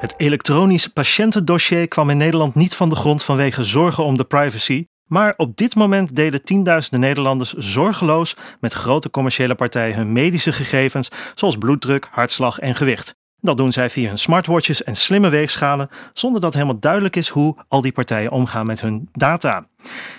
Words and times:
Het 0.00 0.14
elektronisch 0.16 0.86
patiëntendossier 0.86 1.88
kwam 1.88 2.10
in 2.10 2.16
Nederland 2.16 2.54
niet 2.54 2.74
van 2.74 2.88
de 2.88 2.96
grond 2.96 3.22
vanwege 3.22 3.64
zorgen 3.64 4.04
om 4.04 4.16
de 4.16 4.24
privacy. 4.24 4.84
Maar 5.06 5.34
op 5.36 5.56
dit 5.56 5.74
moment 5.74 6.16
delen 6.16 6.44
tienduizenden 6.44 7.00
Nederlanders 7.00 7.52
zorgeloos 7.52 8.36
met 8.60 8.72
grote 8.72 9.10
commerciële 9.10 9.54
partijen 9.54 9.96
hun 9.96 10.12
medische 10.12 10.52
gegevens, 10.52 11.08
zoals 11.34 11.56
bloeddruk, 11.56 12.08
hartslag 12.10 12.58
en 12.58 12.74
gewicht. 12.74 13.19
Dat 13.40 13.56
doen 13.56 13.72
zij 13.72 13.90
via 13.90 14.08
hun 14.08 14.18
smartwatches 14.18 14.84
en 14.84 14.96
slimme 14.96 15.28
weegschalen, 15.28 15.90
zonder 16.12 16.40
dat 16.40 16.54
helemaal 16.54 16.78
duidelijk 16.78 17.16
is 17.16 17.28
hoe 17.28 17.56
al 17.68 17.80
die 17.80 17.92
partijen 17.92 18.30
omgaan 18.30 18.66
met 18.66 18.80
hun 18.80 19.08
data. 19.12 19.66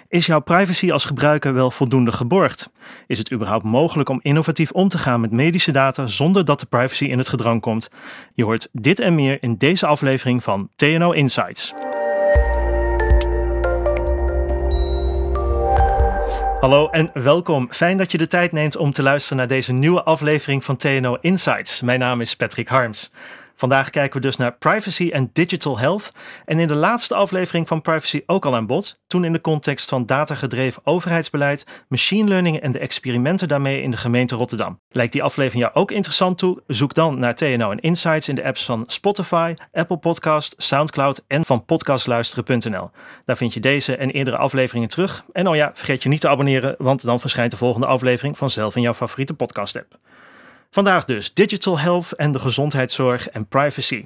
Is 0.07 0.25
jouw 0.25 0.39
privacy 0.39 0.91
als 0.91 1.05
gebruiker 1.05 1.53
wel 1.53 1.71
voldoende 1.71 2.11
geborgd? 2.11 2.69
Is 3.07 3.17
het 3.17 3.31
überhaupt 3.31 3.63
mogelijk 3.63 4.09
om 4.09 4.19
innovatief 4.21 4.71
om 4.71 4.89
te 4.89 4.97
gaan 4.97 5.21
met 5.21 5.31
medische 5.31 5.71
data 5.71 6.07
zonder 6.07 6.45
dat 6.45 6.59
de 6.59 6.65
privacy 6.65 7.05
in 7.05 7.17
het 7.17 7.29
gedrang 7.29 7.61
komt? 7.61 7.89
Je 8.33 8.43
hoort 8.43 8.69
dit 8.71 8.99
en 8.99 9.15
meer 9.15 9.37
in 9.41 9.57
deze 9.57 9.85
aflevering 9.85 10.43
van 10.43 10.69
TNO 10.75 11.11
Insights. 11.11 11.73
Hallo 16.61 16.89
en 16.89 17.09
welkom. 17.13 17.67
Fijn 17.71 17.97
dat 17.97 18.11
je 18.11 18.17
de 18.17 18.27
tijd 18.27 18.51
neemt 18.51 18.75
om 18.75 18.91
te 18.91 19.03
luisteren 19.03 19.37
naar 19.37 19.47
deze 19.47 19.73
nieuwe 19.73 20.03
aflevering 20.03 20.63
van 20.63 20.77
TNO 20.77 21.17
Insights. 21.21 21.81
Mijn 21.81 21.99
naam 21.99 22.21
is 22.21 22.35
Patrick 22.35 22.67
Harms. 22.67 23.11
Vandaag 23.61 23.89
kijken 23.89 24.21
we 24.21 24.27
dus 24.27 24.37
naar 24.37 24.57
privacy 24.57 25.09
en 25.13 25.29
digital 25.33 25.79
health. 25.79 26.11
En 26.45 26.59
in 26.59 26.67
de 26.67 26.75
laatste 26.75 27.15
aflevering 27.15 27.67
van 27.67 27.81
Privacy 27.81 28.21
ook 28.25 28.45
al 28.45 28.55
aan 28.55 28.65
bod, 28.65 29.01
toen 29.07 29.23
in 29.23 29.33
de 29.33 29.41
context 29.41 29.89
van 29.89 30.05
datagedreven 30.05 30.81
overheidsbeleid, 30.85 31.65
machine 31.87 32.29
learning 32.29 32.59
en 32.59 32.71
de 32.71 32.79
experimenten 32.79 33.47
daarmee 33.47 33.81
in 33.81 33.91
de 33.91 33.97
gemeente 33.97 34.35
Rotterdam. 34.35 34.79
Lijkt 34.89 35.13
die 35.13 35.23
aflevering 35.23 35.63
jou 35.63 35.75
ook 35.75 35.91
interessant 35.91 36.37
toe? 36.37 36.61
Zoek 36.67 36.93
dan 36.93 37.19
naar 37.19 37.35
TNO 37.35 37.71
en 37.71 37.79
Insights 37.79 38.29
in 38.29 38.35
de 38.35 38.43
apps 38.43 38.65
van 38.65 38.83
Spotify, 38.87 39.53
Apple 39.71 39.97
Podcast, 39.97 40.53
Soundcloud 40.57 41.23
en 41.27 41.45
van 41.45 41.65
podcastluisteren.nl. 41.65 42.91
Daar 43.25 43.37
vind 43.37 43.53
je 43.53 43.59
deze 43.59 43.95
en 43.95 44.09
eerdere 44.09 44.37
afleveringen 44.37 44.89
terug. 44.89 45.25
En 45.31 45.47
oh 45.47 45.55
ja, 45.55 45.71
vergeet 45.73 46.03
je 46.03 46.09
niet 46.09 46.21
te 46.21 46.29
abonneren, 46.29 46.75
want 46.77 47.03
dan 47.03 47.19
verschijnt 47.19 47.51
de 47.51 47.57
volgende 47.57 47.87
aflevering 47.87 48.37
vanzelf 48.37 48.75
in 48.75 48.81
jouw 48.81 48.93
favoriete 48.93 49.33
podcast 49.33 49.75
app. 49.75 49.99
Vandaag 50.73 51.05
dus 51.05 51.33
digital 51.33 51.79
health 51.79 52.11
en 52.11 52.31
de 52.31 52.39
gezondheidszorg 52.39 53.29
en 53.29 53.45
privacy. 53.45 54.05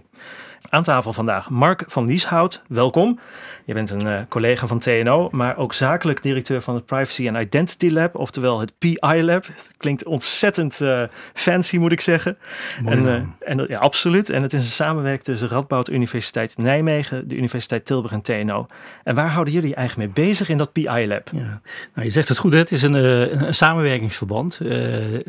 Aan 0.70 0.84
tafel 0.84 1.14
vandaag 1.14 1.50
Mark 1.50 1.84
van 1.88 2.06
Lieshout, 2.06 2.62
welkom. 2.68 3.20
Je 3.66 3.74
bent 3.74 3.90
een 3.90 4.06
uh, 4.06 4.20
collega 4.30 4.68
van 4.68 4.80
TNO, 4.80 5.30
maar 5.32 5.58
ook 5.58 5.74
zakelijk 5.74 6.22
directeur 6.22 6.62
van 6.62 6.76
het 6.76 6.86
Privacy 6.86 7.28
and 7.28 7.38
Identity 7.38 7.90
Lab, 7.90 8.16
oftewel 8.16 8.60
het 8.60 8.78
PI 8.78 9.24
Lab. 9.24 9.46
Het 9.46 9.74
klinkt 9.78 10.06
ontzettend 10.06 10.80
uh, 10.80 11.04
fancy, 11.34 11.78
moet 11.78 11.92
ik 11.92 12.02
zeggen. 12.02 12.38
Mooi 12.82 12.98
en, 12.98 13.04
uh, 13.06 13.50
en, 13.50 13.66
ja, 13.68 13.80
absoluut. 13.80 14.30
En 14.30 14.42
het 14.42 14.54
is 14.54 14.64
een 14.64 14.72
samenwerking 14.72 15.24
tussen 15.24 15.48
Radboud 15.48 15.90
Universiteit 15.90 16.58
Nijmegen, 16.58 17.28
de 17.28 17.36
Universiteit 17.36 17.86
Tilburg 17.86 18.14
en 18.14 18.22
TNO. 18.22 18.68
En 19.04 19.16
waar 19.16 19.30
houden 19.30 19.54
jullie 19.54 19.76
eigenlijk 19.76 20.16
mee 20.16 20.26
bezig 20.28 20.50
in 20.50 20.58
dat 20.58 20.72
PI 20.72 21.08
Lab? 21.08 21.30
Ja. 21.32 21.62
Nou, 21.94 22.08
je 22.08 22.10
zegt 22.10 22.28
het 22.28 22.38
goed, 22.38 22.54
hè? 22.54 22.60
het 22.60 22.72
is 22.72 22.82
een, 22.82 22.94
een, 22.94 23.48
een 23.48 23.56
samenwerkingsverband. 23.56 24.60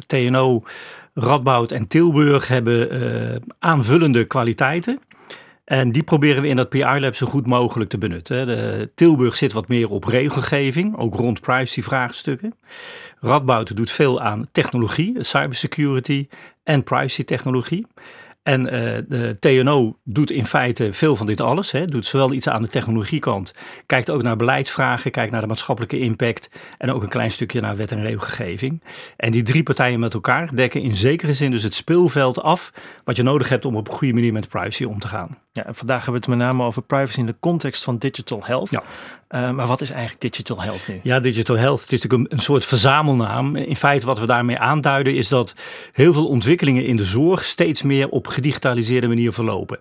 TNO 0.07 0.63
Radboud 1.19 1.73
en 1.73 1.87
Tilburg 1.87 2.49
hebben 2.49 2.95
uh, 2.95 3.37
aanvullende 3.59 4.25
kwaliteiten. 4.25 5.01
En 5.65 5.93
die 5.93 6.03
proberen 6.03 6.43
we 6.43 6.49
in 6.49 6.57
dat 6.57 6.69
PR-lab 6.69 7.15
zo 7.15 7.27
goed 7.27 7.47
mogelijk 7.47 7.91
te 7.91 7.99
benutten. 7.99 8.47
De 8.47 8.91
Tilburg 8.95 9.37
zit 9.37 9.53
wat 9.53 9.69
meer 9.69 9.91
op 9.91 10.05
regelgeving, 10.05 10.97
ook 10.99 11.15
rond 11.15 11.41
privacy-vraagstukken. 11.41 12.55
Radboud 13.21 13.77
doet 13.77 13.91
veel 13.91 14.21
aan 14.21 14.49
technologie, 14.53 15.25
cybersecurity 15.25 16.29
en 16.65 16.85
privacy-technologie. 16.85 17.87
En 18.47 18.61
uh, 18.61 18.71
de 19.09 19.37
TNO 19.41 19.97
doet 20.05 20.31
in 20.31 20.47
feite 20.47 20.93
veel 20.93 21.17
van 21.17 21.27
dit 21.27 21.41
alles. 21.41 21.73
Hè. 21.73 21.87
Doet 21.87 22.07
zowel 22.07 22.33
iets 22.33 22.49
aan 22.49 22.63
de 22.63 22.69
technologiekant, 22.69 23.55
kijkt 23.87 24.11
ook 24.11 24.23
naar 24.23 24.37
beleidsvragen, 24.37 25.11
kijkt 25.11 25.33
naar 25.33 25.41
de 25.41 25.47
maatschappelijke 25.47 25.99
impact 25.99 26.51
en 26.79 26.93
ook 26.93 27.03
een 27.03 27.09
klein 27.09 27.31
stukje 27.31 27.61
naar 27.61 27.77
wet 27.77 27.93
en 27.93 28.03
regelgeving. 28.03 28.83
En 29.17 29.33
die 29.33 29.43
drie 29.43 29.63
partijen 29.63 30.01
met 30.01 30.15
elkaar 30.15 30.55
dekken 30.55 30.83
in 30.83 30.95
zekere 30.95 31.33
zin 31.33 31.51
dus 31.51 31.63
het 31.63 31.75
speelveld 31.75 32.43
af 32.43 32.73
wat 33.05 33.17
je 33.17 33.23
nodig 33.23 33.49
hebt 33.49 33.65
om 33.65 33.77
op 33.77 33.89
een 33.89 33.95
goede 33.95 34.15
manier 34.15 34.33
met 34.33 34.49
privacy 34.49 34.85
om 34.85 34.99
te 34.99 35.09
gaan. 35.09 35.39
Ja, 35.53 35.67
en 35.67 35.75
vandaag 35.75 36.05
hebben 36.05 36.23
we 36.23 36.31
het 36.31 36.39
met 36.39 36.47
name 36.47 36.65
over 36.65 36.83
privacy 36.83 37.19
in 37.19 37.27
de 37.27 37.37
context 37.41 37.85
van 37.85 37.99
digital 37.99 38.45
health. 38.45 38.71
Ja. 38.71 38.83
Uh, 39.31 39.51
maar 39.51 39.67
wat 39.67 39.81
is 39.81 39.91
eigenlijk 39.91 40.21
digital 40.21 40.63
health 40.63 40.89
nu? 40.89 41.01
Ja, 41.03 41.21
digital 41.21 41.57
health, 41.57 41.81
het 41.81 41.93
is 41.93 42.03
natuurlijk 42.03 42.33
een, 42.33 42.39
soort 42.39 42.65
verzamelnaam. 42.65 43.57
In 43.57 43.77
feite 43.77 44.07
wat 44.07 44.19
we 44.19 44.27
daarmee 44.27 44.59
aanduiden 44.59 45.15
is 45.15 45.29
dat 45.29 45.55
heel 45.93 46.13
veel 46.13 46.27
ontwikkelingen 46.27 46.85
in 46.85 46.97
de 46.97 47.05
zorg 47.05 47.45
steeds 47.45 47.83
meer 47.83 48.09
op 48.09 48.27
gedigitaliseerde 48.27 49.07
manier 49.07 49.33
verlopen. 49.33 49.79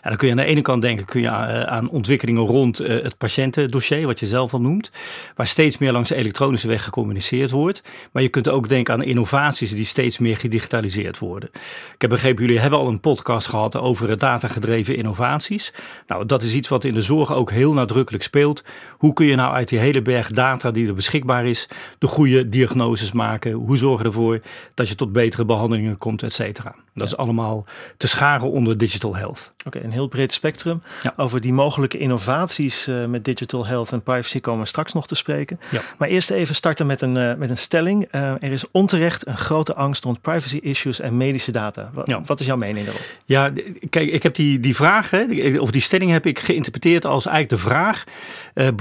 En 0.00 0.08
dan 0.08 0.16
kun 0.16 0.26
je 0.26 0.32
aan 0.32 0.40
de 0.40 0.46
ene 0.46 0.62
kant 0.62 0.82
denken 0.82 1.04
kun 1.04 1.20
je 1.20 1.28
aan, 1.28 1.50
uh, 1.50 1.62
aan 1.62 1.90
ontwikkelingen 1.90 2.42
rond 2.42 2.80
uh, 2.80 2.88
het 2.88 3.18
patiëntendossier, 3.18 4.06
wat 4.06 4.20
je 4.20 4.26
zelf 4.26 4.52
al 4.52 4.60
noemt, 4.60 4.90
waar 5.36 5.46
steeds 5.46 5.78
meer 5.78 5.92
langs 5.92 6.08
de 6.08 6.14
elektronische 6.14 6.68
weg 6.68 6.84
gecommuniceerd 6.84 7.50
wordt. 7.50 7.82
Maar 8.12 8.22
je 8.22 8.28
kunt 8.28 8.48
ook 8.48 8.68
denken 8.68 8.94
aan 8.94 9.02
innovaties 9.02 9.74
die 9.74 9.84
steeds 9.84 10.18
meer 10.18 10.36
gedigitaliseerd 10.36 11.18
worden. 11.18 11.50
Ik 11.94 12.00
heb 12.00 12.10
begrepen, 12.10 12.44
jullie 12.44 12.60
hebben 12.60 12.78
al 12.78 12.88
een 12.88 13.00
podcast 13.00 13.46
gehad 13.46 13.76
over 13.76 14.16
datagedreven 14.16 14.96
innovaties. 14.96 15.72
Nou, 16.06 16.26
dat 16.26 16.42
is 16.42 16.54
iets 16.54 16.68
wat 16.68 16.84
in 16.84 16.94
de 16.94 17.02
zorg 17.02 17.34
ook 17.34 17.50
heel 17.50 17.72
nadrukkelijk 17.72 18.24
speelt. 18.24 18.64
Hoe 18.98 19.12
kun 19.12 19.26
je 19.26 19.34
nou 19.34 19.54
uit 19.54 19.68
die 19.68 19.78
hele 19.78 20.02
berg 20.02 20.30
data 20.30 20.70
die 20.70 20.88
er 20.88 20.94
beschikbaar 20.94 21.46
is, 21.46 21.68
de 21.98 22.06
goede 22.06 22.48
diagnoses 22.48 23.12
maken? 23.12 23.52
Hoe 23.52 23.76
zorgen 23.76 24.06
ervoor 24.06 24.40
dat 24.74 24.88
je 24.88 24.94
tot 24.94 25.12
betere 25.12 25.44
behandelingen 25.44 25.98
komt, 25.98 26.22
et 26.22 26.32
cetera? 26.32 26.74
Dat 26.94 27.08
ja. 27.08 27.14
is 27.14 27.16
allemaal 27.16 27.64
te 27.96 28.08
scharen 28.08 28.50
onder 28.50 28.78
digital 28.78 29.16
health. 29.16 29.52
Oké, 29.58 29.66
okay, 29.66 29.82
een 29.82 29.92
heel 29.92 30.08
breed 30.08 30.32
spectrum. 30.32 30.82
Ja. 31.02 31.12
Over 31.16 31.40
die 31.40 31.52
mogelijke 31.52 31.98
innovaties 31.98 32.88
uh, 32.88 33.04
met 33.04 33.24
digital 33.24 33.66
health 33.66 33.92
en 33.92 34.02
privacy 34.02 34.40
komen 34.40 34.60
we 34.60 34.68
straks 34.68 34.92
nog 34.92 35.06
te 35.06 35.14
spreken. 35.14 35.60
Ja. 35.70 35.80
Maar 35.98 36.08
eerst 36.08 36.30
even 36.30 36.54
starten 36.54 36.86
met 36.86 37.00
een, 37.00 37.16
uh, 37.16 37.34
met 37.34 37.50
een 37.50 37.58
stelling. 37.58 38.08
Uh, 38.12 38.30
er 38.30 38.52
is 38.52 38.70
onterecht 38.70 39.26
een 39.26 39.36
grote 39.36 39.74
angst 39.74 40.04
rond 40.04 40.20
privacy 40.20 40.56
issues 40.56 41.00
en 41.00 41.16
medische 41.16 41.52
data. 41.52 41.90
Wat, 41.92 42.20
wat 42.26 42.40
is 42.40 42.46
jouw 42.46 42.56
mening 42.56 42.84
daarop? 42.84 43.04
Ja, 43.24 43.52
kijk, 43.90 44.10
ik 44.10 44.22
heb 44.22 44.34
die, 44.34 44.60
die 44.60 44.76
vraag, 44.76 45.10
hè, 45.10 45.58
of 45.58 45.70
die 45.70 45.80
stelling 45.80 46.10
heb 46.10 46.26
ik 46.26 46.38
geïnterpreteerd 46.38 47.04
als 47.04 47.26
eigenlijk 47.26 47.62
de 47.62 47.68
vraag 47.68 48.04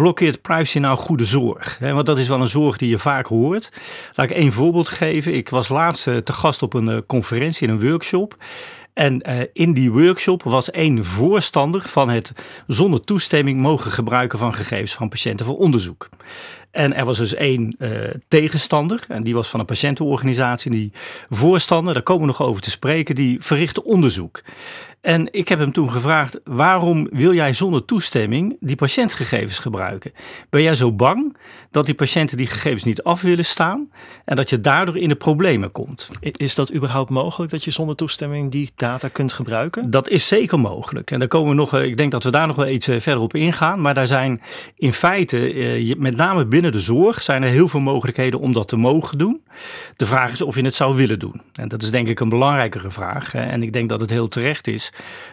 blokkeert 0.08 0.42
privacy 0.42 0.80
nou 0.80 0.98
goede 0.98 1.26
zorg? 1.26 1.78
Want 1.80 2.06
dat 2.06 2.18
is 2.18 2.28
wel 2.28 2.42
een 2.42 2.48
zorg 2.48 2.78
die 2.78 2.90
je 2.90 2.98
vaak 2.98 3.26
hoort. 3.26 3.72
Laat 4.16 4.30
ik 4.30 4.36
één 4.36 4.52
voorbeeld 4.52 4.90
geven. 4.90 5.34
Ik 5.34 5.50
was 5.50 5.70
laatst 5.70 6.04
te 6.04 6.34
gast 6.34 6.62
op 6.62 6.74
een 6.74 7.06
conferentie, 7.06 7.68
in 7.68 7.74
een 7.74 7.90
workshop. 7.90 8.38
En 8.94 9.30
uh, 9.30 9.40
in 9.54 9.74
die 9.74 9.92
workshop 9.92 10.44
was 10.44 10.72
één 10.72 11.06
voorstander 11.06 11.82
van 11.82 12.10
het 12.10 12.32
zonder 12.68 13.02
toestemming 13.02 13.60
mogen 13.60 13.92
gebruiken 13.92 14.40
van 14.40 14.54
gegevens 14.56 14.94
van 14.94 15.10
patiënten 15.10 15.46
voor 15.46 15.58
onderzoek. 15.58 16.10
En 16.72 16.94
er 16.94 17.06
was 17.06 17.18
dus 17.18 17.34
één 17.34 17.78
tegenstander, 18.28 19.06
en 19.08 19.24
die 19.24 19.34
was 19.34 19.48
van 19.48 19.60
een 19.60 19.66
patiëntenorganisatie. 19.66 20.72
Die 20.72 20.92
voorstander, 21.30 21.94
daar 21.94 22.04
komen 22.04 22.22
we 22.22 22.28
nog 22.28 22.42
over 22.42 22.62
te 22.62 22.70
spreken, 22.70 23.16
die 23.16 23.38
verrichtte 23.40 23.84
onderzoek. 23.84 24.42
En 25.02 25.34
ik 25.34 25.48
heb 25.48 25.60
hem 25.60 25.72
toen 25.72 25.92
gevraagd: 25.92 26.40
waarom 26.44 27.08
wil 27.12 27.34
jij 27.34 27.54
zonder 27.54 27.86
toestemming 27.86 28.58
die 28.60 28.76
patiëntgegevens 28.76 29.60
gebruiken? 29.60 30.12
Ben 30.50 30.62
jij 30.62 30.76
zo 30.76 30.92
bang 30.92 31.38
dat 31.72 31.86
die 31.86 31.96
patiënten 31.96 32.38
die 32.38 32.48
gegevens 32.48 32.84
niet 32.84 33.04
af 33.04 33.22
willen 33.22 33.46
staan 33.46 33.90
en 34.26 34.36
dat 34.36 34.50
je 34.50 34.62
daardoor 34.62 34.98
in 34.98 35.10
de 35.10 35.16
problemen 35.16 35.72
komt? 35.72 36.10
Is 36.22 36.56
dat 36.56 36.74
überhaupt 36.74 37.10
mogelijk 37.10 37.52
dat 37.52 37.64
je 37.64 37.72
zonder 37.72 37.96
toestemming 37.96 38.52
die 38.52 38.72
data 38.76 39.08
kunt 39.08 39.34
gebruiken? 39.34 39.92
Dat 39.92 40.10
is 40.10 40.28
zeker 40.28 40.60
mogelijk. 40.60 41.12
En 41.12 41.20
daar 41.20 41.28
komen 41.28 41.50
we 41.50 41.56
nog, 41.56 41.74
ik 41.80 41.98
denk 41.98 42.12
dat 42.12 42.24
we 42.24 42.32
daar 42.32 42.48
nog 42.48 42.56
wel 42.56 42.68
iets 42.68 42.86
verder 42.86 43.20
op 43.20 43.36
ingaan. 43.36 43.82
Maar 43.82 43.94
daar 43.94 44.08
zijn 44.08 44.42
in 44.76 44.94
feite, 44.94 45.96
met 45.98 46.16
name 46.16 46.46
binnen 46.46 46.72
de 46.72 46.80
zorg, 46.80 47.22
zijn 47.22 47.44
er 47.44 47.50
heel 47.50 47.68
veel 47.68 47.80
mogelijkheden 47.80 48.40
om 48.40 48.54
dat 48.54 48.68
te 48.68 48.76
mogen 48.76 49.18
doen. 49.18 49.42
De 49.96 50.06
vraag 50.06 50.32
is 50.32 50.42
of 50.42 50.56
je 50.56 50.62
het 50.62 50.76
zou 50.76 50.96
willen 50.96 51.20
doen. 51.20 51.42
En 51.54 51.68
dat 51.68 51.84
is 51.84 51.92
denk 51.92 52.08
ik 52.08 52.20
een 52.20 52.30
belangrijkere 52.30 52.92
vraag. 52.92 53.34
En 53.34 53.64
ik 53.64 53.74
denk 53.74 53.90
dat 53.90 54.00
het 54.00 54.10
heel 54.10 54.28
terecht 54.28 54.68
is 54.68 54.87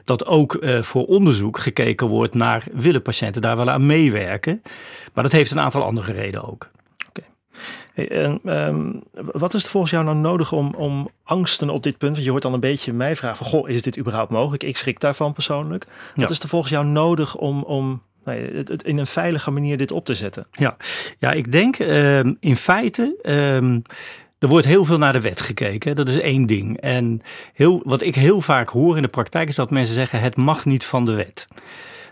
dat 0.04 0.26
ook 0.26 0.54
uh, 0.54 0.82
voor 0.82 1.04
onderzoek 1.04 1.58
gekeken 1.58 2.06
wordt 2.06 2.34
naar 2.34 2.64
willen 2.72 3.02
patiënten 3.02 3.42
daar 3.42 3.56
wel 3.56 3.70
aan 3.70 3.86
meewerken. 3.86 4.62
Maar 5.12 5.24
dat 5.24 5.32
heeft 5.32 5.50
een 5.50 5.60
aantal 5.60 5.82
andere 5.82 6.12
redenen 6.12 6.50
ook. 6.50 6.72
Hey, 7.94 8.08
en, 8.08 8.40
um, 8.44 9.02
wat 9.14 9.54
is 9.54 9.64
er 9.64 9.70
volgens 9.70 9.92
jou 9.92 10.04
nou 10.04 10.16
nodig 10.16 10.52
om, 10.52 10.74
om 10.74 11.08
angsten 11.24 11.70
op 11.70 11.82
dit 11.82 11.98
punt? 11.98 12.12
Want 12.12 12.24
je 12.24 12.30
hoort 12.30 12.42
dan 12.42 12.52
een 12.52 12.60
beetje 12.60 12.92
mij 12.92 13.16
vragen 13.16 13.36
van, 13.36 13.46
goh, 13.46 13.68
is 13.68 13.82
dit 13.82 13.98
überhaupt 13.98 14.30
mogelijk? 14.30 14.62
Ik 14.62 14.76
schrik 14.76 15.00
daarvan 15.00 15.32
persoonlijk. 15.32 15.84
Wat 16.14 16.24
ja. 16.28 16.34
is 16.34 16.40
er 16.40 16.48
volgens 16.48 16.72
jou 16.72 16.86
nodig 16.86 17.36
om, 17.36 17.62
om 17.62 18.02
nee, 18.24 18.54
het, 18.54 18.68
het 18.68 18.84
in 18.84 18.98
een 18.98 19.06
veilige 19.06 19.50
manier 19.50 19.76
dit 19.76 19.92
op 19.92 20.04
te 20.04 20.14
zetten? 20.14 20.46
Ja, 20.52 20.76
ja 21.18 21.32
ik 21.32 21.52
denk 21.52 21.78
um, 21.78 22.36
in 22.40 22.56
feite... 22.56 23.16
Um, 23.22 23.82
er 24.44 24.50
wordt 24.50 24.66
heel 24.66 24.84
veel 24.84 24.98
naar 24.98 25.12
de 25.12 25.20
wet 25.20 25.40
gekeken. 25.40 25.96
Dat 25.96 26.08
is 26.08 26.20
één 26.20 26.46
ding. 26.46 26.80
En 26.80 27.22
heel, 27.52 27.82
wat 27.84 28.02
ik 28.02 28.14
heel 28.14 28.40
vaak 28.40 28.68
hoor 28.68 28.96
in 28.96 29.02
de 29.02 29.08
praktijk 29.08 29.48
is 29.48 29.54
dat 29.54 29.70
mensen 29.70 29.94
zeggen: 29.94 30.20
het 30.20 30.36
mag 30.36 30.64
niet 30.64 30.84
van 30.84 31.04
de 31.04 31.12
wet. 31.12 31.48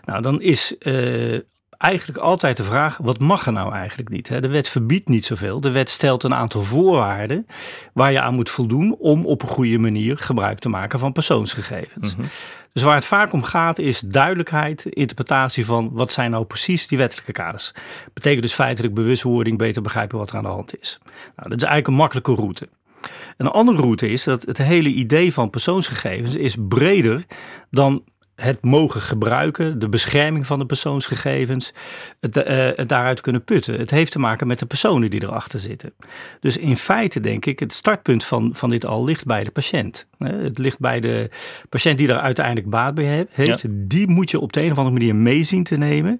Nou, 0.05 0.21
dan 0.21 0.41
is 0.41 0.75
uh, 0.79 1.39
eigenlijk 1.77 2.19
altijd 2.19 2.57
de 2.57 2.63
vraag: 2.63 2.97
wat 2.97 3.19
mag 3.19 3.45
er 3.45 3.51
nou 3.51 3.73
eigenlijk 3.73 4.09
niet? 4.09 4.27
De 4.27 4.47
wet 4.47 4.69
verbiedt 4.69 5.07
niet 5.07 5.25
zoveel. 5.25 5.61
De 5.61 5.71
wet 5.71 5.89
stelt 5.89 6.23
een 6.23 6.33
aantal 6.33 6.61
voorwaarden 6.61 7.47
waar 7.93 8.11
je 8.11 8.21
aan 8.21 8.35
moet 8.35 8.49
voldoen 8.49 8.95
om 8.99 9.25
op 9.25 9.41
een 9.41 9.47
goede 9.47 9.77
manier 9.77 10.17
gebruik 10.17 10.59
te 10.59 10.69
maken 10.69 10.99
van 10.99 11.11
persoonsgegevens. 11.11 12.15
-hmm. 12.15 12.25
Dus 12.73 12.83
waar 12.83 12.95
het 12.95 13.05
vaak 13.05 13.33
om 13.33 13.43
gaat 13.43 13.79
is 13.79 13.99
duidelijkheid, 13.99 14.85
interpretatie 14.85 15.65
van 15.65 15.89
wat 15.91 16.11
zijn 16.11 16.31
nou 16.31 16.45
precies 16.45 16.87
die 16.87 16.97
wettelijke 16.97 17.31
kaders. 17.31 17.73
Betekent 18.13 18.41
dus 18.41 18.53
feitelijk 18.53 18.93
bewustwording, 18.93 19.57
beter 19.57 19.81
begrijpen 19.81 20.17
wat 20.17 20.29
er 20.29 20.35
aan 20.35 20.43
de 20.43 20.49
hand 20.49 20.79
is. 20.79 20.99
Nou, 21.03 21.49
dat 21.49 21.57
is 21.57 21.63
eigenlijk 21.63 21.87
een 21.87 21.93
makkelijke 21.93 22.33
route. 22.33 22.69
Een 23.37 23.47
andere 23.47 23.81
route 23.81 24.09
is 24.09 24.23
dat 24.23 24.43
het 24.43 24.57
hele 24.57 24.89
idee 24.89 25.33
van 25.33 25.49
persoonsgegevens 25.49 26.35
is 26.35 26.55
breder 26.59 27.25
dan 27.69 28.03
het 28.35 28.61
mogen 28.61 29.01
gebruiken, 29.01 29.79
de 29.79 29.89
bescherming 29.89 30.47
van 30.47 30.59
de 30.59 30.65
persoonsgegevens, 30.65 31.73
het, 32.19 32.37
uh, 32.37 32.43
het, 32.75 32.89
daaruit 32.89 33.21
kunnen 33.21 33.43
putten. 33.43 33.79
Het 33.79 33.91
heeft 33.91 34.11
te 34.11 34.19
maken 34.19 34.47
met 34.47 34.59
de 34.59 34.65
personen 34.65 35.09
die 35.09 35.23
erachter 35.23 35.59
zitten. 35.59 35.93
Dus 36.39 36.57
in 36.57 36.77
feite 36.77 37.19
denk 37.19 37.45
ik, 37.45 37.59
het 37.59 37.73
startpunt 37.73 38.23
van, 38.23 38.51
van 38.53 38.69
dit 38.69 38.85
al 38.85 39.03
ligt 39.03 39.25
bij 39.25 39.43
de 39.43 39.51
patiënt. 39.51 40.07
Het 40.17 40.57
ligt 40.57 40.79
bij 40.79 40.99
de 40.99 41.29
patiënt 41.69 41.97
die 41.97 42.07
er 42.07 42.19
uiteindelijk 42.19 42.69
baat 42.69 42.95
bij 42.95 43.27
heeft. 43.29 43.65
Die 43.69 44.07
moet 44.07 44.31
je 44.31 44.39
op 44.39 44.53
de 44.53 44.61
een 44.61 44.71
of 44.71 44.77
andere 44.77 44.95
manier 44.97 45.15
meezien 45.15 45.63
te 45.63 45.77
nemen 45.77 46.19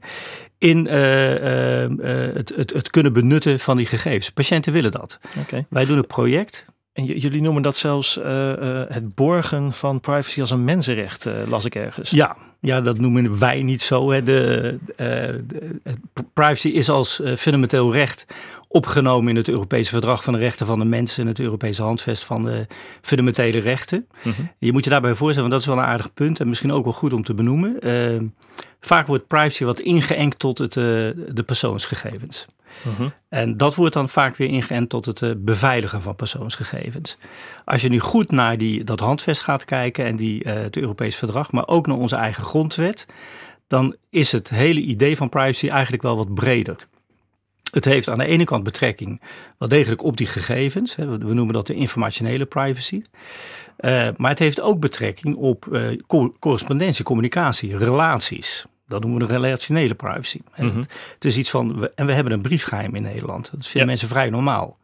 in 0.58 0.86
uh, 0.86 1.90
uh, 1.90 2.34
het, 2.34 2.54
het, 2.56 2.74
het, 2.74 2.90
kunnen 2.90 3.14
benutten 3.14 3.60
van 3.60 3.78
die 3.78 3.86
gegevens. 3.86 4.30
Patiënten 4.30 4.74
willen 4.74 4.92
dat. 4.92 5.20
Okay. 5.40 5.66
Wij 5.70 5.86
doen 5.86 5.98
een 5.98 6.08
project 6.08 6.66
en 6.94 7.06
jullie 7.06 7.42
noemen 7.42 7.62
dat 7.62 7.76
zelfs 7.76 8.18
uh, 8.18 8.24
uh, 8.26 8.84
het 8.88 9.16
borgen 9.16 9.74
van 9.74 10.00
privacy 10.00 10.42
als 10.42 10.50
een 10.50 10.64
mensenrecht, 10.64 11.26
uh, 11.26 11.48
las 11.48 11.66
ik 11.66 11.76
ergens. 11.76 12.10
Ja, 12.10 12.38
ja, 12.64 12.82
dat 12.82 13.00
noemen 13.00 13.40
wij 13.40 13.64
niet 13.64 13.82
zo. 13.82 14.12
Hè. 14.12 14.24
De, 14.24 14.78
de, 14.96 15.44
privacy 16.34 16.68
is 16.68 16.90
als 16.90 17.22
fundamenteel 17.38 17.94
recht 17.94 18.26
opgenomen 18.68 19.30
in 19.30 19.36
het 19.36 19.50
Europese 19.50 19.90
Verdrag 19.90 20.24
van 20.24 20.34
de 20.34 20.40
Rechten 20.40 20.66
van 20.66 20.80
de 20.80 20.86
Mens 20.86 21.18
en 21.18 21.28
het 21.28 21.40
Europese 21.40 21.82
Handvest 21.82 22.24
van 22.24 22.44
de 22.44 22.68
fundamentele 23.02 23.60
rechten. 23.60 24.08
Mm 24.24 24.34
-hmm. 24.36 24.52
Je 24.58 24.72
moet 24.72 24.84
je 24.84 24.90
daarbij 24.90 25.16
voorstellen, 25.16 25.50
want 25.50 25.62
dat 25.62 25.62
is 25.62 25.76
wel 25.78 25.86
een 25.86 25.92
aardig 25.92 26.14
punt 26.14 26.40
en 26.40 26.48
misschien 26.48 26.72
ook 26.72 26.84
wel 26.84 26.94
goed 26.94 27.14
om 27.14 27.24
te 27.24 27.34
benoemen. 27.34 27.78
vaak 28.80 29.08
wordt 29.08 29.28
privacy 29.28 29.64
wat 29.64 29.80
ingeënkt 29.80 30.40
tot 30.40 30.58
het, 30.58 30.74
de 30.74 31.44
persoonsgegevens. 31.46 32.48
Mhm. 32.82 33.10
En 33.30 33.58
dat 33.58 33.76
wordt 33.76 33.94
dan 33.94 34.10
vaak 34.10 34.38
weer 34.38 34.48
ingeënt 34.48 34.90
tot 34.90 35.06
het 35.06 35.22
eh, 35.22 35.32
beveiligen 35.38 36.02
van 36.02 36.16
persoonsgegevens. 36.16 37.18
Als 37.66 37.82
je 37.82 37.90
nu 37.90 38.00
goed 38.00 38.32
naar 38.32 38.58
die, 38.58 38.84
dat 38.84 39.00
handvest 39.00 39.42
gaat 39.42 39.66
kijken 39.66 40.06
en 40.06 40.16
die, 40.16 40.46
uh, 40.46 40.54
het 40.54 40.78
Europees 40.78 41.16
verdrag, 41.16 41.52
maar 41.52 41.68
ook 41.68 41.88
naar 41.88 41.98
onze 41.98 42.16
eigen 42.16 42.44
grondwet, 42.54 43.06
dan 43.68 43.96
is 44.10 44.32
het 44.32 44.50
hele 44.50 44.80
idee 44.80 45.18
van 45.18 45.30
privacy 45.30 45.68
eigenlijk 45.68 46.04
wel 46.04 46.16
wat 46.16 46.34
breder. 46.34 46.88
Het 47.72 47.86
heeft 47.86 48.10
aan 48.10 48.18
de 48.18 48.26
ene 48.26 48.44
kant 48.44 48.64
betrekking 48.64 49.22
wel 49.58 49.70
degelijk 49.70 50.04
op 50.04 50.18
die 50.18 50.28
gegevens. 50.28 50.96
We 50.96 51.34
noemen 51.34 51.54
dat 51.54 51.68
de 51.68 51.74
informationele 51.74 52.46
privacy. 52.46 53.02
Uh, 53.80 54.08
maar 54.18 54.30
het 54.30 54.40
heeft 54.40 54.62
ook 54.62 54.80
betrekking 54.80 55.36
op 55.36 55.66
uh, 55.72 56.00
correspondentie, 56.40 57.06
communicatie, 57.06 57.78
relaties. 57.78 58.66
Dat 58.88 59.02
noemen 59.02 59.20
we 59.20 59.28
de 59.28 59.34
relationele 59.34 59.96
privacy. 59.96 60.40
Mhm. 60.58 60.78
het, 61.14 61.26
is 61.26 61.38
iets 61.38 61.50
van, 61.50 61.90
en 61.96 62.06
we 62.06 62.14
hebben 62.14 62.34
een 62.34 62.42
briefgeheim 62.42 62.96
in 62.96 63.04
Nederland. 63.04 63.52
Dat 63.52 63.68
vinden 63.68 63.88
mensen 63.88 64.08
vrij 64.08 64.30
normaal. 64.30 64.78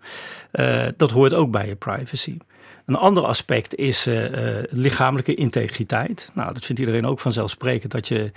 Uh, 0.53 0.87
dat 0.97 1.11
hoort 1.11 1.33
ook 1.33 1.51
bij 1.51 1.67
je 1.67 1.75
privacy. 1.75 2.37
Een 2.89 2.95
ander 2.95 3.23
aspect 3.23 3.75
is 3.75 4.07
uh, 4.07 4.31
uh, 4.31 4.63
lichamelijke 4.69 5.35
integriteit. 5.35 6.29
Nou, 6.33 6.53
dat 6.53 6.65
vindt 6.65 6.81
iedereen 6.81 7.05
ook 7.05 7.19
vanzelfsprekend 7.19 7.91
dat 7.91 8.07
je 8.07 8.31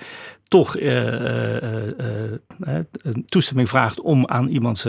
toch 0.49 0.81
een 0.81 2.43
toestemming 3.27 3.69
vraagt 3.69 4.01
om 4.01 4.27
aan 4.27 4.49
iemands 4.49 4.87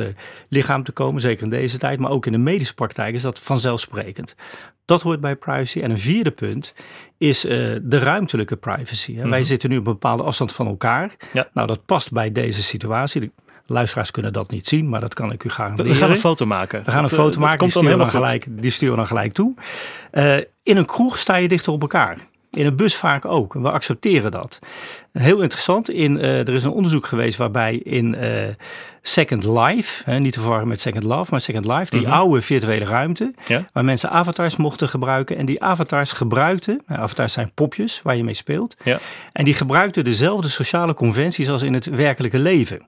lichaam 0.50 0.84
te 0.84 0.92
komen, 0.92 1.22
zeker 1.22 1.44
in 1.44 1.50
deze 1.50 1.78
tijd, 1.78 2.00
maar 2.00 2.12
ook 2.12 2.26
in 2.26 2.32
de 2.32 2.38
medische 2.38 2.74
praktijk 2.74 3.14
is 3.14 3.22
dat 3.22 3.40
vanzelfsprekend. 3.40 4.36
Dat 4.86 5.02
hoort 5.02 5.22
bij 5.22 5.36
privacy. 5.36 5.82
En 5.82 5.92
een 5.92 6.00
vierde 6.00 6.32
punt 6.32 6.74
is 7.18 7.42
de 7.42 8.00
ruimtelijke 8.00 8.56
privacy. 8.56 9.16
Wij 9.16 9.26
mhm. 9.26 9.44
zitten 9.44 9.70
nu 9.70 9.78
op 9.78 9.86
een 9.86 9.94
bepaalde 9.94 10.24
afstand 10.24 10.52
van 10.52 10.68
elkaar. 10.68 11.16
Ja. 11.34 11.50
Nou, 11.54 11.68
dat 11.68 11.86
past 11.86 12.12
bij 12.12 12.32
deze 12.32 12.64
situatie. 12.64 13.32
De 13.66 13.74
luisteraars 13.74 14.12
kunnen 14.12 14.34
dat 14.34 14.52
niet 14.52 14.68
zien, 14.68 14.90
maar 14.90 15.00
dat 15.00 15.14
kan 15.14 15.32
ik 15.32 15.44
u 15.44 15.50
garanderen. 15.50 15.92
We 15.92 15.98
gaan 15.98 16.10
een 16.10 16.18
foto 16.18 16.46
maken. 16.46 16.84
We 16.86 16.92
gaan 16.92 17.04
een 17.04 17.10
foto 17.10 17.30
dat 17.30 17.40
maken, 17.40 17.60
die, 17.60 17.70
sturen 17.70 17.98
dan 17.98 18.10
gelijk, 18.10 18.46
die 18.50 18.72
sturen 18.72 18.94
we 18.94 19.00
dan 19.00 19.08
gelijk 19.08 19.34
toe. 19.34 19.54
Uh, 20.12 20.38
in 20.64 20.78
een 20.78 20.86
kroeg 20.86 21.20
sta 21.20 21.36
je 21.36 21.48
dichter 21.48 21.72
op 21.72 21.82
elkaar. 21.82 22.18
In 22.52 22.66
een 22.66 22.76
bus 22.76 22.96
vaak 22.96 23.26
ook. 23.26 23.54
We 23.54 23.72
accepteren 23.72 24.32
dat. 24.32 24.60
Heel 25.12 25.42
interessant. 25.42 25.90
In, 25.90 26.16
uh, 26.16 26.40
er 26.40 26.54
is 26.54 26.64
een 26.64 26.72
onderzoek 26.72 27.06
geweest 27.06 27.38
waarbij 27.38 27.76
in 27.76 28.16
uh, 28.20 28.30
Second 29.02 29.46
Life, 29.46 30.04
hè, 30.06 30.20
niet 30.20 30.34
te 30.34 30.40
verwarren 30.40 30.68
met 30.68 30.82
Second 30.82 31.04
Love, 31.04 31.32
maar 31.32 31.42
Second 31.42 31.66
Life, 31.66 31.90
die 31.90 32.02
mhm. 32.02 32.12
oude 32.12 32.42
virtuele 32.42 32.86
ruimte, 32.86 33.34
ja? 33.48 33.66
waar 33.74 33.86
mensen 33.86 34.10
avatars 34.10 34.56
mochten 34.56 34.88
gebruiken. 34.88 35.38
En 35.38 35.46
die 35.46 35.64
avatars 35.64 36.12
gebruikten, 36.12 36.82
nou, 36.88 37.02
avatars 37.02 37.34
zijn 37.34 37.52
popjes 37.54 38.02
waar 38.04 38.16
je 38.16 38.24
mee 38.24 38.34
speelt, 38.34 38.76
ja. 38.84 39.00
en 39.34 39.46
die 39.46 39.54
gebruikten 39.54 40.04
dezelfde 40.04 40.50
sociale 40.50 40.94
conventies 40.94 41.50
als 41.50 41.62
in 41.62 41.74
het 41.74 41.86
werkelijke 41.86 42.40
leven. 42.40 42.88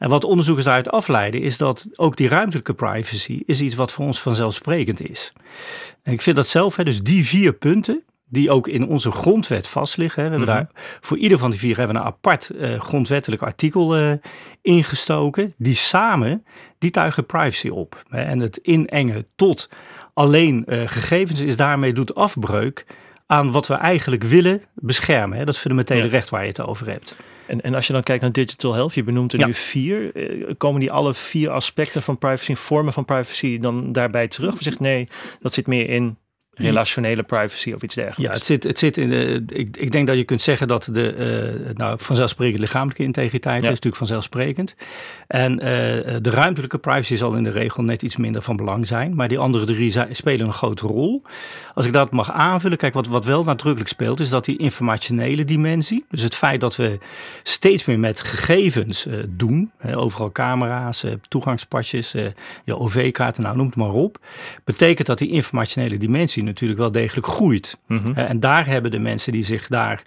En 0.00 0.08
wat 0.08 0.24
onderzoekers 0.24 0.66
daaruit 0.66 0.90
afleiden 0.90 1.40
is 1.40 1.56
dat 1.56 1.88
ook 1.94 2.16
die 2.16 2.28
ruimtelijke 2.28 2.74
privacy 2.74 3.42
is 3.46 3.60
iets 3.60 3.74
wat 3.74 3.92
voor 3.92 4.04
ons 4.04 4.20
vanzelfsprekend 4.20 5.08
is. 5.10 5.32
En 6.02 6.12
ik 6.12 6.22
vind 6.22 6.36
dat 6.36 6.48
zelf, 6.48 6.76
hè, 6.76 6.84
dus 6.84 7.02
die 7.02 7.26
vier 7.26 7.52
punten, 7.52 8.04
die 8.28 8.50
ook 8.50 8.68
in 8.68 8.86
onze 8.86 9.10
grondwet 9.10 9.66
vastliggen. 9.66 10.24
We 10.24 10.30
hebben 10.30 10.48
mhm. 10.48 10.56
daar 10.56 10.70
voor 11.00 11.18
ieder 11.18 11.38
van 11.38 11.50
die 11.50 11.58
vier 11.58 11.76
hebben 11.76 11.96
een 11.96 12.02
apart 12.02 12.50
uh, 12.54 12.80
grondwettelijk 12.80 13.42
artikel 13.42 13.98
uh, 13.98 14.12
ingestoken. 14.62 15.54
Die 15.56 15.74
samen, 15.74 16.44
die 16.78 16.90
tuigen 16.90 17.26
privacy 17.26 17.68
op. 17.68 18.04
Hè. 18.08 18.22
En 18.22 18.38
het 18.38 18.56
inengen 18.56 19.26
tot 19.36 19.70
alleen 20.14 20.64
uh, 20.66 20.82
gegevens 20.88 21.40
is 21.40 21.56
daarmee 21.56 21.92
doet 21.92 22.14
afbreuk 22.14 22.86
aan 23.26 23.50
wat 23.52 23.66
we 23.66 23.74
eigenlijk 23.74 24.22
willen 24.22 24.62
beschermen. 24.74 25.38
Hè. 25.38 25.44
Dat 25.44 25.58
fundamentele 25.58 26.04
ja. 26.04 26.10
recht 26.10 26.30
waar 26.30 26.42
je 26.42 26.48
het 26.48 26.60
over 26.60 26.86
hebt. 26.86 27.16
En, 27.50 27.60
en 27.60 27.74
als 27.74 27.86
je 27.86 27.92
dan 27.92 28.02
kijkt 28.02 28.22
naar 28.22 28.32
digital 28.32 28.74
health, 28.74 28.94
je 28.94 29.02
benoemt 29.02 29.32
er 29.32 29.38
ja. 29.38 29.46
nu 29.46 29.54
vier. 29.54 30.12
Komen 30.56 30.80
die 30.80 30.92
alle 30.92 31.14
vier 31.14 31.50
aspecten 31.50 32.02
van 32.02 32.18
privacy, 32.18 32.54
vormen 32.54 32.92
van 32.92 33.04
privacy 33.04 33.58
dan 33.58 33.92
daarbij 33.92 34.28
terug? 34.28 34.52
Of 34.52 34.62
zegt 34.62 34.80
nee, 34.80 35.08
dat 35.40 35.54
zit 35.54 35.66
meer 35.66 35.88
in 35.88 36.16
relationele 36.60 37.22
privacy 37.22 37.72
of 37.72 37.82
iets 37.82 37.94
dergelijks. 37.94 38.32
Ja, 38.32 38.32
het 38.32 38.44
zit, 38.44 38.64
het 38.64 38.78
zit 38.78 38.96
in 38.96 39.08
de, 39.08 39.44
ik, 39.46 39.76
ik 39.76 39.92
denk 39.92 40.06
dat 40.06 40.16
je 40.16 40.24
kunt 40.24 40.42
zeggen 40.42 40.68
dat 40.68 40.88
de, 40.92 41.14
uh, 41.68 41.74
nou, 41.74 41.96
vanzelfsprekend 42.00 42.60
lichamelijke 42.60 43.02
integriteit 43.02 43.62
is 43.62 43.68
natuurlijk 43.68 43.96
vanzelfsprekend. 43.96 44.74
En 45.26 45.52
uh, 45.52 45.60
de 46.20 46.30
ruimtelijke 46.30 46.78
privacy 46.78 47.16
zal 47.16 47.34
in 47.34 47.42
de 47.42 47.50
regel 47.50 47.82
net 47.82 48.02
iets 48.02 48.16
minder 48.16 48.42
van 48.42 48.56
belang 48.56 48.86
zijn, 48.86 49.14
maar 49.14 49.28
die 49.28 49.38
andere 49.38 49.64
drie 49.64 49.94
spelen 50.10 50.46
een 50.46 50.52
grote 50.52 50.86
rol. 50.86 51.22
Als 51.74 51.86
ik 51.86 51.92
dat 51.92 52.10
mag 52.10 52.32
aanvullen, 52.32 52.78
kijk, 52.78 52.94
wat, 52.94 53.06
wat 53.06 53.24
wel 53.24 53.44
nadrukkelijk 53.44 53.90
speelt, 53.90 54.20
is 54.20 54.28
dat 54.28 54.44
die 54.44 54.58
informationele 54.58 55.44
dimensie, 55.44 56.04
dus 56.10 56.22
het 56.22 56.34
feit 56.34 56.60
dat 56.60 56.76
we 56.76 56.98
steeds 57.42 57.84
meer 57.84 57.98
met 57.98 58.20
gegevens 58.20 59.06
uh, 59.06 59.14
doen, 59.28 59.70
overal 59.94 60.32
camera's, 60.32 61.04
toegangspasjes, 61.28 62.12
je 62.64 62.78
OV-kaarten, 62.78 63.42
nou 63.42 63.56
noem 63.56 63.66
het 63.66 63.76
maar 63.76 63.92
op, 63.92 64.18
betekent 64.64 65.06
dat 65.06 65.18
die 65.18 65.30
informationele 65.30 65.98
dimensie 65.98 66.42
natuurlijk 66.50 66.80
wel 66.80 66.92
degelijk 66.92 67.26
groeit. 67.26 67.78
Mhm. 67.86 68.12
En 68.12 68.40
daar 68.40 68.66
hebben 68.66 68.90
de 68.90 68.98
mensen 68.98 69.32
die 69.32 69.44
zich 69.44 69.66
daar 69.66 70.02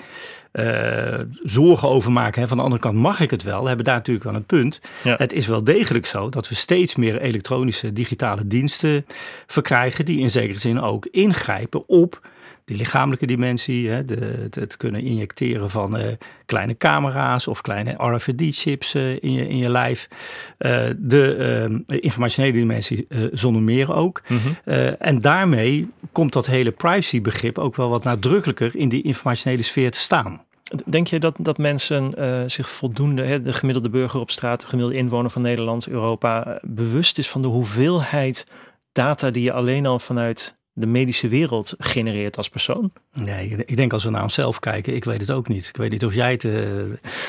uh, 0.53 1.19
zorgen 1.43 1.87
over 1.87 2.11
maken. 2.11 2.41
Hè, 2.41 2.47
van 2.47 2.57
de 2.57 2.63
andere 2.63 2.81
kant 2.81 2.97
mag 2.97 3.19
ik 3.19 3.31
het 3.31 3.43
wel. 3.43 3.67
Hebben 3.67 3.85
daar 3.85 3.95
natuurlijk 3.95 4.25
wel 4.25 4.35
een 4.35 4.45
punt. 4.45 4.81
Het 5.03 5.33
is 5.33 5.47
wel 5.47 5.63
degelijk 5.63 6.05
zo 6.05 6.29
dat 6.29 6.49
we 6.49 6.55
steeds 6.55 6.95
meer 6.95 7.21
elektronische 7.21 7.93
digitale 7.93 8.47
diensten 8.47 9.05
verkrijgen. 9.47 10.05
Die 10.05 10.19
in 10.19 10.29
zekere 10.29 10.59
zin 10.59 10.81
ook 10.81 11.05
ingrijpen 11.05 11.87
op 11.87 12.21
die 12.65 12.77
lichamelijke 12.77 13.25
dimensie, 13.25 13.89
hè, 13.89 14.05
de, 14.05 14.47
het, 14.49 14.77
kunnen 14.77 15.01
injecteren 15.01 15.69
van 15.69 15.99
uh, 15.99 16.05
kleine 16.45 16.77
camera's 16.77 17.47
of 17.47 17.61
kleine 17.61 17.95
RFID-chips 17.97 18.95
uh, 18.95 19.11
in, 19.11 19.31
je, 19.31 19.47
in 19.47 19.57
je 19.57 19.69
lijf. 19.69 20.07
Uh, 20.59 20.89
de 20.97 21.83
informationele 21.87 22.53
dimensie 22.53 23.07
zonder 23.31 23.61
meer 23.61 23.93
ook. 23.93 24.21
Mm 24.27 24.37
-hmm. 24.37 24.75
en 24.99 25.21
daarmee 25.21 25.89
komt 26.11 26.33
dat 26.33 26.45
hele 26.45 26.71
privacy-begrip 26.71 27.57
ook 27.57 27.75
wel 27.75 27.89
wat 27.89 28.03
nadrukkelijker 28.03 28.75
in 28.75 28.89
die 28.89 29.03
informationele 29.03 29.63
sfeer 29.63 29.91
te 29.91 29.99
staan. 29.99 30.41
Denk 30.85 31.07
je 31.07 31.19
dat, 31.19 31.35
dat 31.39 31.57
mensen 31.57 32.13
zich 32.51 32.69
voldoende, 32.69 33.23
hè, 33.23 33.41
de 33.41 33.53
gemiddelde 33.53 33.89
burger 33.89 34.19
op 34.19 34.31
straat, 34.31 34.59
de 34.61 34.67
gemiddelde 34.67 34.97
inwoner 34.99 35.29
van 35.29 35.41
Nederland, 35.41 35.87
Europa, 35.87 36.59
bewust 36.61 37.17
is 37.17 37.29
van 37.29 37.41
de 37.41 37.47
hoeveelheid 37.47 38.47
data 38.91 39.31
die 39.31 39.43
je 39.43 39.51
alleen 39.51 39.85
al 39.85 39.99
vanuit 39.99 40.57
de 40.73 40.85
medische 40.85 41.27
wereld 41.27 41.73
genereert 41.77 42.37
als 42.37 42.49
persoon? 42.49 42.91
Nee, 43.13 43.63
ik 43.65 43.77
denk 43.77 43.93
als 43.93 44.03
we 44.03 44.09
naar 44.09 44.23
onszelf 44.23 44.59
kijken, 44.59 44.95
ik 44.95 45.03
weet 45.03 45.21
het 45.21 45.31
ook 45.31 45.47
niet. 45.47 45.67
Ik 45.67 45.77
weet 45.77 45.91
niet 45.91 46.05
of 46.05 46.13
jij 46.13 46.31
het 46.31 46.43
uh, 46.43 46.63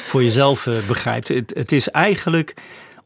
voor 0.04 0.22
jezelf 0.22 0.66
uh, 0.66 0.86
begrijpt. 0.86 1.28
Het, 1.28 1.72
is 1.72 1.88
eigenlijk 1.88 2.54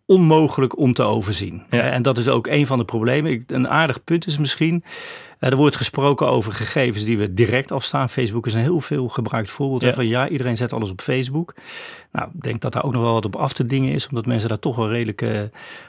onmogelijk 0.09 0.79
om 0.79 0.93
te 0.93 1.03
overzien. 1.03 1.63
En 1.69 2.03
dat 2.03 2.19
is 2.19 2.29
ook 2.29 2.47
een 2.47 2.67
van 2.67 2.79
de 2.79 2.85
problemen. 2.85 3.45
Een 3.47 3.69
aardig 3.69 4.05
punt 4.05 4.27
is 4.27 4.39
misschien 4.39 4.85
er 5.39 5.57
wordt 5.57 5.77
gesproken 5.77 6.27
over 6.27 6.53
gegevens 6.53 7.05
die 7.05 7.19
we 7.19 7.35
direct 7.35 7.73
afstaan. 7.73 8.11
Facebook 8.11 8.47
is 8.47 8.55
een 8.55 8.61
heel 8.61 8.81
veel 8.81 9.09
gebruikt 9.09 9.51
voorbeeld 9.51 9.83
ja. 9.83 9.93
van 9.93 10.07
ja, 10.07 10.29
iedereen 10.29 10.57
zet 10.57 10.73
alles 10.73 10.91
op 10.91 11.01
Facebook. 11.01 11.55
Nou, 12.13 12.29
ik 12.35 12.43
denk 12.43 12.61
dat 12.61 12.73
daar 12.73 12.85
ook 12.85 12.93
nog 12.93 13.03
wel 13.03 13.13
wat 13.13 13.25
op 13.25 13.37
af 13.37 13.53
te 13.53 13.65
dingen 13.65 13.93
is, 13.93 14.09
omdat 14.09 14.27
mensen 14.27 14.49
daar 14.49 14.59
toch 14.59 14.77
wel 14.77 14.89
redelijk 14.89 15.23
uh, 15.23 15.41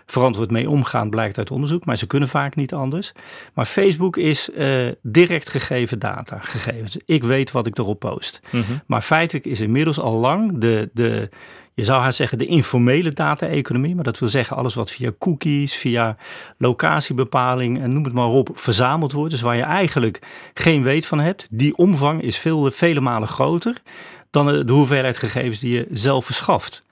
verantwoord 0.06 0.52
mee 0.52 0.70
omgaan, 0.70 1.10
blijkt 1.10 1.38
uit 1.38 1.52
onderzoek. 1.52 1.86
Maar 1.86 1.98
ze 1.98 2.08
kunnen 2.08 2.30
vaak 2.30 2.56
niet 2.56 2.74
anders. 2.74 3.12
Maar 3.54 3.66
Facebook 3.66 4.18
is 4.18 4.50
uh, 4.50 4.88
direct 5.02 5.50
gegeven 5.50 6.00
data, 6.00 6.40
gegevens. 6.40 6.98
Ik 7.06 7.24
weet 7.24 7.52
wat 7.52 7.68
ik 7.68 7.78
erop 7.78 8.00
post. 8.00 8.42
Mm 8.52 8.62
-hmm. 8.62 8.82
Maar 8.86 9.02
feitelijk 9.02 9.46
is 9.46 9.62
inmiddels 9.62 10.00
al 10.00 10.18
lang 10.18 10.58
de, 10.58 10.90
de 10.94 11.30
je 11.80 11.86
zou 11.86 12.02
haar 12.02 12.14
zeggen 12.14 12.38
de 12.38 12.46
informele 12.46 13.14
data-economie, 13.14 13.96
maar 13.96 14.04
dat 14.04 14.20
wil 14.20 14.30
zeggen 14.30 14.58
alles 14.58 14.76
wat 14.76 14.92
via 14.92 15.12
cookies, 15.20 15.76
via 15.76 16.18
locatiebepaling 16.58 17.82
en 17.82 17.94
noem 17.94 18.04
het 18.04 18.14
maar 18.14 18.28
op 18.28 18.50
verzameld 18.54 19.12
wordt. 19.12 19.32
Dus 19.32 19.42
waar 19.42 19.56
je 19.56 19.62
eigenlijk 19.62 20.20
geen 20.54 20.84
weet 20.84 21.06
van 21.06 21.20
hebt. 21.20 21.48
Die 21.50 21.78
omvang 21.78 22.22
is 22.22 22.38
veel, 22.38 22.72
vele 22.72 23.00
malen 23.00 23.28
groter 23.28 23.82
dan 24.30 24.46
de 24.66 24.74
hoeveelheid 24.74 25.18
gegevens 25.18 25.60
die 25.60 25.74
je 25.74 25.88
zelf 25.92 26.26
verschaft. 26.26 26.84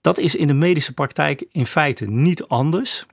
Dat 0.00 0.18
is 0.18 0.36
in 0.36 0.46
de 0.46 0.52
medische 0.52 0.92
praktijk 0.92 1.44
in 1.50 1.66
feite 1.66 2.04
niet 2.04 2.44
anders. 2.44 3.06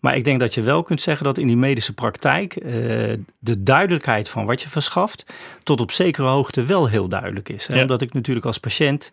Maar 0.00 0.16
ik 0.16 0.24
denk 0.24 0.40
dat 0.40 0.54
je 0.54 0.62
wel 0.62 0.82
kunt 0.82 1.00
zeggen 1.00 1.24
dat 1.24 1.38
in 1.38 1.46
die 1.46 1.56
medische 1.56 1.94
praktijk 1.94 2.56
uh, 2.56 2.72
de 3.38 3.62
duidelijkheid 3.62 4.28
van 4.28 4.46
wat 4.46 4.62
je 4.62 4.68
verschaft 4.68 5.26
tot 5.62 5.80
op 5.80 5.90
zekere 5.90 6.26
hoogte 6.26 6.62
wel 6.62 6.88
heel 6.88 7.08
duidelijk 7.08 7.48
is. 7.48 7.66
Ja. 7.66 7.80
Omdat 7.80 8.02
ik 8.02 8.12
natuurlijk 8.12 8.46
als 8.46 8.58
patiënt 8.58 9.10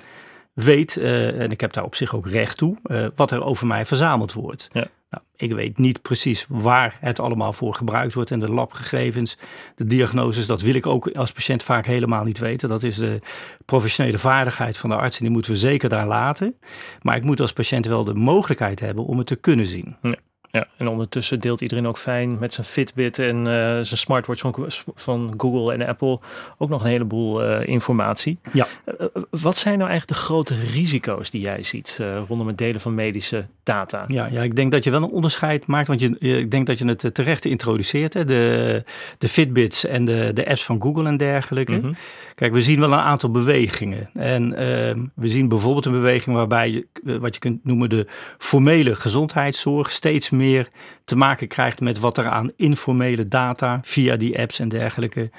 weet, 0.55 0.95
uh, 0.95 1.41
en 1.41 1.51
ik 1.51 1.61
heb 1.61 1.73
daar 1.73 1.83
op 1.83 1.95
zich 1.95 2.15
ook 2.15 2.27
recht 2.27 2.57
toe, 2.57 2.77
uh, 2.85 3.07
wat 3.15 3.31
er 3.31 3.43
over 3.43 3.67
mij 3.67 3.85
verzameld 3.85 4.33
wordt. 4.33 4.69
Ja. 4.71 4.87
Nou, 5.09 5.23
ik 5.35 5.53
weet 5.53 5.77
niet 5.77 6.01
precies 6.01 6.45
waar 6.49 6.97
het 6.99 7.19
allemaal 7.19 7.53
voor 7.53 7.75
gebruikt 7.75 8.13
wordt 8.13 8.31
en 8.31 8.39
de 8.39 8.51
labgegevens, 8.51 9.37
de 9.75 9.83
diagnoses, 9.83 10.45
dat 10.45 10.61
wil 10.61 10.73
ik 10.73 10.85
ook 10.85 11.09
als 11.11 11.31
patiënt 11.31 11.63
vaak 11.63 11.85
helemaal 11.85 12.23
niet 12.23 12.37
weten. 12.37 12.69
Dat 12.69 12.83
is 12.83 12.95
de 12.95 13.19
professionele 13.65 14.17
vaardigheid 14.17 14.77
van 14.77 14.89
de 14.89 14.95
arts 14.95 15.17
en 15.17 15.23
die 15.23 15.33
moeten 15.33 15.51
we 15.51 15.57
zeker 15.57 15.89
daar 15.89 16.07
laten. 16.07 16.55
Maar 17.01 17.15
ik 17.15 17.23
moet 17.23 17.41
als 17.41 17.53
patiënt 17.53 17.85
wel 17.85 18.03
de 18.03 18.13
mogelijkheid 18.13 18.79
hebben 18.79 19.05
om 19.05 19.17
het 19.17 19.27
te 19.27 19.35
kunnen 19.35 19.65
zien. 19.65 19.95
Ja. 20.01 20.15
Ja, 20.55 20.67
en 20.77 20.87
ondertussen 20.87 21.39
deelt 21.39 21.61
iedereen 21.61 21.87
ook 21.87 21.97
fijn 21.97 22.39
met 22.39 22.53
zijn 22.53 22.65
Fitbit 22.65 23.19
en 23.19 23.37
uh, 23.37 23.43
zijn 23.43 23.85
smartwatch 23.85 24.41
van, 24.41 24.55
van, 24.95 25.33
Google 25.37 25.73
en 25.73 25.87
Apple 25.87 26.19
ook 26.57 26.69
nog 26.69 26.81
een 26.81 26.89
heleboel 26.89 27.43
uh, 27.43 27.67
informatie. 27.67 28.37
Ja. 28.53 28.67
Uh, 28.99 29.07
wat 29.29 29.57
zijn 29.57 29.77
nou 29.77 29.89
eigenlijk 29.89 30.19
de 30.19 30.25
grote 30.25 30.55
risico's 30.55 31.29
die 31.29 31.41
jij 31.41 31.63
ziet 31.63 32.01
rondom 32.27 32.47
het 32.47 32.57
delen 32.57 32.81
van 32.81 32.95
medische 32.95 33.45
data? 33.63 34.05
Ja, 34.07 34.27
ja, 34.31 34.41
ik 34.41 34.55
denk 34.55 34.71
dat 34.71 34.83
je 34.83 34.91
wel 34.91 35.03
een 35.03 35.09
onderscheid 35.09 35.65
maakt, 35.65 35.87
want 35.87 35.99
je, 35.99 36.17
ik 36.19 36.51
denk 36.51 36.67
dat 36.67 36.79
je 36.79 36.85
het 36.85 37.13
terecht 37.13 37.45
introduceert, 37.45 38.13
hè? 38.13 38.25
De, 38.25 38.83
de 39.17 39.27
Fitbits 39.27 39.85
en 39.85 40.05
de, 40.05 40.31
de 40.33 40.47
apps 40.47 40.63
van 40.63 40.81
Google 40.81 41.07
en 41.07 41.17
dergelijke. 41.17 41.73
Mm 41.73 41.81
-hmm. 41.81 41.95
Kijk, 42.35 42.53
we 42.53 42.61
zien 42.61 42.79
wel 42.79 42.91
een 42.91 42.99
aantal 42.99 43.31
bewegingen. 43.31 44.09
En 44.13 44.53
ehm, 44.53 45.05
we 45.13 45.27
zien 45.27 45.47
bijvoorbeeld 45.47 45.85
een 45.85 45.91
beweging 45.91 46.35
waarbij 46.35 46.71
je, 46.71 46.87
wat 47.19 47.33
je 47.33 47.39
kunt 47.39 47.65
noemen 47.65 47.89
de 47.89 48.07
formele 48.37 48.95
gezondheidszorg 48.95 49.91
steeds 49.91 50.29
meer 50.29 50.44
meer 50.45 50.69
te 51.05 51.15
maken 51.15 51.47
krijgt 51.47 51.79
met 51.79 51.99
wat 51.99 52.17
er 52.17 52.27
aan 52.27 52.51
informele 52.55 53.27
data 53.27 53.79
via 53.83 54.15
die 54.15 54.39
apps 54.39 54.59
en 54.59 54.69
dergelijke 54.69 55.29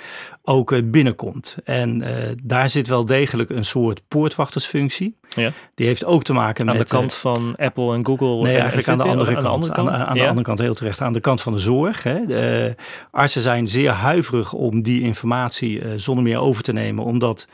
ook 0.42 0.72
eh, 0.72 0.82
binnenkomt. 0.84 1.56
En 1.64 2.00
uh, 2.00 2.08
daar 2.42 2.68
zit 2.68 2.88
wel 2.88 3.04
degelijk 3.04 3.50
een 3.50 3.64
soort 3.64 4.02
poortwachtersfunctie. 4.08 5.16
Ja. 5.34 5.52
Die 5.74 5.86
heeft 5.86 6.04
ook 6.04 6.22
te 6.22 6.32
maken 6.32 6.68
aan 6.68 6.76
met... 6.76 6.92
Aan 6.92 7.00
de 7.00 7.06
kant 7.06 7.12
uh, 7.12 7.18
van 7.18 7.54
Apple 7.56 7.94
en 7.94 8.06
Google? 8.06 8.42
Nee, 8.42 8.56
eigenlijk 8.56 8.88
aan 8.88 8.98
de 8.98 9.04
andere 9.04 9.34
kant. 9.34 9.36
Aan, 9.36 9.42
de 9.42 9.48
andere 9.48 9.72
kant, 9.72 9.88
aan, 9.88 10.06
aan 10.06 10.14
ja. 10.14 10.22
de 10.22 10.28
andere 10.28 10.46
kant 10.46 10.58
heel 10.58 10.74
terecht. 10.74 11.00
Aan 11.00 11.12
de 11.12 11.20
kant 11.20 11.40
van 11.40 11.52
de 11.52 11.58
zorg. 11.58 12.02
Hè. 12.02 12.26
De 12.26 12.74
artsen 13.10 13.42
zijn 13.42 13.68
zeer 13.68 13.90
huiverig 13.90 14.52
om 14.52 14.82
die 14.82 15.02
informatie 15.02 15.82
zonder 15.96 16.24
meer 16.24 16.38
over 16.38 16.62
te 16.62 16.72
nemen. 16.72 17.04
Omdat 17.04 17.48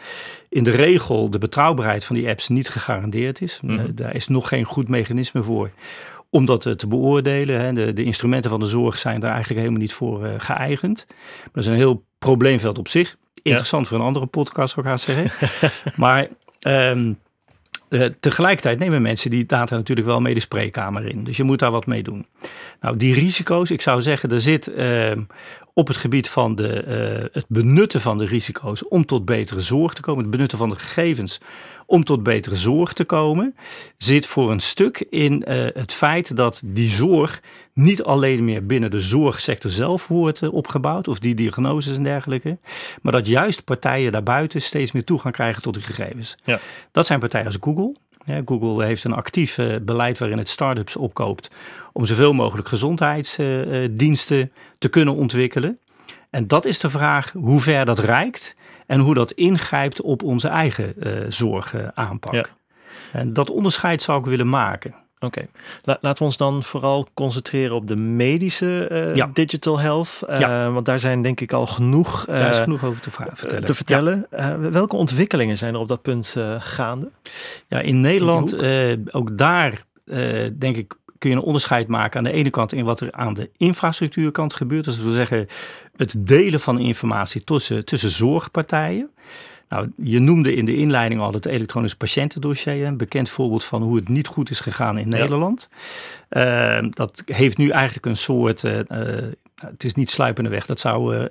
in 0.49 0.65
de 0.65 0.71
regel 0.71 1.31
de 1.31 1.39
betrouwbaarheid 1.39 2.05
van 2.05 2.17
die 2.17 2.29
apps 2.29 2.49
niet 2.49 2.69
gegarandeerd 2.69 3.41
is. 3.41 3.61
Mm 3.63 3.79
-hmm. 3.79 3.95
daar 3.95 4.15
is 4.15 4.29
nog 4.29 4.49
geen 4.49 4.65
goed 4.65 4.89
mechanisme 4.89 5.43
voor 5.43 5.71
om 6.33 6.45
dat 6.45 6.79
te 6.79 6.87
beoordelen. 6.89 7.61
Hè. 7.61 7.73
De, 7.73 7.93
de, 7.93 8.05
instrumenten 8.05 8.51
van 8.51 8.61
de 8.61 8.67
zorg 8.67 8.99
zijn 8.99 9.21
daar 9.21 9.31
eigenlijk 9.31 9.61
helemaal 9.61 9.81
niet 9.81 9.93
voor 9.93 10.27
uh, 10.27 10.35
geëigend. 10.39 11.05
Maar 11.09 11.51
dat 11.53 11.63
is 11.65 11.69
een 11.69 11.77
heel 11.77 12.05
probleemveld 12.19 12.79
op 12.79 12.89
zich. 12.89 13.17
Interessant 13.43 13.83
ja. 13.83 13.89
voor 13.89 13.99
een 13.99 14.05
andere 14.05 14.27
podcast, 14.27 14.75
zou 14.75 14.87
ik 14.87 14.93
gaan 14.93 14.99
zeggen. 14.99 15.51
maar 16.05 16.29
um, 16.67 17.19
uh, 17.89 18.07
tegelijkertijd 18.21 18.79
nemen 18.79 19.03
mensen 19.03 19.31
die 19.31 19.47
data 19.47 19.77
natuurlijk 19.77 20.07
wel 20.07 20.21
mee 20.21 20.35
de 20.35 20.41
spreekkamer 20.41 21.07
in. 21.07 21.25
Dus 21.25 21.37
je 21.37 21.43
moet 21.43 21.59
daar 21.59 21.71
wat 21.71 21.87
mee 21.87 22.03
doen. 22.03 22.27
Nou, 22.81 22.97
die 22.97 23.15
risico's, 23.15 23.71
ik 23.71 23.81
zou 23.81 24.03
zeggen, 24.03 24.31
er 24.31 24.41
zit 24.41 24.69
uh, 24.69 25.13
op 25.75 25.89
het 25.89 25.97
gebied 25.97 26.29
van 26.29 26.55
de, 26.55 27.29
het 27.33 27.47
benutten 27.49 28.01
van 28.01 28.19
de 28.19 28.27
risico's 28.27 28.89
om 28.89 29.07
tot 29.07 29.25
betere 29.25 29.61
zorg 29.61 29.93
te 29.93 30.03
komen, 30.03 30.23
het 30.23 30.31
benutten 30.31 30.59
van 30.59 30.69
de 30.69 30.77
gegevens 30.79 31.41
om 31.93 32.05
tot 32.05 32.23
betere 32.23 32.57
zorg 32.57 32.93
te 32.93 33.05
komen, 33.05 33.57
zit 33.99 34.27
voor 34.27 34.51
een 34.51 34.61
stuk 34.61 35.07
in 35.11 35.45
uh, 35.49 35.67
het 35.75 35.93
feit 35.93 36.37
dat 36.37 36.63
die 36.65 36.91
zorg 36.91 37.43
niet 37.73 38.03
alleen 38.03 38.45
meer 38.45 38.67
binnen 38.67 38.91
de 38.91 39.01
zorgsector 39.01 39.71
zelf 39.71 40.09
wordt 40.09 40.43
uh, 40.43 40.53
opgebouwd, 40.53 41.09
of 41.09 41.19
die 41.19 41.35
diagnoses 41.35 41.97
en 41.97 42.03
dergelijke, 42.03 42.59
maar 43.03 43.13
dat 43.13 43.27
juist 43.27 43.65
partijen 43.65 44.13
daarbuiten 44.13 44.63
steeds 44.63 44.93
meer 44.93 45.05
toegang 45.05 45.35
krijgen 45.35 45.63
tot 45.63 45.75
die 45.75 45.83
gegevens. 45.83 46.37
Ja. 46.43 46.59
Dat 46.93 47.07
zijn 47.07 47.21
partijen 47.21 47.47
als 47.47 47.59
Google. 47.61 47.95
Google 48.45 48.85
heeft 48.85 49.05
een 49.05 49.13
actief 49.15 49.59
uh, 49.59 49.77
beleid 49.83 50.19
waarin 50.19 50.39
het 50.39 50.49
start-ups 50.49 50.97
opkoopt 50.97 51.51
om 51.93 52.07
zoveel 52.07 52.33
mogelijk 52.33 52.69
gezondheidsdiensten 52.69 54.53
te 54.79 54.89
kunnen 54.89 55.15
ontwikkelen. 55.15 55.79
En 56.31 56.47
dat 56.47 56.65
is 56.65 56.79
de 56.79 56.91
vraag 56.91 57.33
hoe 57.33 57.61
ver 57.61 57.85
dat 57.85 57.99
reikt 57.99 58.55
en 58.93 59.01
hoe 59.01 59.15
dat 59.15 59.31
ingrijpt 59.31 60.01
op 60.01 60.23
onze 60.23 60.49
eigen 60.49 60.95
uh, 60.97 61.13
zorgaanpak. 61.29 62.33
Ja. 62.33 62.45
En 63.13 63.33
dat 63.33 63.51
onderscheid 63.51 64.03
zou 64.03 64.19
ik 64.19 64.25
willen 64.25 64.49
maken. 64.49 64.95
Oké, 65.15 65.25
okay. 65.27 65.49
La 65.83 65.99
laten 66.01 66.19
we 66.19 66.25
ons 66.25 66.37
dan 66.37 66.63
vooral 66.63 67.09
concentreren 67.15 67.77
op 67.77 67.89
de 67.89 67.97
medische 67.97 68.89
uh, 68.93 69.15
ja. 69.15 69.31
digital 69.33 69.81
health. 69.81 70.21
Uh, 70.29 70.39
ja. 70.39 70.71
Want 70.71 70.87
daar 70.87 70.99
zijn 70.99 71.23
denk 71.23 71.41
ik 71.41 71.53
al 71.53 71.67
genoeg, 71.67 72.25
daar 72.25 72.51
is 72.51 72.59
genoeg 72.59 72.85
over 72.85 73.01
te, 73.01 73.11
vertellen. 73.11 73.65
Te 73.65 73.75
vertellen. 73.75 74.27
Welke 74.73 74.97
ontwikkelingen 74.97 75.57
zijn 75.59 75.75
er 75.75 75.81
op 75.81 75.89
dat 75.89 76.03
punt 76.03 76.37
gaande? 76.59 77.11
Ja, 77.69 77.81
in 77.81 78.01
Nederland, 78.01 78.57
ook 79.13 79.39
daar 79.39 79.83
denk 80.59 80.77
ik 80.77 80.95
kun 81.23 81.31
je 81.31 81.37
een 81.37 81.43
onderscheid 81.43 81.89
maken 81.89 82.19
aan 82.19 82.25
de 82.25 82.33
ene 82.33 82.51
kant 82.51 82.73
in 82.73 82.85
wat 82.85 83.01
er 83.01 83.13
aan 83.13 83.35
de 83.35 83.51
infrastructuurkant 83.57 84.55
gebeurt. 84.55 84.85
Dus 84.85 84.95
dat 84.95 85.05
wil 85.05 85.15
zeggen 85.15 85.47
het 85.97 86.15
delen 86.19 86.61
van 86.61 86.79
informatie 86.79 87.45
tussen, 87.45 87.85
tussen 87.85 88.11
zorgpartijen. 88.11 89.11
Nou, 89.69 89.93
je 89.97 90.19
noemde 90.19 90.55
in 90.55 90.65
de 90.65 90.77
inleiding 90.77 91.21
al 91.21 91.33
het 91.33 91.47
elektronisch 91.47 91.95
patiëntendossier, 91.95 92.87
een 92.87 92.97
bekend 92.97 93.29
voorbeeld 93.29 93.65
van 93.65 93.83
hoe 93.83 93.97
het 93.97 94.09
niet 94.09 94.27
goed 94.27 94.51
is 94.51 94.61
gegaan 94.61 94.99
in 94.99 95.09
Nederland. 95.09 95.69
Uh, 96.31 96.79
dat 96.91 97.23
heeft 97.27 97.59
nu 97.59 97.69
eigenlijk 97.69 98.07
een 98.07 98.17
soort 98.17 98.63
uh, 98.63 98.81
het 99.71 99.85
is 99.85 99.95
niet 99.95 100.11
sluipende 100.11 100.51
weg. 100.51 100.67
Dat 100.67 100.81
zou 100.81 101.17
uh, 101.17 101.25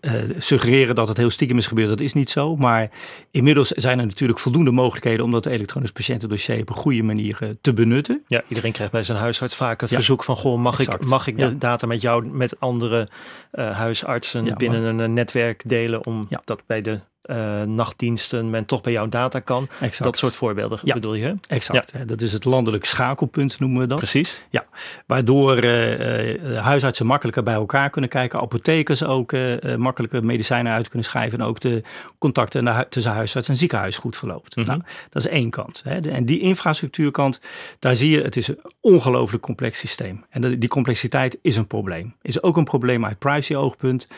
uh, 0.00 0.12
suggereren 0.38 0.94
dat 0.94 1.08
het 1.08 1.16
heel 1.16 1.30
stiekem 1.30 1.58
is 1.58 1.66
gebeurd. 1.66 1.88
Dat 1.88 2.00
is 2.00 2.12
niet 2.12 2.30
zo. 2.30 2.56
Maar 2.56 2.90
inmiddels 3.30 3.68
zijn 3.68 3.98
er 3.98 4.06
natuurlijk 4.06 4.38
voldoende 4.38 4.70
mogelijkheden 4.70 5.24
om 5.24 5.30
dat 5.30 5.46
elektronisch 5.46 5.92
patiëntendossier 5.92 6.60
op 6.60 6.68
een 6.68 6.74
goede 6.74 7.02
manier 7.02 7.38
uh, 7.42 7.48
te 7.60 7.72
benutten. 7.72 8.22
Ja, 8.26 8.42
iedereen 8.48 8.72
krijgt 8.72 8.92
bij 8.92 9.04
zijn 9.04 9.18
huisarts 9.18 9.56
vaak 9.56 9.80
het 9.80 9.90
ja. 9.90 9.96
verzoek 9.96 10.24
van: 10.24 10.36
goh, 10.36 10.58
mag 10.58 10.78
exact. 10.78 11.02
ik, 11.02 11.08
mag 11.08 11.26
ik 11.26 11.38
de 11.38 11.46
ja. 11.46 11.54
data 11.58 11.86
met 11.86 12.00
jou, 12.00 12.26
met 12.26 12.60
andere 12.60 13.08
huisartsen 13.52 14.44
ja, 14.44 14.54
binnen 14.54 14.96
maar... 14.96 15.04
een 15.04 15.12
netwerk 15.12 15.62
delen 15.66 16.06
om 16.06 16.28
dat 16.44 16.62
bij 16.66 16.82
de 16.82 17.00
uh, 17.32 17.62
nachtdiensten 17.62 18.50
men 18.50 18.64
toch 18.64 18.80
bij 18.80 18.92
jouw 18.92 19.08
data 19.08 19.40
kan. 19.40 19.68
Exact. 19.80 20.02
Dat 20.02 20.18
soort 20.18 20.36
voorbeelden 20.36 20.78
ja, 20.82 20.94
bedoel 20.94 21.14
je? 21.14 21.36
Exact. 21.48 21.92
Ja. 21.98 22.04
Dat 22.04 22.20
is 22.20 22.32
het 22.32 22.44
landelijk 22.44 22.84
schakelpunt 22.84 23.58
noemen 23.58 23.80
we 23.80 23.86
dat. 23.86 23.98
Precies. 23.98 24.42
Ja, 24.50 24.64
waardoor 25.06 25.64
uh, 25.64 26.60
huisartsen 26.60 27.06
makkelijker 27.06 27.42
bij 27.42 27.54
elkaar 27.54 27.90
kunnen 27.90 28.10
kijken, 28.10 28.40
apothekers 28.40 29.04
ook 29.04 29.32
makkelijker 29.76 30.24
medicijnen 30.24 30.72
uit 30.72 30.88
kunnen 30.88 31.08
schrijven 31.08 31.38
en 31.38 31.44
ook 31.44 31.60
de 31.60 31.82
contacten 32.18 32.86
tussen 32.88 33.12
huisarts 33.12 33.48
en 33.48 33.56
ziekenhuis 33.56 33.96
goed 33.96 34.16
verloopt. 34.16 34.56
Mm 34.56 34.64
-hmm. 34.64 34.72
nou, 34.72 34.88
dat 35.10 35.24
is 35.24 35.30
één 35.30 35.50
kant. 35.50 35.82
Hè. 35.84 36.00
En 36.10 36.24
die 36.24 36.40
infrastructuurkant, 36.40 37.40
daar 37.78 37.94
zie 37.94 38.10
je, 38.10 38.22
het 38.22 38.36
is 38.36 38.48
een 38.48 38.60
ongelooflijk 38.80 39.42
complex 39.42 39.78
systeem. 39.78 40.24
En 40.30 40.58
die 40.58 40.68
complexiteit 40.68 41.38
is 41.42 41.56
een 41.56 41.66
probleem. 41.66 42.14
Is 42.22 42.42
ook 42.42 42.56
een 42.56 42.64
probleem 42.64 43.04
uit 43.04 43.18
privacy 43.18 43.54
oogpunt 43.54 44.08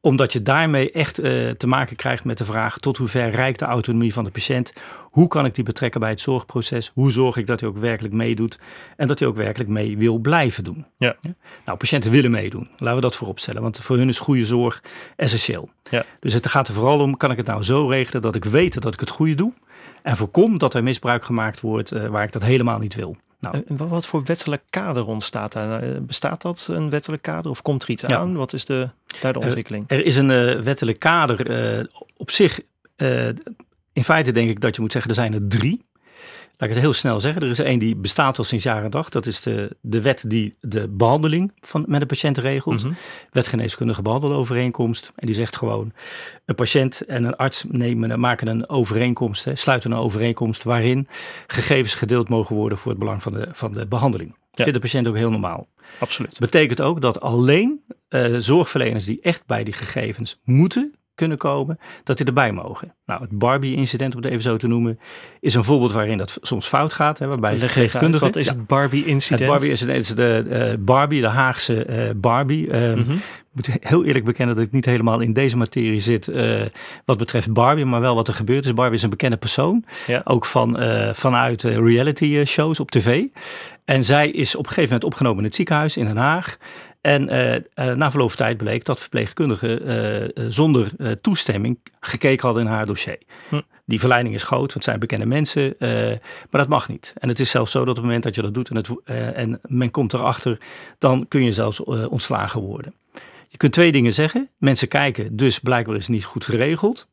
omdat 0.00 0.32
je 0.32 0.42
daarmee 0.42 0.90
echt 0.90 1.20
uh, 1.20 1.50
te 1.50 1.66
maken 1.66 1.96
krijgt 1.96 2.24
met 2.24 2.38
de 2.38 2.44
vraag 2.44 2.78
tot 2.78 2.96
hoever 2.96 3.30
reikt 3.30 3.58
de 3.58 3.64
autonomie 3.64 4.12
van 4.12 4.24
de 4.24 4.30
patiënt? 4.30 4.72
Hoe 5.00 5.28
kan 5.28 5.44
ik 5.44 5.54
die 5.54 5.64
betrekken 5.64 6.00
bij 6.00 6.10
het 6.10 6.20
zorgproces? 6.20 6.90
Hoe 6.94 7.12
zorg 7.12 7.36
ik 7.36 7.46
dat 7.46 7.60
hij 7.60 7.68
ook 7.68 7.78
werkelijk 7.78 8.14
meedoet 8.14 8.58
en 8.96 9.06
dat 9.06 9.18
hij 9.18 9.28
ook 9.28 9.36
werkelijk 9.36 9.70
mee 9.70 9.98
wil 9.98 10.18
blijven 10.18 10.64
doen? 10.64 10.86
Ja. 10.98 11.16
ja? 11.20 11.34
Nou, 11.64 11.78
patiënten 11.78 12.10
willen 12.10 12.30
meedoen. 12.30 12.68
Laten 12.76 12.94
we 12.94 13.00
dat 13.00 13.16
vooropstellen, 13.16 13.62
want 13.62 13.78
voor 13.78 13.96
hun 13.96 14.08
is 14.08 14.18
goede 14.18 14.44
zorg 14.44 14.82
essentieel. 15.16 15.68
Ja. 15.90 16.04
Dus 16.20 16.32
het 16.32 16.46
gaat 16.46 16.68
er 16.68 16.74
vooral 16.74 17.00
om, 17.00 17.16
kan 17.16 17.30
ik 17.30 17.36
het 17.36 17.46
nou 17.46 17.62
zo 17.62 17.86
regelen 17.86 18.22
dat 18.22 18.34
ik 18.34 18.44
weet 18.44 18.82
dat 18.82 18.94
ik 18.94 19.00
het 19.00 19.10
goede 19.10 19.34
doe 19.34 19.52
en 20.02 20.16
voorkom 20.16 20.58
dat 20.58 20.74
er 20.74 20.82
misbruik 20.82 21.24
gemaakt 21.24 21.60
wordt 21.60 21.92
uh, 21.92 22.06
waar 22.06 22.24
ik 22.24 22.32
dat 22.32 22.42
helemaal 22.42 22.78
niet 22.78 22.94
wil. 22.94 23.16
Nou, 23.40 23.62
en 23.66 23.88
wat 23.88 24.06
voor 24.06 24.22
wettelijk 24.24 24.62
kader 24.70 25.06
ontstaat 25.06 25.52
daar? 25.52 25.66
Nou, 25.66 26.00
bestaat 26.00 26.42
dat 26.42 26.66
een 26.70 26.90
wettelijk 26.90 27.22
kader 27.22 27.50
of 27.50 27.62
komt 27.62 27.82
er 27.82 27.90
iets 27.90 28.04
aan? 28.04 28.36
Wat 28.36 28.52
is 28.52 28.64
de, 28.64 28.88
daar 29.20 29.32
de 29.32 29.38
ontwikkeling? 29.38 29.84
Er, 29.88 30.04
is 30.04 30.16
een 30.16 30.30
uh, 30.30 30.60
wettelijk 30.60 30.98
kader 30.98 31.50
uh, 31.78 31.84
op 32.16 32.30
zich. 32.30 32.60
Uh, 32.96 33.28
in 33.92 34.04
feite 34.04 34.32
denk 34.32 34.50
ik 34.50 34.60
dat 34.60 34.76
je 34.76 34.82
moet 34.82 34.92
zeggen, 34.92 35.10
er 35.10 35.16
zijn 35.16 35.32
er 35.32 35.48
drie. 35.48 35.84
Laat 36.60 36.68
ik 36.68 36.74
het 36.74 36.84
heel 36.84 36.94
snel 36.94 37.20
zeggen. 37.20 37.42
Er 37.42 37.48
is 37.48 37.58
één 37.58 37.78
die 37.78 37.96
bestaat 37.96 38.38
al 38.38 38.44
sinds 38.44 38.64
jaren 38.64 38.90
dag. 38.90 39.08
Dat 39.08 39.26
is 39.26 39.40
de, 39.40 39.76
de 39.80 40.00
wet 40.00 40.24
die 40.26 40.54
de 40.60 40.88
behandeling 40.88 41.52
van, 41.60 41.84
met 41.88 42.00
een 42.00 42.06
patiënt 42.06 42.38
regelt. 42.38 42.82
Mm 42.82 42.88
-hmm. 42.88 42.96
Wetgeneeskundige 43.30 44.02
behandelovereenkomst. 44.02 45.12
En 45.16 45.26
die 45.26 45.34
zegt 45.34 45.56
gewoon, 45.56 45.92
een 46.44 46.54
patiënt 46.54 47.00
en 47.00 47.24
een 47.24 47.36
arts 47.36 47.64
nemen, 47.68 48.20
maken 48.20 48.46
een 48.46 48.68
overeenkomst, 48.68 49.44
hè, 49.44 49.56
sluiten 49.56 49.90
een 49.90 49.98
overeenkomst 49.98 50.62
waarin 50.62 51.08
gegevens 51.46 51.94
gedeeld 51.94 52.28
mogen 52.28 52.56
worden 52.56 52.78
voor 52.78 52.90
het 52.90 53.00
belang 53.00 53.22
van 53.22 53.32
de, 53.32 53.48
van 53.52 53.72
de 53.72 53.86
behandeling. 53.86 54.30
Ja. 54.30 54.64
Vindt 54.64 54.74
de 54.74 54.86
patiënt 54.86 55.08
ook 55.08 55.16
heel 55.16 55.30
normaal. 55.30 55.68
Absoluut. 55.98 56.38
Betekent 56.38 56.80
ook 56.80 57.00
dat 57.00 57.20
alleen 57.20 57.80
uh, 58.08 58.36
zorgverleners 58.38 59.04
die 59.04 59.18
echt 59.20 59.46
bij 59.46 59.64
die 59.64 59.74
gegevens 59.74 60.40
moeten 60.44 60.94
kunnen 61.20 61.38
komen, 61.38 61.78
dat 62.04 62.16
die 62.16 62.26
erbij 62.26 62.52
mogen. 62.52 62.94
Nou, 63.06 63.20
het 63.20 63.38
Barbie-incident, 63.38 64.14
om 64.14 64.22
het 64.22 64.30
even 64.30 64.42
zo 64.42 64.56
te 64.56 64.66
noemen, 64.66 64.98
is 65.40 65.54
een 65.54 65.64
voorbeeld 65.64 65.92
waarin 65.92 66.18
dat 66.18 66.38
soms 66.40 66.66
fout 66.66 66.92
gaat. 66.92 67.18
Hè, 67.18 67.26
waarbij 67.26 67.58
de 67.58 67.68
geneeskundige... 67.68 68.24
Wat 68.24 68.36
is 68.36 68.48
het 68.48 68.66
Barbie-incident? 68.66 69.40
Het 69.40 69.48
Barbie-incident 69.48 69.98
is 69.98 70.14
de 70.14 70.44
uh, 70.48 70.84
Barbie, 70.84 71.20
de 71.20 71.26
Haagse 71.26 71.86
uh, 71.86 72.10
Barbie. 72.16 72.66
Mm 72.72 73.04
-hmm. 73.04 73.20
Ik 73.54 73.56
moet 73.56 73.76
heel 73.80 74.04
eerlijk 74.04 74.24
bekennen 74.24 74.56
dat 74.56 74.64
ik 74.64 74.72
niet 74.72 74.84
helemaal 74.84 75.20
in 75.20 75.32
deze 75.32 75.56
materie 75.56 76.00
zit 76.00 76.28
uh, 76.28 76.62
wat 77.04 77.18
betreft 77.18 77.52
Barbie, 77.52 77.84
maar 77.84 78.00
wel 78.00 78.14
wat 78.14 78.28
er 78.28 78.34
gebeurt 78.34 78.64
is. 78.64 78.74
Barbie 78.74 78.96
is 78.96 79.02
een 79.02 79.10
bekende 79.10 79.36
persoon, 79.36 79.84
ja. 80.06 80.20
ook 80.24 80.44
van, 80.44 80.82
uh, 80.82 81.12
vanuit 81.12 81.62
reality 81.62 82.44
shows 82.44 82.80
op 82.80 82.90
tv. 82.90 83.22
En 83.84 84.04
zij 84.04 84.30
is 84.30 84.54
op 84.54 84.62
een 84.62 84.68
gegeven 84.68 84.88
moment 84.88 85.04
opgenomen 85.04 85.38
in 85.38 85.44
het 85.44 85.54
ziekenhuis 85.54 85.96
in 85.96 86.04
Den 86.04 86.16
Haag. 86.16 86.56
En 87.00 87.32
uh, 87.32 87.54
uh, 87.54 87.60
na 87.74 88.10
verloop 88.10 88.28
van 88.28 88.38
tijd 88.38 88.56
bleek 88.56 88.84
dat 88.84 89.00
verpleegkundigen 89.00 89.90
uh, 89.90 90.46
zonder 90.48 90.90
toestemming 91.20 91.78
gekeken 92.00 92.46
hadden 92.46 92.64
in 92.66 92.70
haar 92.70 92.86
dossier. 92.86 93.18
Hm. 93.48 93.60
Die 93.84 93.98
verleiding 93.98 94.34
is 94.34 94.42
groot, 94.42 94.60
want 94.60 94.74
het 94.74 94.84
zijn 94.84 94.98
bekende 94.98 95.26
mensen, 95.26 95.74
maar 95.78 96.60
dat 96.60 96.68
mag 96.68 96.88
niet. 96.88 97.12
En 97.18 97.28
het 97.28 97.40
is 97.40 97.50
zelfs 97.50 97.72
zo 97.72 97.78
dat 97.78 97.88
op 97.88 97.96
het 97.96 98.04
moment 98.04 98.22
dat 98.22 98.34
je 98.34 98.42
dat 98.42 98.54
doet 98.54 98.68
en, 98.68 98.76
het, 98.76 98.88
en 99.34 99.60
men 99.62 99.90
komt 99.90 100.12
erachter, 100.12 100.58
dan 100.98 101.28
kun 101.28 101.44
je 101.44 101.52
zelfs 101.52 101.84
ontslagen 101.84 102.60
worden. 102.60 102.94
Je 103.52 103.56
kunt 103.56 103.72
twee 103.72 103.92
dingen 103.92 104.12
zeggen. 104.12 104.50
Mensen 104.58 104.88
kijken, 104.88 105.36
dus 105.36 105.58
blijkbaar 105.58 105.96
is 105.96 106.06
het 106.06 106.14
niet 106.14 106.24
goed 106.24 106.44
geregeld. 106.44 107.08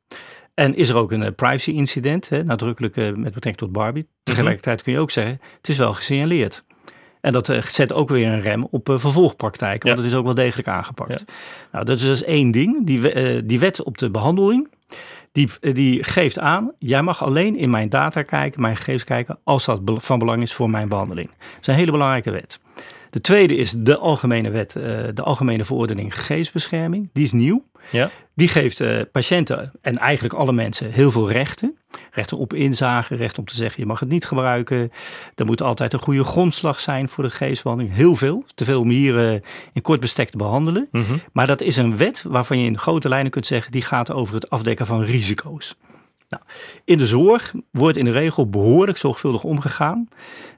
En 0.53 0.75
is 0.75 0.89
er 0.89 0.95
ook 0.95 1.11
een 1.11 1.35
privacy 1.35 1.71
incident, 1.71 2.29
hè, 2.29 2.43
nadrukkelijk 2.43 2.95
met 2.95 3.15
betrekking 3.15 3.57
tot 3.57 3.71
Barbie. 3.71 4.03
Mhm. 4.03 4.13
Tegelijkertijd 4.23 4.81
kun 4.83 4.93
je 4.93 4.99
ook 4.99 5.11
zeggen, 5.11 5.39
het 5.57 5.69
is 5.69 5.77
wel 5.77 5.93
gesignaleerd. 5.93 6.65
En 7.21 7.33
dat 7.33 7.49
uh, 7.49 7.61
zet 7.61 7.93
ook 7.93 8.09
weer 8.09 8.27
een 8.27 8.41
rem 8.41 8.67
op 8.71 8.89
uh, 8.89 8.97
vervolgpraktijken, 8.97 9.87
want 9.87 9.99
het 9.99 10.07
is 10.11 10.17
ook 10.17 10.25
wel 10.25 10.33
degelijk 10.33 10.67
aangepakt. 10.67 11.19
Ja. 11.19 11.33
Nou, 11.71 11.85
dat 11.85 11.97
is 11.97 12.05
dus 12.05 12.23
één 12.23 12.51
ding. 12.51 12.85
Die, 12.85 13.45
die 13.45 13.59
wet 13.59 13.83
op 13.83 13.97
de 13.97 14.09
behandeling, 14.09 14.69
die, 15.31 15.49
die 15.73 16.03
geeft 16.03 16.39
aan, 16.39 16.71
jij 16.79 17.01
mag 17.01 17.23
alleen 17.23 17.55
in 17.57 17.69
mijn 17.69 17.89
data 17.89 18.21
kijken, 18.21 18.61
mijn 18.61 18.77
gegevens 18.77 19.03
kijken, 19.03 19.39
als 19.43 19.65
dat 19.65 19.81
van 19.85 20.19
belang 20.19 20.41
is 20.41 20.53
voor 20.53 20.69
mijn 20.69 20.89
behandeling. 20.89 21.29
Dat 21.29 21.61
is 21.61 21.67
een 21.67 21.73
hele 21.73 21.91
belangrijke 21.91 22.31
wet. 22.31 22.59
De 23.09 23.21
tweede 23.21 23.55
is 23.55 23.73
de 23.77 23.97
algemene 23.97 24.49
wet, 24.49 24.71
de 25.13 25.21
algemene 25.23 25.65
verordening 25.65 26.15
gegevensbescherming. 26.15 27.09
Die 27.13 27.23
is 27.23 27.31
nieuw. 27.31 27.63
Ja. 27.91 28.09
Die 28.33 28.47
geeft 28.47 28.79
uh, 28.79 29.01
patiënten 29.11 29.71
en 29.81 29.97
eigenlijk 29.97 30.33
alle 30.33 30.53
mensen 30.53 30.91
heel 30.91 31.11
veel 31.11 31.31
rechten. 31.31 31.77
Rechten 32.11 32.37
op 32.37 32.53
inzage, 32.53 33.15
recht 33.15 33.37
om 33.37 33.45
te 33.45 33.55
zeggen 33.55 33.81
je 33.81 33.85
mag 33.85 33.99
het 33.99 34.09
niet 34.09 34.25
gebruiken. 34.25 34.91
Er 35.35 35.45
moet 35.45 35.61
altijd 35.61 35.93
een 35.93 35.99
goede 35.99 36.23
grondslag 36.23 36.79
zijn 36.79 37.09
voor 37.09 37.23
de 37.23 37.29
geestbehandeling. 37.29 37.95
Heel 37.95 38.15
veel, 38.15 38.43
te 38.55 38.65
veel 38.65 38.81
om 38.81 38.89
hier 38.89 39.33
uh, 39.33 39.39
in 39.73 39.81
kort 39.81 39.99
bestek 39.99 40.29
te 40.29 40.37
behandelen. 40.37 40.87
Mm 40.91 41.03
-hmm. 41.03 41.21
Maar 41.31 41.47
dat 41.47 41.61
is 41.61 41.77
een 41.77 41.97
wet 41.97 42.23
waarvan 42.27 42.59
je 42.59 42.65
in 42.65 42.77
grote 42.77 43.09
lijnen 43.09 43.31
kunt 43.31 43.47
zeggen 43.47 43.71
die 43.71 43.81
gaat 43.81 44.11
over 44.11 44.35
het 44.35 44.49
afdekken 44.49 44.85
van 44.85 45.03
risico's. 45.03 45.75
Nou, 46.29 46.43
in 46.85 46.97
de 46.97 47.05
zorg 47.05 47.53
wordt 47.71 47.97
in 47.97 48.05
de 48.05 48.11
regel 48.11 48.49
behoorlijk 48.49 48.97
zorgvuldig 48.97 49.43
omgegaan 49.43 50.07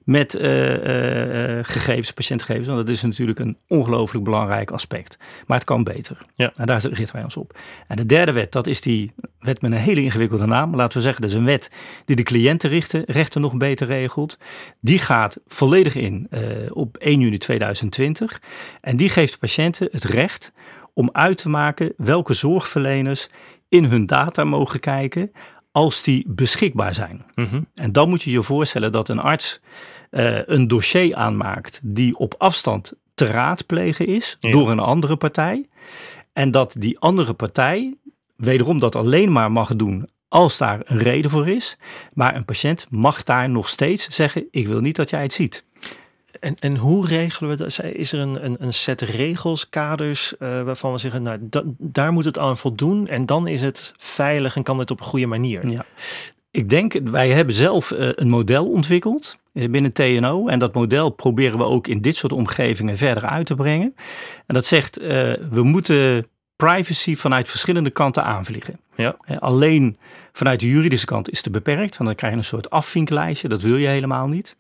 met 0.04 0.36
uh, 0.36 1.58
uh, 1.58 1.60
gegevens, 1.64 2.12
patiëntgegevens. 2.12 2.68
Want 2.68 2.80
dat 2.80 2.96
is 2.96 3.02
natuurlijk 3.02 3.40
een 3.40 3.58
ongelooflijk 3.68 4.24
belangrijk 4.24 4.72
aspect. 4.72 5.18
Maar 5.48 5.58
het 5.58 5.68
kan 5.68 5.84
beter. 5.84 6.26
Ja. 6.36 6.54
En 6.56 6.66
daar 6.66 6.82
richten 6.82 7.16
wij 7.16 7.24
ons 7.24 7.38
op. 7.38 7.58
En 7.88 7.98
de 7.98 8.06
derde 8.06 8.32
wet, 8.32 8.52
dat 8.52 8.68
is 8.68 8.82
die 8.82 9.12
wet 9.40 9.62
met 9.62 9.72
een 9.72 9.78
hele 9.78 10.02
ingewikkelde 10.02 10.46
naam. 10.46 10.76
Laten 10.76 10.98
we 10.98 11.04
zeggen, 11.04 11.22
dat 11.22 11.30
is 11.30 11.36
een 11.36 11.46
wet 11.46 11.72
die 12.06 12.16
de 12.16 12.24
cliëntenrechten 12.24 13.42
nog 13.42 13.58
beter 13.58 13.88
regelt. 13.88 14.38
Die 14.80 15.00
gaat 15.00 15.40
volledig 15.48 15.96
in 15.96 16.28
uh, 16.30 16.42
op 16.70 16.98
1 16.98 17.20
juni 17.20 17.38
2020. 17.38 18.42
En 18.82 18.98
die 18.98 19.10
geeft 19.10 19.40
patiënten 19.40 19.88
het 19.92 20.04
recht 20.04 20.52
om 20.94 21.10
uit 21.12 21.38
te 21.38 21.50
maken 21.50 21.94
welke 21.98 22.34
zorgverleners 22.34 23.30
in 23.68 23.84
hun 23.84 24.06
data 24.06 24.44
mogen 24.44 24.80
kijken 24.80 25.32
als 25.72 26.04
die 26.04 26.24
beschikbaar 26.28 26.94
zijn. 26.94 27.26
Mm 27.36 27.46
-hmm. 27.46 27.68
En 27.76 27.92
dan 27.92 28.10
moet 28.10 28.24
je 28.24 28.32
je 28.32 28.44
voorstellen 28.44 28.92
dat 28.92 29.10
een 29.10 29.20
arts 29.20 29.62
uh, 30.12 30.40
een 30.46 30.68
dossier 30.68 31.16
aanmaakt 31.16 31.80
die 31.84 32.18
op 32.18 32.36
afstand 32.38 32.94
te 33.14 33.26
raadplegen 33.26 34.08
is 34.08 34.38
ja. 34.40 34.52
door 34.52 34.72
een 34.72 34.80
andere 34.80 35.16
partij. 35.16 35.68
En 36.34 36.52
dat 36.52 36.76
die 36.78 37.00
andere 37.00 37.34
partij 37.34 37.98
wederom 38.36 38.80
dat 38.80 38.96
alleen 38.96 39.32
maar 39.32 39.52
mag 39.52 39.76
doen 39.76 40.10
als 40.28 40.58
daar 40.58 40.80
een 40.84 41.00
reden 41.00 41.32
voor 41.32 41.48
is. 41.48 41.78
Maar 42.14 42.36
een 42.36 42.46
patiënt 42.46 42.86
mag 42.90 43.24
daar 43.24 43.50
nog 43.50 43.70
steeds 43.70 44.08
zeggen: 44.08 44.48
Ik 44.52 44.68
wil 44.68 44.82
niet 44.82 44.96
dat 44.96 45.10
jij 45.10 45.22
het 45.22 45.34
ziet. 45.34 45.66
En, 46.40 46.56
en 46.60 46.76
hoe 46.76 47.08
regelen 47.08 47.50
we 47.50 47.56
dat? 47.56 47.84
Is 47.84 48.14
er 48.14 48.20
een, 48.20 48.46
een, 48.46 48.56
een 48.60 48.74
set 48.74 49.02
regels, 49.02 49.70
kaders, 49.70 50.34
uh, 50.40 50.64
waarvan 50.64 50.92
we 50.92 50.98
zeggen, 50.98 51.24
nou, 51.24 51.38
da, 51.42 51.64
daar 51.78 52.14
moet 52.14 52.26
het 52.26 52.38
aan 52.38 52.58
voldoen 52.58 53.08
en 53.08 53.26
dan 53.26 53.48
is 53.48 53.62
het 53.62 53.94
veilig 53.98 54.56
en 54.56 54.64
kan 54.64 54.80
het 54.80 54.92
op 54.92 55.00
een 55.00 55.06
goede 55.06 55.26
manier? 55.26 55.70
Ja. 55.70 55.86
Ik 56.52 56.70
denk, 56.70 57.00
wij 57.04 57.30
hebben 57.30 57.54
zelf 57.54 57.92
uh, 57.92 58.10
een 58.16 58.30
model 58.30 58.70
ontwikkeld 58.70 59.38
binnen 59.54 59.92
TNO 59.92 60.48
en 60.48 60.60
dat 60.60 60.74
model 60.74 61.10
proberen 61.10 61.58
we 61.58 61.64
ook 61.64 61.88
in 61.88 62.02
dit 62.02 62.16
soort 62.16 62.34
omgevingen 62.34 62.98
verder 62.98 63.26
uit 63.26 63.46
te 63.46 63.56
brengen. 63.56 63.96
En 64.46 64.54
dat 64.54 64.66
zegt, 64.66 64.98
we 64.98 65.64
moeten 65.64 66.26
privacy 66.56 67.16
vanuit 67.16 67.50
verschillende 67.50 67.90
kanten 67.90 68.24
aanvliegen. 68.24 68.80
Ja. 69.02 69.16
Alleen 69.40 69.98
vanuit 70.32 70.60
de 70.60 70.68
juridische 70.68 71.06
kant 71.06 71.30
is 71.30 71.44
het 71.44 71.52
beperkt, 71.52 71.98
want 71.98 72.10
dan 72.10 72.16
krijg 72.16 72.34
je 72.34 72.40
een 72.40 72.46
soort 72.46 72.70
afvinklijstje, 72.70 73.48
dat 73.48 73.62
wil 73.62 73.76
je 73.76 73.88
helemaal 73.88 74.28
niet. 74.28 74.56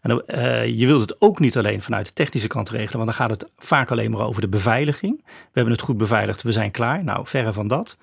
En 0.00 0.22
uh, 0.26 0.66
je 0.66 0.86
wilt 0.86 1.00
het 1.00 1.16
ook 1.18 1.38
niet 1.38 1.56
alleen 1.56 1.82
vanuit 1.82 2.06
de 2.06 2.12
technische 2.12 2.48
kant 2.48 2.70
regelen, 2.70 3.04
want 3.04 3.04
dan 3.04 3.14
gaat 3.14 3.30
het 3.30 3.50
vaak 3.58 3.90
alleen 3.90 4.10
maar 4.10 4.26
over 4.26 4.40
de 4.40 4.48
beveiliging. 4.48 5.22
We 5.26 5.50
hebben 5.52 5.72
het 5.72 5.82
goed 5.82 5.96
beveiligd, 5.96 6.42
we 6.42 6.52
zijn 6.52 6.70
klaar. 6.70 7.04
Nou, 7.04 7.26
verre 7.26 7.52
van 7.52 7.68
dat. 7.68 7.96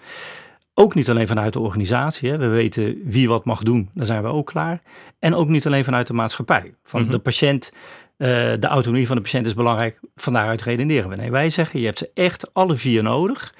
Ook 0.73 0.95
niet 0.95 1.09
alleen 1.09 1.27
vanuit 1.27 1.53
de 1.53 1.59
organisatie. 1.59 2.29
Hè. 2.29 2.37
We 2.37 2.47
weten 2.47 3.01
wie 3.03 3.27
wat 3.27 3.45
mag 3.45 3.63
doen, 3.63 3.89
dan 3.93 4.05
zijn 4.05 4.21
we 4.21 4.27
ook 4.27 4.47
klaar. 4.47 4.81
En 5.19 5.35
ook 5.35 5.47
niet 5.47 5.65
alleen 5.65 5.83
vanuit 5.83 6.07
de 6.07 6.13
maatschappij. 6.13 6.73
Van 6.83 6.99
mm 6.99 7.05
-hmm. 7.05 7.15
de 7.15 7.21
patiënt, 7.21 7.71
uh, 8.17 8.27
de 8.59 8.67
autonomie 8.67 9.07
van 9.07 9.15
de 9.15 9.21
patiënt 9.21 9.45
is 9.45 9.53
belangrijk. 9.53 9.99
Van 10.15 10.33
daaruit 10.33 10.61
redeneren 10.61 11.09
we. 11.09 11.15
Nee, 11.15 11.31
wij 11.31 11.49
zeggen, 11.49 11.79
je 11.79 11.85
hebt 11.85 11.97
ze 11.97 12.09
echt 12.13 12.53
alle 12.53 12.75
vier 12.75 13.03
nodig 13.03 13.53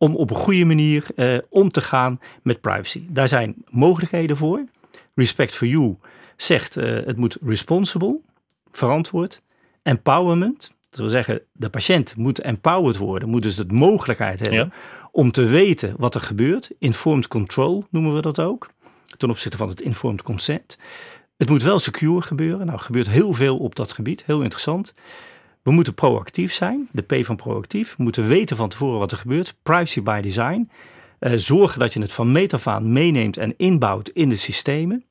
om 0.00 0.16
op 0.16 0.30
een 0.30 0.36
goede 0.36 0.64
manier 0.64 1.06
uh, 1.16 1.38
om 1.48 1.70
te 1.70 1.80
gaan 1.80 2.20
met 2.42 2.60
privacy. 2.60 3.02
Daar 3.08 3.28
zijn 3.28 3.54
mogelijkheden 3.68 4.36
voor. 4.36 4.64
Respect 5.14 5.54
for 5.54 5.66
you 5.66 5.96
zegt 6.36 6.76
uh, 6.76 6.84
het 6.84 7.16
moet 7.16 7.38
responsible, 7.44 8.20
verantwoord, 8.70 9.42
empowerment. 9.82 10.74
Dat 10.90 11.00
wil 11.00 11.08
zeggen, 11.08 11.40
de 11.52 11.70
patiënt 11.70 12.16
moet 12.16 12.40
empowered 12.40 12.96
worden, 12.96 13.28
moet 13.28 13.42
dus 13.42 13.56
de 13.56 13.64
mogelijkheid 13.68 14.40
hebben 14.40 14.58
ja. 14.58 14.70
om 15.12 15.30
te 15.30 15.44
weten 15.44 15.94
wat 15.96 16.14
er 16.14 16.20
gebeurt. 16.20 16.70
Informed 16.78 17.28
control 17.28 17.84
noemen 17.90 18.14
we 18.14 18.20
dat 18.20 18.40
ook, 18.40 18.68
ten 19.16 19.30
opzichte 19.30 19.56
van 19.56 19.68
het 19.68 19.80
informed 19.80 20.22
consent. 20.22 20.78
Het 21.36 21.48
moet 21.48 21.62
wel 21.62 21.78
secure 21.78 22.22
gebeuren. 22.22 22.66
Nou, 22.66 22.78
er 22.78 22.84
gebeurt 22.84 23.08
heel 23.08 23.32
veel 23.32 23.58
op 23.58 23.74
dat 23.74 23.92
gebied, 23.92 24.24
heel 24.26 24.42
interessant. 24.42 24.94
We 25.62 25.70
moeten 25.70 25.94
proactief 25.94 26.52
zijn, 26.52 26.88
de 26.92 27.02
P 27.02 27.24
van 27.24 27.36
proactief. 27.36 27.96
We 27.96 28.02
moeten 28.02 28.26
weten 28.28 28.56
van 28.56 28.68
tevoren 28.68 28.98
wat 28.98 29.12
er 29.12 29.18
gebeurt. 29.18 29.54
Privacy 29.62 30.02
by 30.02 30.20
design. 30.20 30.70
Uh, 31.20 31.32
zorgen 31.36 31.80
dat 31.80 31.92
je 31.92 32.00
het 32.00 32.12
van 32.12 32.32
meet 32.32 32.54
af 32.54 32.66
aan 32.66 32.92
meeneemt 32.92 33.36
en 33.36 33.54
inbouwt 33.56 34.08
in 34.08 34.28
de 34.28 34.36
systemen. 34.36 35.04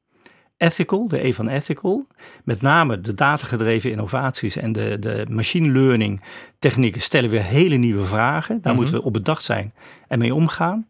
Ethical, 0.58 1.08
de 1.08 1.26
E 1.26 1.34
van 1.34 1.48
ethical. 1.48 2.08
Met 2.44 2.62
name 2.62 3.02
de 3.02 3.14
datagedreven 3.14 3.92
innovaties 3.92 4.56
en 4.56 4.72
de, 4.72 5.00
de 5.00 5.26
machine 5.30 5.72
learning 5.72 6.22
technieken 6.60 7.02
stellen 7.02 7.30
weer 7.30 7.44
hele 7.44 7.76
nieuwe 7.76 8.04
vragen. 8.04 8.48
Daar 8.48 8.56
mm 8.56 8.62
-hmm. 8.64 8.76
moeten 8.76 8.94
we 8.94 9.04
op 9.04 9.14
bedacht 9.14 9.44
zijn 9.44 9.74
en 10.08 10.20
mee 10.20 10.36
omgaan. 10.36 10.88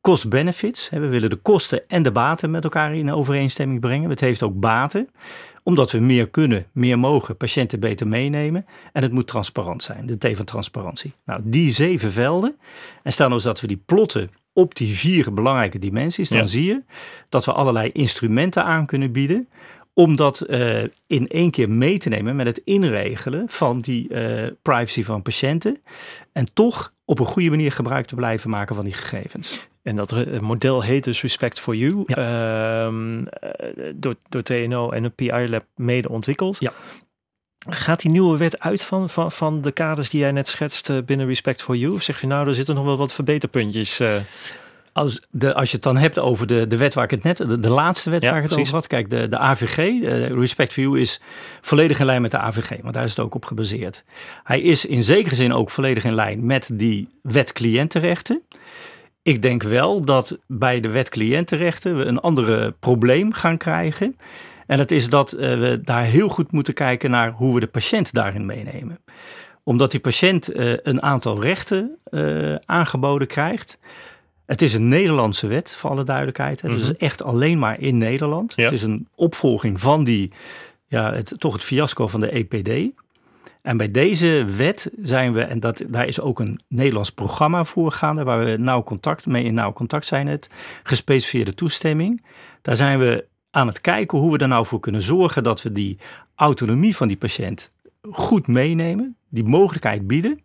Cost 0.00 0.28
benefits. 0.28 0.88
We 0.90 1.06
willen 1.06 1.30
de 1.30 1.36
kosten 1.36 1.88
en 1.88 2.02
de 2.02 2.12
baten 2.12 2.50
met 2.50 2.64
elkaar 2.64 2.94
in 2.94 3.12
overeenstemming 3.12 3.80
brengen. 3.80 4.10
Het 4.10 4.20
heeft 4.20 4.42
ook 4.42 4.60
baten, 4.60 5.08
omdat 5.66 5.90
we 5.90 5.98
meer 5.98 6.28
kunnen, 6.28 6.66
meer 6.72 6.98
mogen, 6.98 7.36
patiënten 7.36 7.80
beter 7.80 8.06
meenemen. 8.08 8.66
En 8.92 9.02
het 9.02 9.12
moet 9.12 9.26
transparant 9.26 9.82
zijn, 9.82 10.06
de 10.06 10.18
T 10.18 10.36
van 10.36 10.44
transparantie. 10.44 11.14
Nou, 11.24 11.40
die 11.44 11.72
zeven 11.72 12.12
velden. 12.12 12.56
En 13.02 13.12
stel 13.12 13.24
nou 13.24 13.38
eens 13.38 13.48
dat 13.48 13.60
we 13.60 13.66
die 13.66 13.82
plotten 13.86 14.30
op 14.52 14.74
die 14.74 14.94
vier 14.94 15.34
belangrijke 15.34 15.78
dimensies, 15.78 16.28
dan 16.28 16.38
ja. 16.38 16.46
zie 16.46 16.64
je 16.64 16.82
dat 17.28 17.44
we 17.44 17.52
allerlei 17.52 17.90
instrumenten 17.92 18.64
aan 18.64 18.86
kunnen 18.86 19.12
bieden 19.12 19.48
om 19.94 20.16
dat 20.16 20.44
uh, 20.48 20.82
in 21.06 21.28
één 21.28 21.50
keer 21.50 21.70
mee 21.70 21.98
te 21.98 22.08
nemen 22.08 22.36
met 22.36 22.46
het 22.46 22.58
inregelen 22.64 23.48
van 23.48 23.80
die 23.80 24.08
uh, 24.08 24.50
privacy 24.62 25.04
van 25.04 25.22
patiënten. 25.22 25.80
En 26.32 26.46
toch 26.52 26.92
op 27.04 27.18
een 27.18 27.26
goede 27.26 27.50
manier 27.50 27.72
gebruik 27.72 28.06
te 28.06 28.14
blijven 28.14 28.50
maken 28.50 28.74
van 28.74 28.84
die 28.84 28.94
gegevens. 28.94 29.68
En 29.86 29.96
dat 29.96 30.40
model 30.40 30.82
heet 30.82 31.04
dus 31.04 31.22
Respect 31.22 31.60
for 31.60 31.76
You, 31.76 32.02
ja. 32.06 32.86
uh, 32.86 33.22
door, 33.94 34.14
door 34.28 34.42
TNO 34.42 34.90
en 34.90 35.04
een 35.04 35.14
PI 35.14 35.48
Lab 35.48 35.64
mede 35.74 36.08
ontwikkeld. 36.08 36.56
Ja. 36.60 36.72
Gaat 37.68 38.00
die 38.00 38.10
nieuwe 38.10 38.36
wet 38.36 38.60
uit 38.60 38.84
van, 38.84 39.10
van, 39.10 39.32
van 39.32 39.62
de 39.62 39.72
kaders 39.72 40.10
die 40.10 40.20
jij 40.20 40.32
net 40.32 40.48
schetst 40.48 41.04
binnen 41.04 41.26
Respect 41.26 41.62
for 41.62 41.76
You? 41.76 41.94
Of 41.94 42.02
zeg 42.02 42.20
je 42.20 42.26
nou, 42.26 42.48
er 42.48 42.54
zitten 42.54 42.74
nog 42.74 42.84
wel 42.84 42.96
wat 42.96 43.12
verbeterpuntjes? 43.12 44.00
Uh 44.00 44.16
als, 44.96 45.20
de, 45.30 45.54
als 45.54 45.68
je 45.68 45.74
het 45.74 45.84
dan 45.84 45.96
hebt 45.96 46.18
over 46.18 46.46
de, 46.46 46.66
de 46.66 46.76
wet 46.76 46.94
waar 46.94 47.04
ik 47.04 47.10
het 47.10 47.22
net, 47.22 47.36
de, 47.36 47.60
de 47.60 47.68
laatste 47.68 48.10
wet 48.10 48.22
waar 48.22 48.36
ik 48.36 48.50
het 48.50 48.58
over 48.58 48.72
had. 48.72 48.86
Kijk, 48.86 49.10
de, 49.10 49.28
de 49.28 49.38
AVG, 49.38 49.78
uh, 49.78 50.24
eh, 50.24 50.32
Respect 50.32 50.72
for 50.72 50.82
You, 50.82 51.00
is 51.00 51.20
volledig 51.60 51.98
in 51.98 52.06
lijn 52.06 52.22
met 52.22 52.30
de 52.30 52.38
AVG, 52.38 52.68
want 52.82 52.94
daar 52.94 53.04
is 53.04 53.10
het 53.10 53.18
ook 53.18 53.34
op 53.34 53.44
gebaseerd. 53.44 54.04
Hij 54.44 54.60
is 54.60 54.84
in 54.84 55.02
zekere 55.02 55.34
zin 55.34 55.52
ook 55.52 55.70
volledig 55.70 56.04
in 56.04 56.14
lijn 56.14 56.46
met 56.46 56.68
die 56.72 57.08
wet 57.22 57.52
cliëntenrechten. 57.52 58.42
Ik 59.26 59.42
denk 59.42 59.62
wel 59.62 60.04
dat 60.04 60.38
bij 60.46 60.80
de 60.80 60.88
wet 60.88 61.08
cliëntenrechten 61.08 61.96
we 61.96 62.04
een 62.04 62.20
andere 62.20 62.74
probleem 62.80 63.32
gaan 63.32 63.56
krijgen. 63.56 64.16
En 64.66 64.78
dat 64.78 64.90
is 64.90 65.08
dat 65.08 65.32
uh, 65.32 65.38
we 65.40 65.80
daar 65.82 66.02
heel 66.02 66.28
goed 66.28 66.52
moeten 66.52 66.74
kijken 66.74 67.10
naar 67.10 67.32
hoe 67.32 67.54
we 67.54 67.60
de 67.60 67.66
patiënt 67.66 68.12
daarin 68.12 68.46
meenemen. 68.46 68.98
Omdat 69.62 69.90
die 69.90 70.00
patiënt 70.00 70.56
uh, 70.56 70.74
een 70.82 71.02
aantal 71.02 71.42
rechten 71.42 71.98
aangeboden 72.64 73.26
krijgt. 73.26 73.78
Het 74.44 74.62
is 74.62 74.74
een 74.74 74.88
Nederlandse 74.88 75.46
wet, 75.46 75.76
voor 75.76 75.90
alle 75.90 76.04
duidelijkheid. 76.04 76.62
Het 76.62 76.72
is 76.72 76.82
mhm. 76.82 76.94
echt 76.98 77.22
alleen 77.22 77.58
maar 77.58 77.80
in 77.80 77.98
Nederland. 77.98 78.56
Het 78.56 78.72
is 78.72 78.82
een 78.82 79.08
opvolging 79.14 79.80
van 79.80 80.04
die, 80.04 80.32
ja, 80.86 81.14
het, 81.14 81.34
toch 81.38 81.52
het 81.52 81.62
fiasco 81.62 82.08
van 82.08 82.20
de 82.20 82.30
EPD. 82.30 82.94
En 83.66 83.76
bij 83.76 83.90
deze 83.90 84.44
wet 84.56 84.90
zijn 85.02 85.32
we, 85.32 85.42
en 85.42 85.60
dat, 85.60 85.82
daar 85.88 86.06
is 86.06 86.20
ook 86.20 86.40
een 86.40 86.60
Nederlands 86.68 87.10
programma 87.10 87.64
voor 87.64 87.92
gaande, 87.92 88.24
waar 88.24 88.44
we 88.44 88.56
nauw 88.56 88.82
contact 88.82 89.26
mee 89.26 89.44
in 89.44 89.54
nauw 89.54 89.72
contact 89.72 90.06
zijn, 90.06 90.26
het 90.26 90.50
gespecificeerde 90.82 91.54
toestemming. 91.54 92.24
Daar 92.62 92.76
zijn 92.76 92.98
we 92.98 93.26
aan 93.50 93.66
het 93.66 93.80
kijken 93.80 94.18
hoe 94.18 94.32
we 94.32 94.38
er 94.38 94.48
nou 94.48 94.66
voor 94.66 94.80
kunnen 94.80 95.02
zorgen 95.02 95.42
dat 95.42 95.62
we 95.62 95.72
die 95.72 95.98
autonomie 96.34 96.96
van 96.96 97.08
die 97.08 97.16
patiënt 97.16 97.72
goed 98.10 98.46
meenemen, 98.46 99.16
die 99.28 99.44
mogelijkheid 99.44 100.06
bieden, 100.06 100.42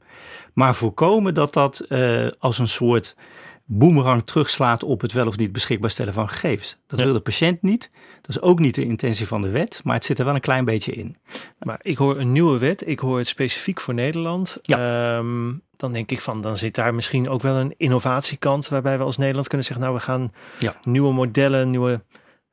maar 0.53 0.75
voorkomen 0.75 1.33
dat 1.33 1.53
dat 1.53 1.85
uh, 1.89 2.27
als 2.39 2.59
een 2.59 2.67
soort 2.67 3.15
boemerang 3.65 4.25
terugslaat 4.25 4.83
op 4.83 5.01
het 5.01 5.11
wel 5.11 5.27
of 5.27 5.37
niet 5.37 5.51
beschikbaar 5.51 5.89
stellen 5.89 6.13
van 6.13 6.29
gegevens. 6.29 6.77
Dat 6.87 6.99
wil 6.99 7.13
de 7.13 7.19
patiënt 7.19 7.61
niet. 7.61 7.91
Dat 8.21 8.29
is 8.29 8.41
ook 8.41 8.59
niet 8.59 8.75
de 8.75 8.85
intentie 8.85 9.27
van 9.27 9.41
de 9.41 9.49
wet, 9.49 9.81
maar 9.83 9.95
het 9.95 10.05
zit 10.05 10.19
er 10.19 10.25
wel 10.25 10.35
een 10.35 10.41
klein 10.41 10.65
beetje 10.65 10.91
in. 10.91 11.17
Maar 11.59 11.79
ik 11.81 11.97
hoor 11.97 12.17
een 12.17 12.31
nieuwe 12.31 12.59
wet, 12.59 12.87
ik 12.87 12.99
hoor 12.99 13.17
het 13.17 13.27
specifiek 13.27 13.79
voor 13.81 13.93
Nederland. 13.93 14.57
Ja. 14.61 15.17
Ehm, 15.17 15.53
dan 15.77 15.93
denk 15.93 16.11
ik 16.11 16.21
van, 16.21 16.41
dan 16.41 16.57
zit 16.57 16.75
daar 16.75 16.93
misschien 16.93 17.29
ook 17.29 17.41
wel 17.41 17.55
een 17.55 17.73
innovatiekant 17.77 18.67
waarbij 18.67 18.97
we 18.97 19.03
als 19.03 19.17
Nederland 19.17 19.47
kunnen 19.47 19.67
zeggen, 19.67 19.85
nou 19.85 19.97
we 19.97 20.03
gaan 20.03 20.31
ja. 20.59 20.75
nieuwe 20.83 21.13
modellen, 21.13 21.69
nieuwe 21.69 22.01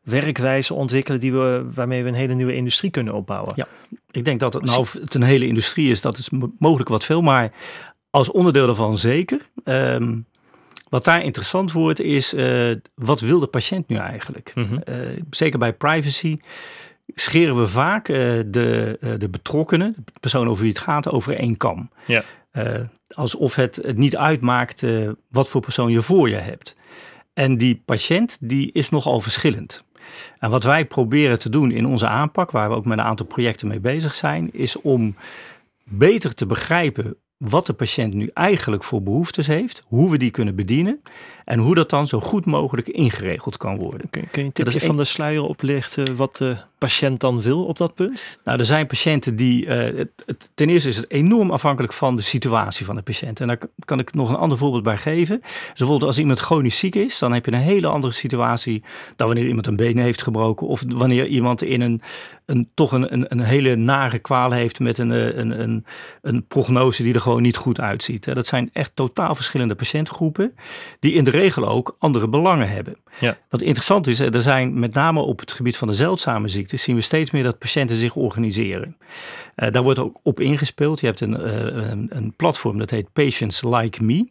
werkwijzen 0.02 0.74
ontwikkelen 0.74 1.20
die 1.20 1.32
we, 1.32 1.66
waarmee 1.74 2.02
we 2.02 2.08
een 2.08 2.14
hele 2.14 2.34
nieuwe 2.34 2.54
industrie 2.54 2.90
kunnen 2.90 3.14
opbouwen. 3.14 3.52
Ja, 3.56 3.68
ik 4.10 4.24
denk 4.24 4.40
dat 4.40 4.52
het 4.52 4.64
nou 4.64 4.86
het 5.00 5.14
een 5.14 5.22
hele 5.22 5.46
industrie 5.46 5.90
is, 5.90 6.00
dat 6.00 6.18
is 6.18 6.30
mogelijk 6.58 6.88
wat 6.88 7.04
veel, 7.04 7.20
maar 7.20 7.52
als 8.10 8.30
onderdeel 8.30 8.66
daarvan 8.66 8.98
zeker. 8.98 9.50
Um, 9.64 10.26
wat 10.88 11.04
daar 11.04 11.22
interessant 11.22 11.72
wordt 11.72 12.00
is, 12.00 12.34
uh, 12.34 12.74
wat 12.94 13.20
wil 13.20 13.38
de 13.38 13.46
patiënt 13.46 13.88
nu 13.88 13.96
eigenlijk? 13.96 14.52
Mm 14.54 14.82
zeker 15.30 15.58
bij 15.58 15.72
privacy 15.72 16.38
scheren 17.14 17.60
we 17.60 17.68
vaak 17.68 18.08
uh, 18.08 18.16
de, 18.46 18.98
de 19.18 19.28
betrokkenen, 19.28 19.94
de 20.04 20.12
persoon 20.20 20.48
over 20.48 20.62
wie 20.62 20.72
het 20.72 20.80
gaat, 20.80 21.10
over 21.10 21.36
één 21.36 21.56
kam. 21.56 21.90
Ja. 22.06 22.22
alsof 23.08 23.54
het, 23.54 23.76
het 23.76 23.96
niet 23.96 24.16
uitmaakt 24.16 24.84
wat 25.28 25.48
voor 25.48 25.60
persoon 25.60 25.90
je 25.90 26.02
voor 26.02 26.28
je 26.28 26.36
hebt. 26.36 26.76
En 27.34 27.56
die 27.56 27.82
patiënt 27.84 28.36
die 28.40 28.72
is 28.72 28.88
nogal 28.88 29.20
verschillend. 29.20 29.84
En 30.38 30.50
wat 30.50 30.62
wij 30.62 30.84
proberen 30.84 31.38
te 31.38 31.48
doen 31.48 31.70
in 31.70 31.86
onze 31.86 32.06
aanpak, 32.06 32.50
waar 32.50 32.68
we 32.68 32.74
ook 32.74 32.84
met 32.84 32.98
een 32.98 33.04
aantal 33.04 33.26
projecten 33.26 33.68
mee 33.68 33.80
bezig 33.80 34.14
zijn, 34.14 34.52
is 34.52 34.80
om 34.80 35.16
beter 35.84 36.34
te 36.34 36.46
begrijpen 36.46 37.16
wat 37.38 37.66
de 37.66 37.72
patiënt 37.72 38.14
nu 38.14 38.30
eigenlijk 38.34 38.84
voor 38.84 39.02
behoeftes 39.02 39.46
heeft, 39.46 39.82
hoe 39.86 40.10
we 40.10 40.18
die 40.18 40.30
kunnen 40.30 40.54
bedienen 40.54 41.02
en 41.44 41.58
hoe 41.58 41.74
dat 41.74 41.90
dan 41.90 42.06
zo 42.06 42.20
goed 42.20 42.44
mogelijk 42.44 42.88
ingeregeld 42.88 43.56
kan 43.56 43.78
worden. 43.78 44.10
Kun, 44.10 44.30
kun 44.30 44.42
je 44.42 44.46
een 44.46 44.52
tipje 44.52 44.80
van 44.80 44.96
de 44.96 45.04
sluier 45.04 45.42
oplichten 45.42 46.16
wat 46.16 46.36
de 46.36 46.56
patiënt 46.78 47.20
dan 47.20 47.40
wil 47.40 47.64
op 47.64 47.76
dat 47.76 47.94
punt? 47.94 48.38
Nou, 48.44 48.58
er 48.58 48.64
zijn 48.64 48.86
patiënten 48.86 49.36
die, 49.36 49.66
uh, 49.66 50.04
het, 50.26 50.50
ten 50.54 50.68
eerste 50.68 50.88
is 50.88 50.96
het 50.96 51.10
enorm 51.10 51.50
afhankelijk 51.50 51.92
van 51.92 52.16
de 52.16 52.22
situatie 52.22 52.86
van 52.86 52.96
de 52.96 53.02
patiënt. 53.02 53.40
En 53.40 53.46
daar 53.46 53.58
kan 53.84 53.98
ik 53.98 54.14
nog 54.14 54.28
een 54.28 54.36
ander 54.36 54.58
voorbeeld 54.58 54.82
bij 54.82 54.98
geven. 54.98 55.40
Dus 55.40 55.72
bijvoorbeeld 55.76 56.10
als 56.10 56.18
iemand 56.18 56.38
chronisch 56.38 56.78
ziek 56.78 56.94
is, 56.94 57.18
dan 57.18 57.32
heb 57.32 57.44
je 57.44 57.52
een 57.52 57.58
hele 57.58 57.86
andere 57.86 58.12
situatie 58.12 58.82
dan 59.16 59.26
wanneer 59.26 59.46
iemand 59.46 59.66
een 59.66 59.76
been 59.76 59.98
heeft 59.98 60.22
gebroken 60.22 60.66
of 60.66 60.82
wanneer 60.88 61.26
iemand 61.26 61.62
in 61.62 61.80
een, 61.80 62.02
een 62.48 62.68
toch 62.74 62.92
een, 62.92 63.12
een, 63.12 63.26
een 63.28 63.40
hele 63.40 63.76
nare 63.76 64.18
kwaal 64.18 64.50
heeft 64.50 64.80
met 64.80 64.98
een, 64.98 65.12
eh, 65.12 65.36
een, 65.36 65.60
een, 65.60 65.84
een 66.22 66.46
prognose 66.46 67.02
die 67.02 67.14
er 67.14 67.20
gewoon 67.20 67.42
niet 67.42 67.56
goed 67.56 67.80
uitziet. 67.80 68.24
Dat 68.24 68.46
zijn 68.46 68.70
echt 68.72 68.90
totaal 68.94 69.34
verschillende 69.34 69.74
patiëntgroepen 69.74 70.54
die 71.00 71.12
in 71.12 71.24
de 71.24 71.30
regel 71.30 71.68
ook 71.68 71.96
andere 71.98 72.28
belangen 72.28 72.68
hebben. 72.68 72.96
Ja. 73.18 73.38
Wat 73.48 73.60
interessant 73.60 74.06
is, 74.06 74.20
er 74.20 74.42
zijn 74.42 74.78
met 74.78 74.94
name 74.94 75.20
op 75.20 75.40
het 75.40 75.52
gebied 75.52 75.76
van 75.76 75.88
de 75.88 75.94
zeldzame 75.94 76.48
ziektes, 76.48 76.82
zien 76.82 76.96
we 76.96 77.00
steeds 77.00 77.30
meer 77.30 77.42
dat 77.42 77.58
patiënten 77.58 77.96
zich 77.96 78.14
organiseren. 78.14 78.96
Uh, 79.56 79.70
daar 79.70 79.82
wordt 79.82 79.98
ook 79.98 80.18
op 80.22 80.40
ingespeeld. 80.40 81.00
Je 81.00 81.06
hebt 81.06 81.20
een, 81.20 81.40
uh, 81.40 81.90
een, 81.90 82.06
een, 82.10 82.32
platform 82.36 82.78
dat 82.78 82.90
heet 82.90 83.12
Patients 83.12 83.62
Like 83.62 84.04
Me. 84.04 84.28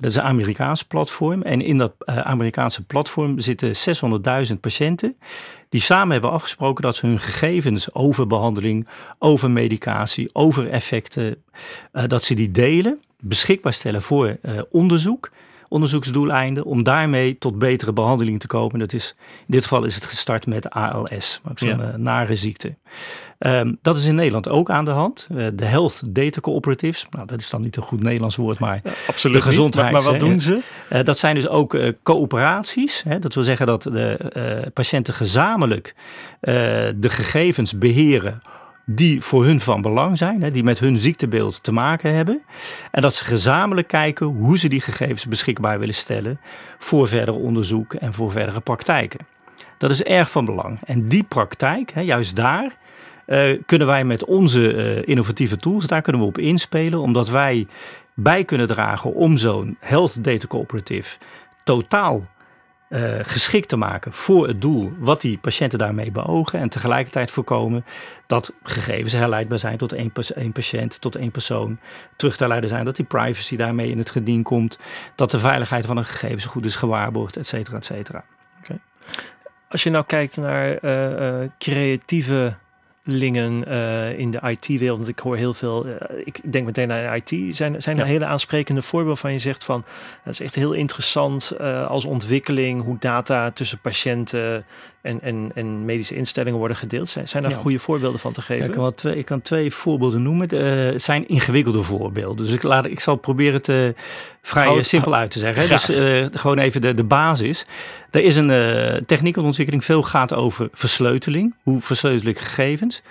Dat 0.00 0.10
is 0.10 0.16
een 0.16 0.22
Amerikaans 0.22 0.82
platform. 0.82 1.42
En 1.42 1.60
in 1.60 1.78
dat 1.78 1.92
uh, 2.04 2.18
Amerikaanse 2.18 2.84
platform 2.84 3.38
zitten 3.40 3.74
600.000 4.52 4.60
patiënten 4.60 5.16
die 5.68 5.80
samen 5.80 6.12
hebben 6.12 6.30
afgesproken 6.30 6.82
dat 6.82 6.96
ze 6.96 7.06
hun 7.06 7.20
gegevens 7.20 7.94
over 7.94 8.26
behandeling, 8.26 8.88
over 9.18 9.50
medicatie, 9.50 10.30
over 10.32 10.70
effecten, 10.70 11.42
dat 12.06 12.24
ze 12.24 12.34
die 12.34 12.50
delen, 12.50 13.00
beschikbaar 13.20 13.72
stellen 13.72 14.02
voor 14.02 14.38
onderzoek 14.70 15.30
onderzoeksdoeleinden 15.70 16.64
om 16.64 16.82
daarmee 16.82 17.38
tot 17.38 17.58
betere 17.58 17.92
behandeling 17.92 18.40
te 18.40 18.46
komen. 18.46 18.78
Dat 18.78 18.92
is, 18.92 19.14
in 19.18 19.44
dit 19.46 19.62
geval 19.62 19.84
is 19.84 19.94
het 19.94 20.04
gestart 20.04 20.46
met 20.46 20.70
ALS, 20.70 21.40
zo'n 21.54 21.68
ja. 21.68 21.78
Eh, 21.78 21.94
nare 21.94 22.34
ziekte. 22.34 22.74
Um, 23.38 23.78
dat 23.82 23.96
is 23.96 24.06
in 24.06 24.14
Nederland 24.14 24.48
ook 24.48 24.70
aan 24.70 24.84
de 24.84 24.90
hand. 24.90 25.28
Uh, 25.32 25.46
de 25.54 25.64
Health 25.64 26.02
Data 26.06 26.40
Cooperatives, 26.40 27.06
nou, 27.10 27.26
dat 27.26 27.40
is 27.40 27.50
dan 27.50 27.62
niet 27.62 27.76
een 27.76 27.82
goed 27.82 28.02
Nederlands 28.02 28.36
woord, 28.36 28.58
maar 28.58 28.80
ja, 28.84 28.90
absoluut 29.06 29.36
de 29.36 29.42
gezondheid. 29.42 29.92
Maar, 29.92 30.02
wat 30.02 30.20
doen 30.20 30.40
ze? 30.40 30.60
Uh, 30.92 31.02
dat 31.02 31.18
zijn 31.18 31.34
dus 31.34 31.48
ook 31.48 31.74
uh, 31.74 31.92
coöperaties. 32.02 33.02
Hè, 33.02 33.18
dat 33.18 33.34
wil 33.34 33.44
zeggen 33.44 33.66
dat 33.66 33.82
de 33.82 34.70
patiënten 34.74 35.14
gezamenlijk 35.14 35.94
de 36.40 37.08
gegevens 37.08 37.78
beheren 37.78 38.42
die 38.94 39.20
voor 39.20 39.44
hun 39.44 39.60
van 39.60 39.82
belang 39.82 40.18
zijn, 40.18 40.42
hè, 40.42 40.50
die 40.50 40.62
met 40.62 40.78
hun 40.78 40.98
ziektebeeld 40.98 41.62
te 41.62 41.72
maken 41.72 42.14
hebben. 42.14 42.42
En 42.90 43.02
dat 43.02 43.14
ze 43.14 43.24
gezamenlijk 43.24 43.88
kijken 43.88 44.26
hoe 44.26 44.58
ze 44.58 44.68
die 44.68 44.80
gegevens 44.80 45.26
beschikbaar 45.26 45.78
willen 45.78 45.94
stellen 45.94 46.40
voor 46.78 47.08
verder 47.08 47.34
onderzoek 47.34 47.94
en 47.94 48.14
voor 48.14 48.30
verdere 48.30 48.60
praktijken. 48.60 49.26
Dat 49.78 49.90
is 49.90 50.02
erg 50.02 50.30
van 50.30 50.44
belang. 50.44 50.78
En 50.84 51.08
die 51.08 51.22
praktijk, 51.22 51.92
hè, 51.92 52.00
juist 52.00 52.36
daar, 52.36 52.76
uh, 53.26 53.58
kunnen 53.66 53.86
wij 53.86 54.04
met 54.04 54.24
onze 54.24 54.74
uh, 54.74 55.08
innovatieve 55.08 55.56
tools, 55.56 55.86
daar 55.86 56.02
kunnen 56.02 56.22
we 56.22 56.28
op 56.28 56.38
inspelen, 56.38 57.00
omdat 57.00 57.28
wij 57.28 57.66
bij 58.14 58.44
kunnen 58.44 58.66
dragen 58.66 59.14
om 59.14 59.36
zo'n 59.36 59.76
Health 59.80 60.24
Data 60.24 60.46
Cooperative 60.46 61.16
totaal 61.64 62.26
uh, 62.90 63.18
geschikt 63.22 63.68
te 63.68 63.76
maken 63.76 64.12
voor 64.12 64.46
het 64.46 64.60
doel 64.62 64.92
wat 64.98 65.20
die 65.20 65.38
patiënten 65.38 65.78
daarmee 65.78 66.10
beogen. 66.10 66.58
En 66.58 66.68
tegelijkertijd 66.68 67.30
voorkomen 67.30 67.84
dat 68.26 68.52
gegevens 68.62 69.12
herleidbaar 69.12 69.58
zijn 69.58 69.78
tot 69.78 69.92
één, 69.92 70.12
één 70.34 70.52
patiënt, 70.52 71.00
tot 71.00 71.16
één 71.16 71.30
persoon. 71.30 71.78
Terug 72.16 72.36
te 72.36 72.48
leiden 72.48 72.68
zijn 72.68 72.84
dat 72.84 72.96
die 72.96 73.04
privacy 73.04 73.56
daarmee 73.56 73.90
in 73.90 73.98
het 73.98 74.10
gedien 74.10 74.42
komt. 74.42 74.78
Dat 75.14 75.30
de 75.30 75.38
veiligheid 75.38 75.86
van 75.86 75.96
een 75.96 76.04
gegeven 76.04 76.50
goed 76.50 76.64
is 76.64 76.74
gewaarborgd, 76.74 77.36
et 77.36 77.46
cetera, 77.46 77.76
et 77.76 77.84
cetera. 77.84 78.24
Als 79.68 79.82
je 79.82 79.90
nou 79.90 80.04
kijkt 80.04 80.36
naar 80.36 80.84
uh, 80.84 81.10
uh, 81.10 81.46
creatieve 81.58 82.54
lingen 83.10 83.64
uh, 83.68 84.18
in 84.18 84.30
de 84.30 84.40
IT-wereld. 84.42 84.96
Want 84.96 85.08
ik 85.10 85.18
hoor 85.18 85.36
heel 85.36 85.54
veel, 85.54 85.86
uh, 85.86 85.94
ik 86.24 86.52
denk 86.52 86.66
meteen 86.66 86.92
aan 86.92 87.14
IT. 87.24 87.56
Zijn, 87.56 87.82
zijn 87.82 87.98
er 87.98 88.06
hele 88.06 88.24
aansprekende 88.24 88.82
voorbeelden 88.82 89.18
van 89.18 89.32
je 89.32 89.38
zegt 89.38 89.64
van, 89.64 89.84
dat 90.24 90.32
is 90.32 90.40
echt 90.40 90.54
heel 90.54 90.72
interessant 90.72 91.52
uh, 91.60 91.86
als 91.86 92.04
ontwikkeling, 92.04 92.82
hoe 92.82 92.96
data 92.98 93.50
tussen 93.50 93.78
patiënten 93.78 94.64
en, 95.02 95.20
en, 95.22 95.50
en 95.54 95.84
medische 95.84 96.16
instellingen 96.16 96.58
worden 96.58 96.76
gedeeld. 96.76 97.08
Zijn, 97.08 97.28
zijn 97.28 97.42
daar 97.42 97.52
goede 97.52 97.78
voorbeelden 97.78 98.20
van 98.20 98.32
te 98.32 98.42
geven? 98.42 98.66
ik, 98.66 98.72
kan 98.72 98.82
wel 98.82 98.94
twee, 98.94 99.16
ik 99.16 99.24
kan 99.24 99.42
twee 99.42 99.70
voorbeelden 99.70 100.22
noemen. 100.22 100.54
Uh, 100.54 100.92
het 100.92 101.02
zijn 101.02 101.28
ingewikkelde 101.28 101.82
voorbeelden. 101.82 102.44
Dus 102.44 102.54
ik, 102.54 102.62
laat, 102.62 102.86
ik 102.86 103.00
zal 103.00 103.16
proberen 103.16 103.54
het 103.54 103.68
uh, 103.68 103.88
vrij 104.42 104.82
simpel 104.82 105.14
uit 105.14 105.30
te 105.30 105.38
zeggen. 105.38 105.68
Dus 105.68 105.84
gewoon 106.40 106.58
even 106.58 106.80
de, 106.80 106.94
de 106.94 107.04
basis. 107.04 107.66
Er 108.10 108.22
is 108.22 108.36
een 108.36 109.04
techniekontwikkeling. 109.06 109.84
Veel 109.84 110.02
gaat 110.02 110.34
over 110.34 110.68
versleuteling. 110.72 111.54
Hoe 111.62 111.80
versleutel 111.80 112.28
ik 112.28 112.38
gegevens? 112.38 113.02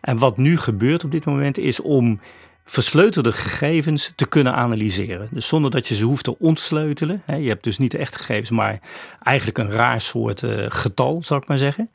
En 0.00 0.18
wat 0.18 0.36
nu 0.36 0.58
gebeurt 0.58 1.04
op 1.04 1.10
dit 1.10 1.24
moment 1.24 1.58
is 1.58 1.80
om 1.80 2.20
versleutelde 2.70 3.32
gegevens 3.32 4.12
te 4.16 4.26
kunnen 4.26 4.54
analyseren. 4.54 5.28
Dus 5.30 5.46
zonder 5.48 5.70
dat 5.70 5.88
je 5.88 5.94
ze 5.94 6.04
hoeft 6.04 6.24
te 6.24 6.38
ontsleutelen. 6.38 7.22
Je 7.26 7.48
hebt 7.48 7.64
dus 7.64 7.78
niet 7.78 7.90
de 7.90 7.98
echte 7.98 8.18
gegevens, 8.18 8.50
maar 8.50 8.80
eigenlijk 9.22 9.58
een 9.58 9.70
raar 9.70 10.00
soort 10.00 10.42
uh, 10.42 10.66
getal, 10.68 11.22
zal 11.22 11.36
ik 11.36 11.46
maar 11.46 11.58
zeggen. 11.58 11.90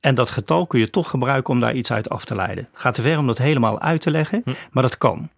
En 0.00 0.14
dat 0.14 0.30
getal 0.30 0.66
kun 0.66 0.80
je 0.80 0.90
toch 0.90 1.10
gebruiken 1.10 1.54
om 1.54 1.60
daar 1.60 1.74
iets 1.74 1.92
uit 1.92 2.08
af 2.08 2.24
te 2.24 2.34
leiden. 2.34 2.68
Het 2.72 2.80
gaat 2.80 2.94
te 2.94 3.02
ver 3.02 3.18
om 3.18 3.26
dat 3.26 3.38
helemaal 3.38 3.80
uit 3.80 4.00
te 4.00 4.10
leggen, 4.10 4.42
hm. 4.44 4.52
maar 4.70 4.82
dat 4.82 4.98
kan. 4.98 5.28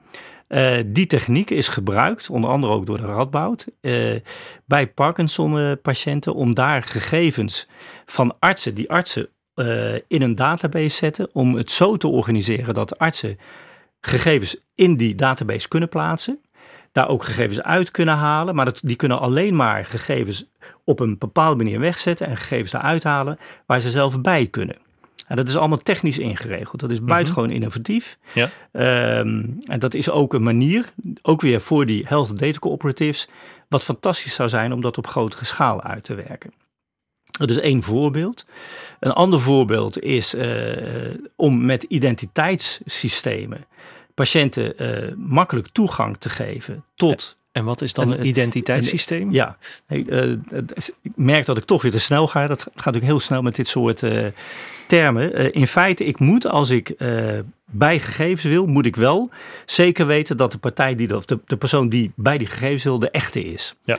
Uh, 0.49 0.77
die 0.87 1.07
techniek 1.07 1.51
is 1.51 1.69
gebruikt, 1.69 2.31
onder 2.31 2.51
andere 2.51 2.73
ook 2.73 2.87
door 2.87 3.01
de 3.01 3.07
Radboud, 3.07 3.67
uh, 3.81 4.17
bij 4.65 4.87
Parkinson-patiënten 4.87 6.35
om 6.35 6.55
daar 6.55 6.83
gegevens 6.83 7.69
van 8.07 8.37
artsen, 8.39 8.75
die 8.75 8.91
artsen 8.91 9.29
in 10.09 10.23
een 10.23 10.35
database 10.35 10.97
zetten, 10.97 11.29
om 11.33 11.55
het 11.55 11.71
zo 11.71 11.97
te 11.97 12.09
organiseren 12.09 12.75
dat 12.75 12.99
artsen 12.99 13.39
gegevens 14.01 14.57
in 14.75 14.97
die 14.97 15.15
database 15.15 15.69
kunnen 15.69 15.89
plaatsen. 15.89 16.39
Daar 16.93 17.09
ook 17.09 17.25
gegevens 17.25 17.63
uit 17.63 17.91
kunnen 17.91 18.15
halen. 18.15 18.55
Maar 18.55 18.65
dat, 18.65 18.81
die 18.83 18.97
kunnen 18.97 19.21
alleen 19.21 19.57
maar 19.57 19.85
gegevens 19.85 20.51
op 20.85 21.01
een 21.01 21.19
bepaalde 21.19 21.57
manier 21.57 21.81
wegzetten 21.81 22.27
en 22.27 22.37
gegevens 22.37 22.73
eruit 22.73 23.05
halen 23.05 23.39
waar 23.67 23.81
ze 23.81 23.91
zelf 23.91 24.21
bij 24.21 24.47
kunnen. 24.47 24.77
En 25.27 25.37
dat 25.37 25.49
is 25.49 25.57
allemaal 25.57 25.79
technisch 25.79 26.19
ingeregeld. 26.19 26.81
Dat 26.81 26.91
is 26.91 26.99
mhm. 26.99 27.09
buitengewoon 27.09 27.51
innovatief. 27.51 28.19
Ja. 28.33 28.51
Ehm, 28.73 29.45
en 29.65 29.79
dat 29.79 29.95
is 29.95 30.11
ook 30.11 30.35
een 30.35 30.43
manier, 30.43 30.93
ook 31.23 31.41
weer 31.41 31.61
voor 31.61 31.87
die 31.87 32.05
health 32.09 32.39
data 32.39 32.59
cooperatives, 32.59 33.29
wat 33.69 33.85
fantastisch 33.85 34.35
zou 34.35 34.49
zijn 34.49 34.73
om 34.73 34.81
dat 34.81 34.99
op 34.99 35.07
grotere 35.07 35.45
schaal 35.45 35.83
uit 35.83 36.05
te 36.05 36.15
werken. 36.15 36.53
Dat 37.41 37.57
is 37.57 37.59
één 37.59 37.83
voorbeeld. 37.83 38.47
Een 39.01 39.13
ander 39.13 39.41
voorbeeld 39.41 40.03
is 40.03 40.35
uh, 40.35 40.45
om 41.37 41.65
met 41.65 41.83
identiteitssystemen 41.83 43.65
patiënten 44.15 44.73
uh, 44.77 45.15
makkelijk 45.17 45.69
toegang 45.73 46.17
te 46.19 46.29
geven 46.29 46.85
tot. 46.95 47.39
En 47.53 47.65
wat 47.65 47.83
is 47.83 47.93
dan 47.93 48.11
een, 48.11 48.27
identiteitssysteem? 48.27 49.33
ja, 49.33 49.57
uh, 49.89 50.31
ik 51.03 51.13
merk 51.15 51.47
dat 51.47 51.57
ik 51.57 51.65
toch 51.65 51.83
weer 51.83 51.91
te 51.91 51.99
snel 51.99 52.29
ga. 52.29 52.47
Dat 52.47 52.63
gaat 52.63 52.75
natuurlijk 52.75 53.05
heel 53.05 53.21
snel 53.21 53.43
met 53.43 53.57
dit 53.57 53.69
soort 53.69 54.03
termen. 54.87 55.53
in 55.53 55.67
feite, 55.67 56.05
ik 56.05 56.19
moet 56.19 56.47
als 56.47 56.71
ik 56.71 56.95
bij 57.65 58.01
gegevens 58.01 58.45
wil, 58.45 58.67
moet 58.67 58.87
ik 58.87 58.97
wel 58.97 59.31
zeker 59.67 60.07
weten 60.07 60.37
dat 60.37 60.53
de 60.53 60.59
partij 60.59 60.97
die 60.97 61.17
of 61.17 61.25
de, 61.25 61.39
de 61.47 61.57
persoon 61.57 61.89
die 61.89 62.13
bij 62.17 62.39
die 62.39 62.47
gegevens 62.47 62.85
wil, 62.85 62.99
de 62.99 63.11
echte 63.11 63.45
is. 63.45 63.75
Ja. 63.85 63.99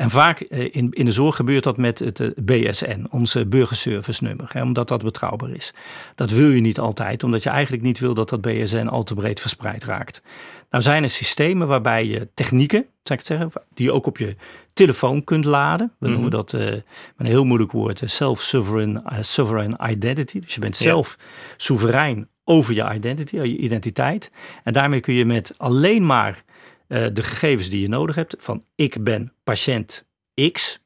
En 0.00 0.10
vaak 0.10 0.40
eh, 0.40 0.68
in, 0.70 0.90
in 0.90 1.04
de 1.04 1.12
zorg 1.12 1.36
gebeurt 1.36 1.64
dat 1.64 1.76
met 1.76 1.98
het 1.98 2.20
eh, 2.20 2.28
BSN, 2.36 3.06
onze 3.10 3.46
burgerservice 3.46 4.24
nummer, 4.24 4.50
hè, 4.52 4.62
omdat 4.62 4.88
dat 4.88 5.02
betrouwbaar 5.02 5.50
is. 5.50 5.74
Dat 6.14 6.30
wil 6.30 6.48
je 6.48 6.60
niet 6.60 6.78
altijd, 6.78 7.24
omdat 7.24 7.42
je 7.42 7.50
eigenlijk 7.50 7.82
niet 7.82 7.98
wil 7.98 8.14
dat 8.14 8.28
dat 8.28 8.40
BSN 8.40 8.86
al 8.86 9.02
te 9.02 9.14
breed 9.14 9.40
verspreid 9.40 9.84
raakt. 9.84 10.22
Nou 10.70 10.82
zijn 10.82 11.02
er 11.02 11.10
systemen 11.10 11.66
waarbij 11.66 12.06
je 12.06 12.28
technieken, 12.34 12.80
zou 12.80 13.18
ik 13.18 13.18
het 13.18 13.26
zeggen, 13.26 13.52
die 13.74 13.86
je 13.86 13.92
ook 13.92 14.06
op 14.06 14.18
je 14.18 14.36
telefoon 14.72 15.24
kunt 15.24 15.44
laden. 15.44 15.92
We 15.98 16.08
noemen 16.08 16.28
mhm. 16.28 16.36
dat 16.36 16.52
uh, 16.52 16.60
met 16.60 16.82
een 17.16 17.26
heel 17.26 17.44
moeilijk 17.44 17.72
woord 17.72 18.02
self-sovereign 18.04 19.02
sovereign 19.20 19.90
identity. 19.90 20.40
Dus 20.40 20.54
je 20.54 20.60
bent 20.60 20.76
zelf 20.76 21.18
soeverein 21.56 22.28
over 22.44 22.74
je 22.74 22.92
identity, 22.94 23.36
je 23.36 23.56
identiteit. 23.56 24.30
En 24.64 24.72
daarmee 24.72 25.00
kun 25.00 25.14
je 25.14 25.24
met 25.24 25.54
alleen 25.56 26.06
maar 26.06 26.44
uh, 26.90 27.06
de 27.12 27.22
gegevens 27.22 27.70
die 27.70 27.80
je 27.80 27.88
nodig 27.88 28.14
hebt 28.14 28.34
van 28.38 28.64
ik 28.74 29.04
ben 29.04 29.32
patiënt 29.44 30.04
X. 30.52 30.80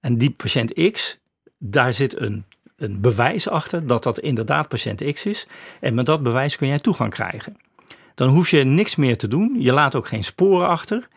En 0.00 0.18
die 0.18 0.30
patiënt 0.30 0.90
X, 0.92 1.18
daar 1.58 1.92
zit 1.92 2.20
een, 2.20 2.44
een 2.76 3.00
bewijs 3.00 3.48
achter 3.48 3.86
dat 3.86 4.02
dat 4.02 4.18
inderdaad 4.18 4.68
patiënt 4.68 5.12
X 5.12 5.26
is. 5.26 5.46
En 5.80 5.94
met 5.94 6.06
dat 6.06 6.22
bewijs 6.22 6.56
kun 6.56 6.68
jij 6.68 6.78
toegang 6.78 7.10
krijgen. 7.10 7.56
Dan 8.14 8.28
hoef 8.28 8.50
je 8.50 8.64
niks 8.64 8.96
meer 8.96 9.18
te 9.18 9.28
doen. 9.28 9.56
Je 9.58 9.72
laat 9.72 9.94
ook 9.94 10.08
geen 10.08 10.24
sporen 10.24 10.68
achter. 10.68 11.08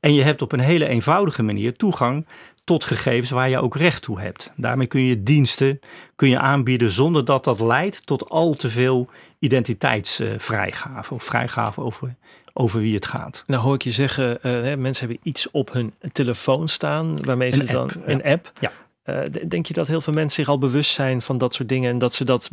En 0.00 0.14
je 0.14 0.22
hebt 0.22 0.42
op 0.42 0.52
een 0.52 0.60
hele 0.60 0.86
eenvoudige 0.86 1.42
manier 1.42 1.76
toegang 1.76 2.26
tot 2.64 2.84
gegevens 2.84 3.30
waar 3.30 3.48
je 3.48 3.60
ook 3.60 3.76
recht 3.76 4.02
toe 4.02 4.20
hebt. 4.20 4.52
Daarmee 4.56 4.86
kun 4.86 5.04
je 5.04 5.22
diensten 5.22 5.80
kun 6.16 6.28
je 6.28 6.38
aanbieden 6.38 6.90
zonder 6.90 7.24
dat 7.24 7.44
dat 7.44 7.60
leidt 7.60 8.06
tot 8.06 8.28
al 8.28 8.54
te 8.54 8.70
veel 8.70 9.08
identiteitsvrijgave 9.38 11.14
of 11.14 11.24
vrijgave 11.24 11.80
over 11.80 12.16
over 12.52 12.80
wie 12.80 12.94
het 12.94 13.06
gaat. 13.06 13.44
Nou 13.46 13.62
hoor 13.62 13.74
ik 13.74 13.82
je 13.82 13.92
zeggen, 13.92 14.38
uh, 14.42 14.74
mensen 14.74 15.08
hebben 15.08 15.30
iets 15.30 15.50
op 15.50 15.72
hun 15.72 15.94
telefoon 16.12 16.68
staan 16.68 17.24
waarmee 17.24 17.52
ze 17.52 17.64
dan 17.64 17.90
een 18.04 18.22
app. 18.22 18.52
Ja. 18.60 18.70
Uh, 19.04 19.22
denk 19.48 19.66
je 19.66 19.74
dat 19.74 19.86
heel 19.86 20.00
veel 20.00 20.12
mensen 20.12 20.34
zich 20.34 20.48
al 20.48 20.58
bewust 20.58 20.92
zijn 20.92 21.22
van 21.22 21.38
dat 21.38 21.54
soort 21.54 21.68
dingen 21.68 21.90
en 21.90 21.98
dat 21.98 22.14
ze 22.14 22.24
dat, 22.24 22.50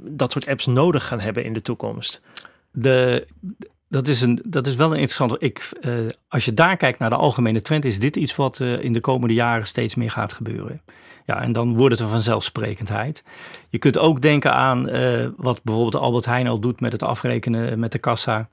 dat 0.00 0.32
soort 0.32 0.46
apps 0.46 0.66
nodig 0.66 1.06
gaan 1.06 1.20
hebben 1.20 1.44
in 1.44 1.52
de 1.52 1.62
toekomst? 1.62 2.22
De, 2.72 3.26
dat, 3.90 4.08
is 4.08 4.20
een, 4.20 4.42
dat 4.44 4.66
is 4.66 4.74
wel 4.74 4.86
een 4.86 4.98
interessante. 4.98 5.36
Ik, 5.38 5.70
uh, 5.80 5.94
als 6.28 6.44
je 6.44 6.54
daar 6.54 6.76
kijkt 6.76 6.98
naar 6.98 7.10
de 7.10 7.16
algemene 7.16 7.62
trend, 7.62 7.84
is 7.84 7.98
dit 7.98 8.16
iets 8.16 8.36
wat 8.36 8.60
in 8.60 8.92
de 8.92 9.00
komende 9.00 9.34
jaren 9.34 9.66
steeds 9.66 9.94
meer 9.94 10.10
gaat 10.10 10.32
gebeuren. 10.32 10.82
Ja, 11.26 11.42
en 11.42 11.52
dan 11.52 11.76
wordt 11.76 11.94
het 11.94 12.04
een 12.04 12.10
vanzelfsprekendheid. 12.10 13.24
Je 13.68 13.78
kunt 13.78 13.98
ook 13.98 14.22
denken 14.22 14.54
aan 14.54 14.88
uh, 14.88 15.26
wat 15.36 15.62
bijvoorbeeld 15.62 16.02
Albert 16.02 16.24
Heijn 16.24 16.46
al 16.46 16.58
doet 16.58 16.80
met 16.80 16.92
het 16.92 17.02
afrekenen 17.02 17.78
met 17.78 17.92
de 17.92 17.98
kassa. 17.98 18.48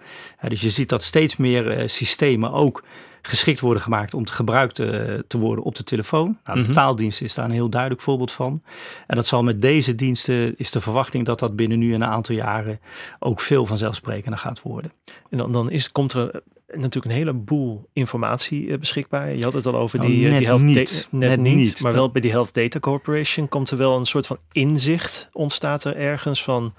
Dus 0.47 0.61
je 0.61 0.69
ziet 0.69 0.89
dat 0.89 1.03
steeds 1.03 1.35
meer 1.35 1.89
systemen 1.89 2.51
ook 2.51 2.83
geschikt 3.27 3.59
worden 3.59 3.83
gemaakt 3.83 4.13
om 4.13 4.25
te 4.25 4.33
gebruikt 4.33 4.75
te, 4.75 5.25
te 5.27 5.37
worden 5.37 5.63
op 5.63 5.75
de 5.75 5.83
telefoon. 5.83 6.37
Nou, 6.43 6.57
de 6.57 6.63
mm 6.63 6.67
betaaldienst 6.67 7.21
is 7.21 7.33
daar 7.33 7.45
een 7.45 7.51
heel 7.51 7.69
duidelijk 7.69 8.01
voorbeeld 8.01 8.31
van. 8.31 8.61
En 9.07 9.15
dat 9.15 9.27
zal 9.27 9.43
met 9.43 9.61
deze 9.61 9.95
diensten, 9.95 10.57
is 10.57 10.71
de 10.71 10.81
verwachting 10.81 11.25
dat 11.25 11.39
dat 11.39 11.55
binnen 11.55 11.79
nu 11.79 11.93
een 11.93 12.03
aantal 12.03 12.35
jaren 12.35 12.79
ook 13.19 13.41
veel 13.41 13.65
vanzelfsprekender 13.65 14.39
gaat 14.39 14.61
worden. 14.61 14.91
En 15.29 15.37
dan, 15.37 15.51
dan 15.51 15.71
is, 15.71 15.91
komt 15.91 16.13
er 16.13 16.41
natuurlijk 16.67 17.05
een 17.05 17.11
heleboel 17.11 17.89
informatie 17.93 18.71
eh, 18.71 18.79
beschikbaar. 18.79 19.35
Je 19.35 19.43
had 19.43 19.53
het 19.53 19.65
al 19.65 19.75
over 19.75 19.99
nou, 19.99 20.11
die, 20.11 20.23
eh, 20.23 20.29
net 20.29 20.37
die 20.37 20.47
health 20.47 20.61
niet. 20.61 21.07
net, 21.11 21.39
niet, 21.39 21.81
maar 21.81 21.93
wel 21.93 22.11
bij 22.11 22.21
die 22.21 22.31
Health 22.31 22.53
Data 22.53 22.79
Corporation 22.79 23.49
komt 23.49 23.71
er 23.71 23.77
wel 23.77 23.97
een 23.97 24.05
soort 24.05 24.27
van 24.27 24.37
inzicht 24.51 25.29
ontstaat 25.31 25.83
er 25.83 25.95
ergens 25.95 26.43
van 26.43 26.73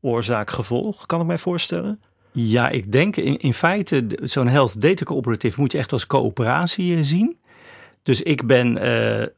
oorzaak-gevolg, 0.00 1.06
kan 1.06 1.20
ik 1.20 1.26
mij 1.26 1.38
voorstellen. 1.38 2.00
Ja, 2.32 2.68
ik 2.68 2.92
denk 2.92 3.16
in, 3.16 3.38
in 3.38 3.54
feite, 3.54 4.06
zo'n 4.22 4.48
Health 4.48 4.80
Data 4.80 5.04
Cooperative 5.04 5.60
moet 5.60 5.72
je 5.72 5.78
echt 5.78 5.92
als 5.92 6.06
coöperatie 6.06 6.96
eh, 6.96 7.02
zien. 7.02 7.38
Dus 8.02 8.22
ik 8.22 8.46
ben 8.46 8.88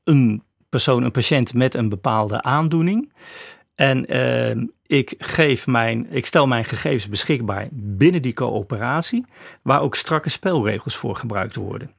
een 0.05 0.43
persoon, 0.69 1.03
een 1.03 1.11
patiënt 1.11 1.55
met 1.55 1.75
een 1.75 1.89
bepaalde 1.89 2.43
aandoening. 2.43 3.13
En 3.75 4.17
uh, 4.17 4.65
ik, 4.87 5.15
geef 5.19 5.67
mijn, 5.67 6.07
ik 6.11 6.27
stel 6.27 6.47
mijn 6.47 6.65
gegevens 6.65 7.09
beschikbaar 7.09 7.69
binnen 7.73 8.23
die 8.23 8.33
coöperatie, 8.33 9.25
waar 9.63 9.81
ook 9.81 9.95
strakke 9.95 10.31
spelregels 10.31 10.97
voor 10.97 11.17
gebruikt 11.17 11.55
worden. 11.55 11.91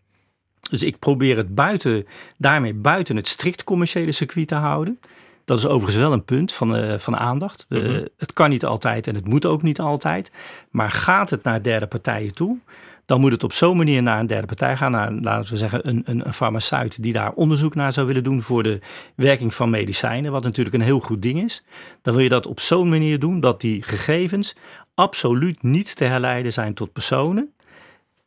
Dus 0.69 0.83
ik 0.83 0.99
probeer 0.99 1.37
het 1.37 1.55
buiten, 1.55 2.07
daarmee 2.37 2.73
buiten 2.73 3.15
het 3.15 3.27
strikt 3.27 3.63
commerciële 3.63 4.11
circuit 4.11 4.47
te 4.47 4.55
houden. 4.55 4.99
Dat 5.45 5.57
is 5.57 5.65
overigens 5.65 6.03
wel 6.03 6.11
een 6.11 6.25
punt 6.25 6.53
van, 6.53 6.75
uh, 6.75 6.97
van 6.97 7.17
aandacht. 7.17 7.65
Uh, 7.69 8.05
het 8.17 8.33
kan 8.33 8.49
niet 8.49 8.65
altijd 8.65 9.07
en 9.07 9.15
het 9.15 9.27
moet 9.27 9.45
ook 9.45 9.61
niet 9.61 9.79
altijd. 9.79 10.31
Maar 10.71 10.91
gaat 10.91 11.29
het 11.29 11.43
naar 11.43 11.63
derde 11.63 11.87
partijen 11.87 12.33
toe, 12.33 12.57
dan 13.05 13.19
moet 13.19 13.31
het 13.31 13.43
op 13.43 13.53
zo'n 13.53 13.77
manier 13.77 14.01
naar 14.01 14.19
een 14.19 14.27
derde 14.27 14.47
partij 14.47 14.77
gaan. 14.77 14.91
Naar, 14.91 15.11
laten 15.11 15.51
we 15.51 15.57
zeggen, 15.57 15.87
een, 15.87 16.01
een, 16.05 16.25
een 16.25 16.33
farmaceut 16.33 17.03
die 17.03 17.13
daar 17.13 17.31
onderzoek 17.31 17.75
naar 17.75 17.93
zou 17.93 18.07
willen 18.07 18.23
doen 18.23 18.43
voor 18.43 18.63
de 18.63 18.79
werking 19.15 19.53
van 19.53 19.69
medicijnen, 19.69 20.31
wat 20.31 20.43
natuurlijk 20.43 20.75
een 20.75 20.81
heel 20.81 20.99
goed 20.99 21.21
ding 21.21 21.43
is. 21.43 21.63
Dan 22.01 22.13
wil 22.13 22.23
je 22.23 22.29
dat 22.29 22.47
op 22.47 22.59
zo'n 22.59 22.89
manier 22.89 23.19
doen 23.19 23.39
dat 23.39 23.61
die 23.61 23.83
gegevens 23.83 24.55
absoluut 24.95 25.63
niet 25.63 25.95
te 25.95 26.03
herleiden 26.03 26.53
zijn 26.53 26.73
tot 26.73 26.93
personen 26.93 27.53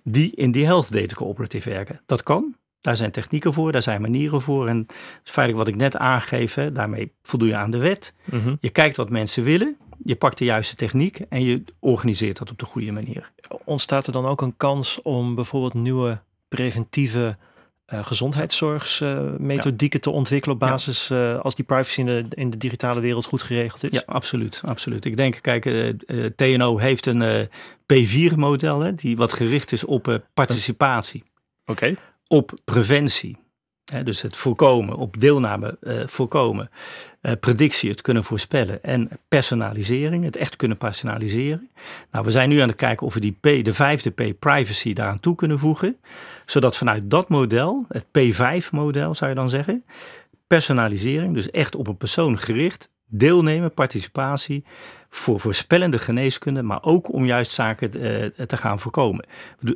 die 0.02 0.32
in 0.34 0.50
die 0.50 0.64
health 0.64 0.92
data 0.92 1.14
cooperative 1.14 1.70
werken. 1.70 2.00
Dat 2.06 2.22
kan. 2.22 2.54
Daar 2.86 2.96
zijn 2.96 3.10
technieken 3.10 3.52
voor, 3.52 3.72
daar 3.72 3.82
zijn 3.82 4.00
manieren 4.00 4.40
voor. 4.40 4.68
En 4.68 4.86
feitelijk 5.22 5.64
wat 5.64 5.74
ik 5.74 5.80
net 5.80 5.96
aangeef, 5.96 6.54
hè, 6.54 6.72
daarmee 6.72 7.12
voldoe 7.22 7.48
je 7.48 7.56
aan 7.56 7.70
de 7.70 7.78
wet. 7.78 8.14
Mhm. 8.24 8.54
Je 8.60 8.70
kijkt 8.70 8.96
wat 8.96 9.10
mensen 9.10 9.42
willen, 9.42 9.76
je 10.04 10.16
pakt 10.16 10.38
de 10.38 10.44
juiste 10.44 10.76
techniek 10.76 11.20
en 11.28 11.44
je 11.44 11.64
organiseert 11.78 12.38
dat 12.38 12.50
op 12.50 12.58
de 12.58 12.64
goede 12.64 12.92
manier. 12.92 13.30
Ontstaat 13.64 14.06
er 14.06 14.12
dan 14.12 14.26
ook 14.26 14.42
een 14.42 14.56
kans 14.56 15.02
om 15.02 15.34
bijvoorbeeld 15.34 15.74
nieuwe 15.74 16.18
preventieve 16.48 17.36
uh, 17.88 18.06
gezondheidszorgsmethodieken 18.06 20.00
te 20.00 20.10
ontwikkelen 20.10 20.54
op 20.54 20.60
basis 20.60 21.10
uh, 21.10 21.40
als 21.40 21.54
die 21.54 21.64
privacy 21.64 22.00
in 22.00 22.06
de, 22.06 22.26
in 22.30 22.50
de, 22.50 22.56
digitale 22.56 23.00
wereld 23.00 23.24
goed 23.24 23.42
geregeld 23.42 23.82
is? 23.82 23.90
Ja, 23.90 24.02
absoluut. 24.06 24.62
absoluut. 24.64 25.04
Ik 25.04 25.16
denk, 25.16 25.38
kijk, 25.40 25.64
uh, 25.64 25.92
TNO 26.36 26.78
heeft 26.78 27.06
een 27.06 27.48
P4-model 27.92 28.96
die 28.96 29.16
wat 29.16 29.32
gericht 29.32 29.72
is 29.72 29.84
op 29.84 30.22
participatie. 30.34 31.24
Oké. 31.64 31.94
Op 32.28 32.58
preventie 32.64 33.36
dus 34.04 34.22
het 34.22 34.36
voorkomen, 34.36 34.96
op 34.96 35.20
deelname 35.20 35.78
uh, 35.80 36.02
voorkomen, 36.06 36.70
uh, 37.22 37.32
predictie, 37.40 37.90
het 37.90 38.02
kunnen 38.02 38.24
voorspellen 38.24 38.82
en 38.82 39.10
personalisering, 39.28 40.24
het 40.24 40.36
echt 40.36 40.56
kunnen 40.56 40.76
personaliseren. 40.76 41.70
Nou, 42.10 42.24
we 42.24 42.30
zijn 42.30 42.48
nu 42.48 42.58
aan 42.58 42.68
het 42.68 42.76
kijken 42.76 43.06
of 43.06 43.14
we 43.14 43.20
die 43.20 43.36
P, 43.40 43.64
de 43.64 43.74
vijfde 43.74 44.10
P, 44.10 44.38
privacy, 44.38 44.92
daaraan 44.92 45.20
toe 45.20 45.34
kunnen 45.34 45.58
voegen. 45.58 45.96
Zodat 46.46 46.76
vanuit 46.76 47.10
dat 47.10 47.28
model, 47.28 47.86
het 47.88 48.04
P5-model 48.04 49.14
zou 49.14 49.30
je 49.30 49.36
dan 49.36 49.50
zeggen, 49.50 49.84
personalisering, 50.46 51.34
dus 51.34 51.50
echt 51.50 51.74
op 51.74 51.86
een 51.86 51.96
persoon 51.96 52.38
gericht, 52.38 52.90
deelnemen, 53.08 53.74
participatie, 53.74 54.64
voor 55.16 55.40
voorspellende 55.40 55.98
geneeskunde, 55.98 56.62
maar 56.62 56.82
ook 56.82 57.12
om 57.12 57.26
juist 57.26 57.50
zaken 57.50 57.90
uh, 57.96 58.46
te 58.46 58.56
gaan 58.56 58.80
voorkomen. 58.80 59.24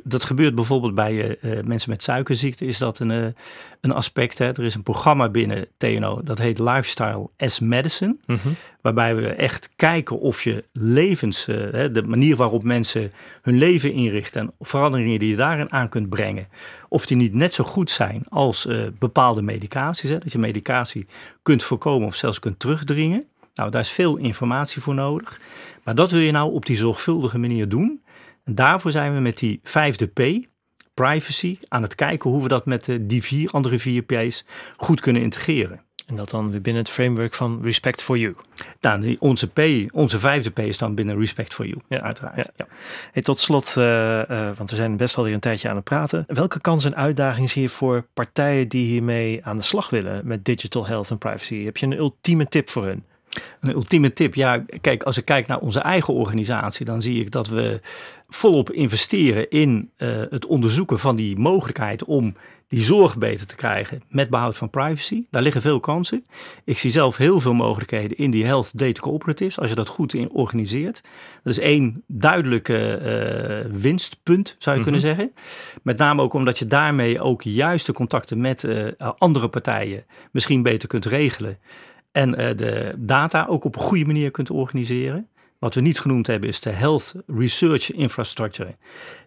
Dat 0.03 0.23
gebeurt 0.23 0.55
bijvoorbeeld 0.55 0.95
bij 0.95 1.37
uh, 1.41 1.59
mensen 1.63 1.89
met 1.89 2.03
suikerziekte, 2.03 2.65
is 2.65 2.77
dat 2.77 2.99
een, 2.99 3.35
een 3.81 3.91
aspect. 3.91 4.37
Hè. 4.37 4.45
Er 4.45 4.63
is 4.63 4.75
een 4.75 4.83
programma 4.83 5.29
binnen 5.29 5.67
TNO, 5.77 6.21
dat 6.23 6.37
heet 6.37 6.59
Lifestyle 6.59 7.29
as 7.37 7.59
Medicine, 7.59 8.15
mm 8.25 8.39
-hmm. 8.41 8.55
waarbij 8.81 9.15
we 9.15 9.27
echt 9.27 9.69
kijken 9.75 10.19
of 10.19 10.43
je 10.43 10.63
levens, 10.73 11.45
de 11.45 12.03
manier 12.05 12.35
waarop 12.35 12.63
mensen 12.63 13.11
hun 13.41 13.57
leven 13.57 13.91
inrichten 13.91 14.41
en 14.41 14.53
veranderingen 14.59 15.19
die 15.19 15.29
je 15.29 15.35
daarin 15.35 15.71
aan 15.71 15.89
kunt 15.89 16.09
brengen, 16.09 16.47
of 16.89 17.05
die 17.05 17.17
niet 17.17 17.33
net 17.33 17.53
zo 17.53 17.63
goed 17.63 17.91
zijn 17.91 18.23
als 18.29 18.67
bepaalde 18.99 19.41
medicaties. 19.41 20.09
Hè. 20.09 20.17
Dat 20.17 20.31
je 20.31 20.39
medicatie 20.39 21.07
kunt 21.43 21.63
voorkomen 21.63 22.07
of 22.07 22.15
zelfs 22.15 22.39
kunt 22.39 22.59
terugdringen. 22.59 23.25
Nou, 23.53 23.71
daar 23.71 23.81
is 23.81 23.91
veel 23.91 24.17
informatie 24.17 24.81
voor 24.81 24.93
nodig. 24.93 25.39
Maar 25.83 25.95
dat 25.95 26.11
wil 26.11 26.19
je 26.19 26.31
nou 26.31 26.51
op 26.51 26.65
die 26.65 26.77
zorgvuldige 26.77 27.37
manier 27.37 27.69
doen. 27.69 28.01
En 28.43 28.55
daarvoor 28.55 28.91
zijn 28.91 29.13
we 29.13 29.19
met 29.19 29.37
die 29.37 29.59
vijfde 29.63 30.05
P, 30.05 30.47
privacy, 30.93 31.57
aan 31.67 31.81
het 31.81 31.95
kijken 31.95 32.29
hoe 32.29 32.41
we 32.41 32.47
dat 32.47 32.65
met 32.65 32.97
die 33.01 33.23
vier 33.23 33.51
andere 33.51 33.79
vier 33.79 34.01
P's 34.01 34.45
goed 34.77 35.01
kunnen 35.01 35.21
integreren. 35.21 35.81
En 36.11 36.17
dat 36.17 36.29
dan 36.29 36.51
weer 36.51 36.61
binnen 36.61 36.83
het 36.83 36.91
framework 36.91 37.33
van 37.33 37.59
Respect 37.63 38.03
for 38.03 38.17
You. 38.17 38.35
Nou, 38.81 39.15
onze 39.19 39.47
P, 39.47 39.91
onze 39.91 40.19
vijfde 40.19 40.49
P 40.49 40.59
is 40.59 40.77
dan 40.77 40.95
binnen 40.95 41.19
Respect 41.19 41.53
for 41.53 41.65
You, 41.67 41.81
ja, 41.89 42.01
uiteraard. 42.01 42.35
Ja. 42.35 42.45
ja. 42.55 42.67
Hey, 43.11 43.21
tot 43.21 43.39
slot, 43.39 43.75
uh, 43.77 43.83
uh, 43.83 44.49
want 44.57 44.69
we 44.69 44.75
zijn 44.75 44.97
best 44.97 45.17
alweer 45.17 45.33
een 45.33 45.39
tijdje 45.39 45.69
aan 45.69 45.75
het 45.75 45.83
praten. 45.83 46.23
Welke 46.27 46.61
kansen 46.61 46.93
en 46.93 46.97
uitdagingen 46.97 47.49
zie 47.49 47.61
je 47.61 47.69
voor 47.69 48.05
partijen 48.13 48.67
die 48.67 48.85
hiermee 48.85 49.45
aan 49.45 49.57
de 49.57 49.63
slag 49.63 49.89
willen 49.89 50.27
met 50.27 50.45
digital 50.45 50.87
health 50.87 51.09
en 51.09 51.17
privacy? 51.17 51.63
Heb 51.63 51.77
je 51.77 51.85
een 51.85 51.97
ultieme 51.97 52.47
tip 52.47 52.69
voor 52.69 52.85
hun? 52.85 53.03
Een 53.59 53.71
ultieme 53.71 54.13
tip, 54.13 54.35
ja, 54.35 54.63
kijk, 54.81 55.03
als 55.03 55.17
ik 55.17 55.25
kijk 55.25 55.47
naar 55.47 55.59
onze 55.59 55.79
eigen 55.79 56.13
organisatie, 56.13 56.85
dan 56.85 57.01
zie 57.01 57.19
ik 57.19 57.31
dat 57.31 57.47
we 57.47 57.81
volop 58.29 58.71
investeren 58.71 59.49
in 59.49 59.91
uh, 59.97 60.21
het 60.29 60.45
onderzoeken 60.45 60.99
van 60.99 61.15
die 61.15 61.37
mogelijkheid 61.37 62.03
om 62.03 62.35
die 62.71 62.81
zorg 62.81 63.17
beter 63.17 63.47
te 63.47 63.55
krijgen 63.55 64.01
met 64.09 64.29
behoud 64.29 64.57
van 64.57 64.69
privacy. 64.69 65.25
Daar 65.29 65.41
liggen 65.41 65.61
veel 65.61 65.79
kansen. 65.79 66.25
Ik 66.63 66.77
zie 66.77 66.91
zelf 66.91 67.17
heel 67.17 67.39
veel 67.39 67.53
mogelijkheden 67.53 68.17
in 68.17 68.31
die 68.31 68.45
health 68.45 68.77
data 68.77 69.01
cooperatives, 69.01 69.59
als 69.59 69.69
je 69.69 69.75
dat 69.75 69.87
goed 69.87 70.13
in 70.13 70.31
organiseert. 70.31 71.01
Dat 71.43 71.53
is 71.53 71.59
één 71.59 72.03
duidelijke 72.07 72.99
uh, 73.65 73.81
winstpunt, 73.81 74.55
zou 74.59 74.77
je 74.77 74.81
mm 74.81 74.87
-hmm. 74.87 75.01
kunnen 75.01 75.01
zeggen. 75.01 75.33
Met 75.81 75.97
name 75.97 76.21
ook 76.21 76.33
omdat 76.33 76.59
je 76.59 76.67
daarmee 76.67 77.21
ook 77.21 77.41
juist 77.41 77.85
de 77.85 77.93
contacten 77.93 78.41
met 78.41 78.63
uh, 78.63 78.87
andere 79.17 79.47
partijen 79.47 80.05
misschien 80.31 80.63
beter 80.63 80.87
kunt 80.87 81.05
regelen 81.05 81.57
en 82.11 82.29
uh, 82.29 82.57
de 82.57 82.93
data 82.97 83.45
ook 83.49 83.63
op 83.63 83.75
een 83.75 83.81
goede 83.81 84.05
manier 84.05 84.31
kunt 84.31 84.49
organiseren. 84.49 85.27
Wat 85.59 85.75
we 85.75 85.81
niet 85.81 85.99
genoemd 85.99 86.27
hebben 86.27 86.49
is 86.49 86.59
de 86.59 86.69
Health 86.69 87.13
Research 87.27 87.91
Infrastructure, 87.91 88.75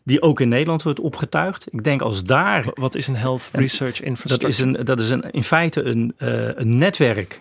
die 0.03 0.23
ook 0.23 0.41
in 0.41 0.49
Nederland 0.49 0.83
wordt 0.83 1.01
opgetuigd. 1.01 1.67
Ik 1.71 1.85
denk 1.85 2.01
als 2.01 2.25
daar. 2.25 2.67
Wat 2.75 2.95
is 2.95 3.07
een 3.07 3.17
Health 3.17 3.51
Research 3.53 4.01
Infrastructure? 4.01 4.39
Dat 4.39 4.51
is, 4.51 4.59
een, 4.59 4.85
dat 4.85 5.01
is 5.01 5.11
een, 5.11 5.31
in 5.31 5.45
feite 5.45 5.83
een, 5.83 6.15
uh, 6.19 6.49
een 6.55 6.79
netwerk 6.79 7.41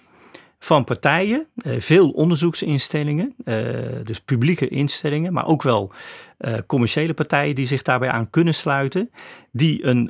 van 0.63 0.84
partijen, 0.84 1.47
uh, 1.56 1.80
veel 1.80 2.10
onderzoeksinstellingen, 2.10 3.36
uh, 3.45 3.56
dus 4.04 4.19
publieke 4.19 4.67
instellingen, 4.67 5.34
maar 5.34 5.47
ook 5.47 5.63
wel 5.63 5.91
uh, 6.39 6.54
commerciële 6.67 7.13
partijen 7.13 7.56
die 7.56 7.65
zich 7.65 7.82
daarbij 7.82 8.10
aan 8.10 8.30
kunnen 8.30 8.54
sluiten, 8.54 9.12
die 9.52 9.86
een 9.86 10.10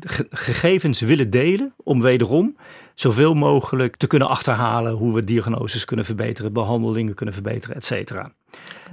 ge 0.00 0.26
gegevens 0.30 1.00
willen 1.00 1.30
delen 1.30 1.74
om 1.76 2.00
wederom 2.00 2.56
zoveel 2.94 3.34
mogelijk 3.34 3.96
te 3.96 4.06
kunnen 4.06 4.28
achterhalen 4.28 4.92
hoe 4.92 5.14
we 5.14 5.24
diagnoses 5.24 5.84
kunnen 5.84 6.04
verbeteren, 6.04 6.52
behandelingen 6.52 7.14
kunnen 7.14 7.34
verbeteren, 7.34 7.76
et 7.76 7.84
cetera. 7.84 8.32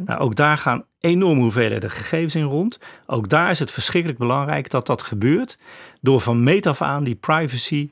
Nou, 0.06 0.20
ook 0.20 0.36
daar 0.36 0.58
gaan 0.58 0.86
enorme 1.00 1.42
hoeveelheden 1.42 1.92
gegevens 1.92 2.36
in 2.36 2.44
rond. 2.44 2.80
Ook 3.06 3.30
daar 3.30 3.50
is 3.50 3.60
het 3.60 3.72
verschrikkelijk 3.72 4.20
belangrijk 4.20 4.70
dat 4.70 4.86
dat 4.88 5.02
gebeurt 5.02 5.58
door 6.02 6.20
van 6.20 6.44
meet 6.44 6.66
af 6.66 6.82
aan 6.82 7.04
die 7.04 7.16
privacy 7.16 7.92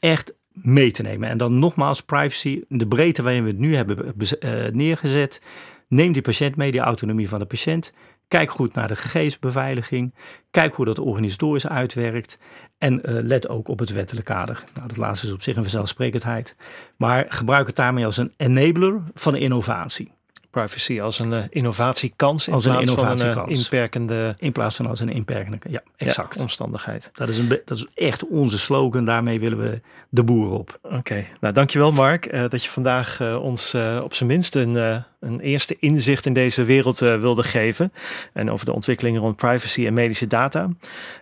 echt 0.00 0.36
mee 0.62 0.90
te 0.90 1.02
nemen. 1.02 1.28
En 1.28 1.38
dan 1.38 1.58
nogmaals, 1.58 2.02
privacy, 2.02 2.62
de 2.68 2.86
breedte 2.86 3.22
waarin 3.22 3.42
we 3.42 3.48
het 3.48 3.58
nu 3.58 3.76
hebben 3.76 4.14
uh, 4.16 4.66
neergezet. 4.72 5.42
Neem 5.88 6.12
die 6.12 6.22
patiënt 6.22 6.56
mee, 6.56 6.70
die 6.70 6.80
autonomie 6.80 7.28
van 7.28 7.38
de 7.38 7.46
patiënt. 7.46 7.92
Kijk 8.28 8.50
goed 8.50 8.74
naar 8.74 8.88
de 8.88 8.96
gegevensbeveiliging. 8.96 10.14
Kijk 10.50 10.74
hoe 10.74 10.84
dat 10.84 10.98
organisatorisch 10.98 11.68
uitwerkt. 11.68 12.38
En 12.78 12.92
uh, 12.92 13.22
let 13.22 13.48
ook 13.48 13.68
op 13.68 13.78
het 13.78 13.92
wettelijk 13.92 14.26
kader. 14.26 14.64
Nou, 14.74 14.88
dat 14.88 14.96
laatste 14.96 15.26
is 15.26 15.32
op 15.32 15.42
zich 15.42 15.56
een 15.56 15.62
vanzelfsprekendheid. 15.62 16.56
Maar 16.96 17.26
gebruik 17.28 17.66
het 17.66 17.76
daarmee 17.76 18.06
als 18.06 18.16
een 18.16 18.32
enabler 18.36 19.02
van 19.14 19.36
innovatie 19.36 20.16
privacy 20.50 21.00
als 21.00 21.18
een 21.18 21.32
uh, 21.32 21.42
innovatiekans 21.50 22.48
in 22.48 22.54
als 22.54 22.64
plaats 22.64 22.78
een 22.78 22.88
innovatiekans. 22.88 23.34
van 23.34 23.44
een 23.44 23.54
uh, 23.54 23.58
inperkende... 23.58 24.34
In 24.38 24.52
plaats 24.52 24.76
van 24.76 24.86
als 24.86 25.00
een 25.00 25.08
inperkende, 25.08 25.58
ja, 25.68 25.82
exact. 25.96 26.34
Ja, 26.34 26.40
omstandigheid. 26.42 27.10
Dat 27.14 27.28
is, 27.28 27.38
een 27.38 27.48
dat 27.48 27.76
is 27.76 27.86
echt 27.94 28.26
onze 28.26 28.58
slogan, 28.58 29.04
daarmee 29.04 29.40
willen 29.40 29.58
we 29.58 29.80
de 30.08 30.24
boer 30.24 30.50
op. 30.50 30.78
Oké, 30.82 30.96
okay. 30.96 31.26
nou 31.40 31.54
dankjewel 31.54 31.92
Mark 31.92 32.32
uh, 32.32 32.44
dat 32.48 32.64
je 32.64 32.70
vandaag 32.70 33.20
ons 33.40 33.74
op 34.02 34.14
zijn 34.14 34.28
minst 34.28 34.54
een, 34.54 35.04
een 35.20 35.40
eerste 35.40 35.76
inzicht 35.80 36.26
in 36.26 36.32
deze 36.32 36.64
wereld 36.64 36.98
wilde 36.98 37.42
geven. 37.42 37.92
En 38.32 38.50
over 38.50 38.66
de 38.66 38.72
ontwikkelingen 38.72 39.20
rond 39.20 39.36
privacy 39.36 39.86
en 39.86 39.94
medische 39.94 40.26
data. 40.26 40.68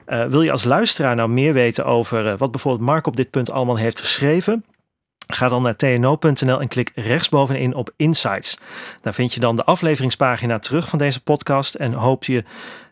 wil 0.07 0.43
je 0.43 0.53
als 0.53 0.65
luisteraar 0.65 1.15
nou 1.15 1.29
meer 1.29 1.53
weten 1.53 1.85
over 1.85 2.37
wat 2.37 2.51
bijvoorbeeld 2.51 2.85
Mark 2.85 3.07
op 3.07 3.17
dit 3.17 3.31
punt 3.31 3.51
allemaal 3.51 3.77
heeft 3.77 4.01
geschreven? 4.01 4.65
Ga 5.27 5.49
dan 5.49 5.63
naar 5.63 5.77
tno.nl 5.77 6.61
en 6.61 6.69
klik 6.69 6.93
rechtsbovenin 6.95 7.75
op 7.75 7.93
Insights. 7.97 8.59
Daar 9.03 9.15
vind 9.15 9.35
je 9.35 9.41
dan 9.41 9.57
de 9.57 9.65
afleveringspagina 9.65 10.59
terug 10.59 10.89
van 10.89 10.99
deze 10.99 11.23
podcast 11.23 11.75
en 11.75 11.93
hoop 11.93 12.25
je 12.25 12.45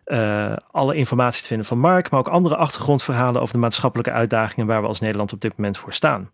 uh, 0.07 0.53
alle 0.71 0.95
informatie 0.95 1.43
te 1.43 1.49
vinden 1.49 1.67
van 1.67 1.79
Mark, 1.79 2.11
maar 2.11 2.21
ook 2.21 2.29
andere 2.29 2.57
achtergrondverhalen 2.57 3.41
over 3.41 3.55
de 3.55 3.61
maatschappelijke 3.61 4.13
uitdagingen 4.13 4.67
waar 4.67 4.81
we 4.81 4.89
als 4.89 5.01
Nederland 5.01 5.33
op 5.33 5.41
dit 5.41 5.57
moment 5.57 5.79
voor 5.79 5.93
staan. 5.93 6.31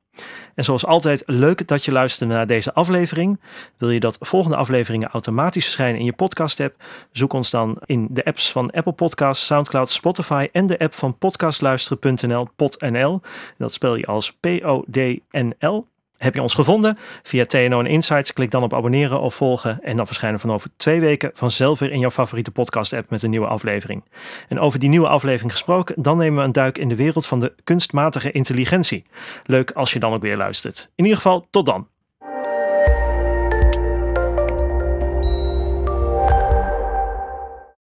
En 0.55 0.65
zoals 0.65 0.87
altijd, 0.87 1.23
leuk 1.27 1.69
dat 1.69 1.85
je 1.85 1.93
luisterde 1.93 2.35
naar 2.35 2.47
deze 2.47 2.75
aflevering. 2.75 3.41
Wil 3.77 3.91
je 3.91 4.01
dat 4.01 4.17
volgende 4.21 4.57
afleveringen 4.57 5.09
automatisch 5.09 5.65
verschijnen 5.65 5.99
in 5.99 6.05
je 6.05 6.13
podcast-app? 6.13 6.83
Zoek 7.13 7.33
ons 7.33 7.51
dan 7.51 7.79
in 7.85 8.09
de 8.11 8.25
apps 8.25 8.53
van 8.53 8.71
Apple 8.71 8.93
Podcasts, 8.93 9.47
SoundCloud, 9.47 9.91
Spotify 9.91 10.49
en 10.53 10.67
de 10.67 10.79
app 10.79 10.95
van 10.95 11.19
podcastluisteren.nl, 11.19 12.49
podnl. 12.57 13.21
Dat 13.59 13.73
spel 13.73 13.95
je 13.95 14.07
als 14.07 14.33
P-O-D-N-L. 14.41 15.90
Heb 16.21 16.35
je 16.35 16.43
ons 16.43 16.55
gevonden 16.55 16.99
via 17.23 17.47
TNO 17.47 17.81
en 17.81 17.87
Insights? 17.87 18.33
Klik 18.33 18.51
dan 18.51 18.63
op 18.63 18.75
abonneren 18.75 19.21
of 19.21 19.35
volgen 19.35 19.83
en 19.83 19.97
dan 19.97 20.07
verschijnen 20.07 20.41
van 20.41 20.53
over 20.53 20.71
twee 20.77 21.01
weken 21.01 21.31
vanzelf 21.35 21.79
weer 21.79 21.93
in 21.93 21.99
jouw 21.99 22.11
favoriete 22.11 22.51
podcast 22.51 22.93
app 22.93 23.11
met 23.11 23.23
een 23.23 23.31
nieuwe 23.31 23.47
aflevering. 23.47 24.05
En 24.49 24.59
over 24.59 24.79
die 24.79 24.89
nieuwe 24.89 25.09
aflevering 25.09 25.53
gesproken, 25.53 26.03
dan 26.03 26.19
nemen 26.19 26.39
we 26.39 26.45
een 26.45 26.53
duik 26.53 26.79
in 26.79 26.89
de 26.89 26.97
wereld 26.97 27.27
van 27.27 27.41
de 27.41 27.55
kunstmatige 27.65 28.33
intelligentie. 28.33 29.05
Leuk 29.45 29.71
als 29.71 29.93
je 29.93 29.99
dan 29.99 30.13
ook 30.13 30.23
weer 30.23 30.37
luistert. 30.37 30.91
In 30.95 31.05
ieder 31.05 31.21
geval, 31.21 31.47
tot 31.51 31.67
dan. 31.67 31.87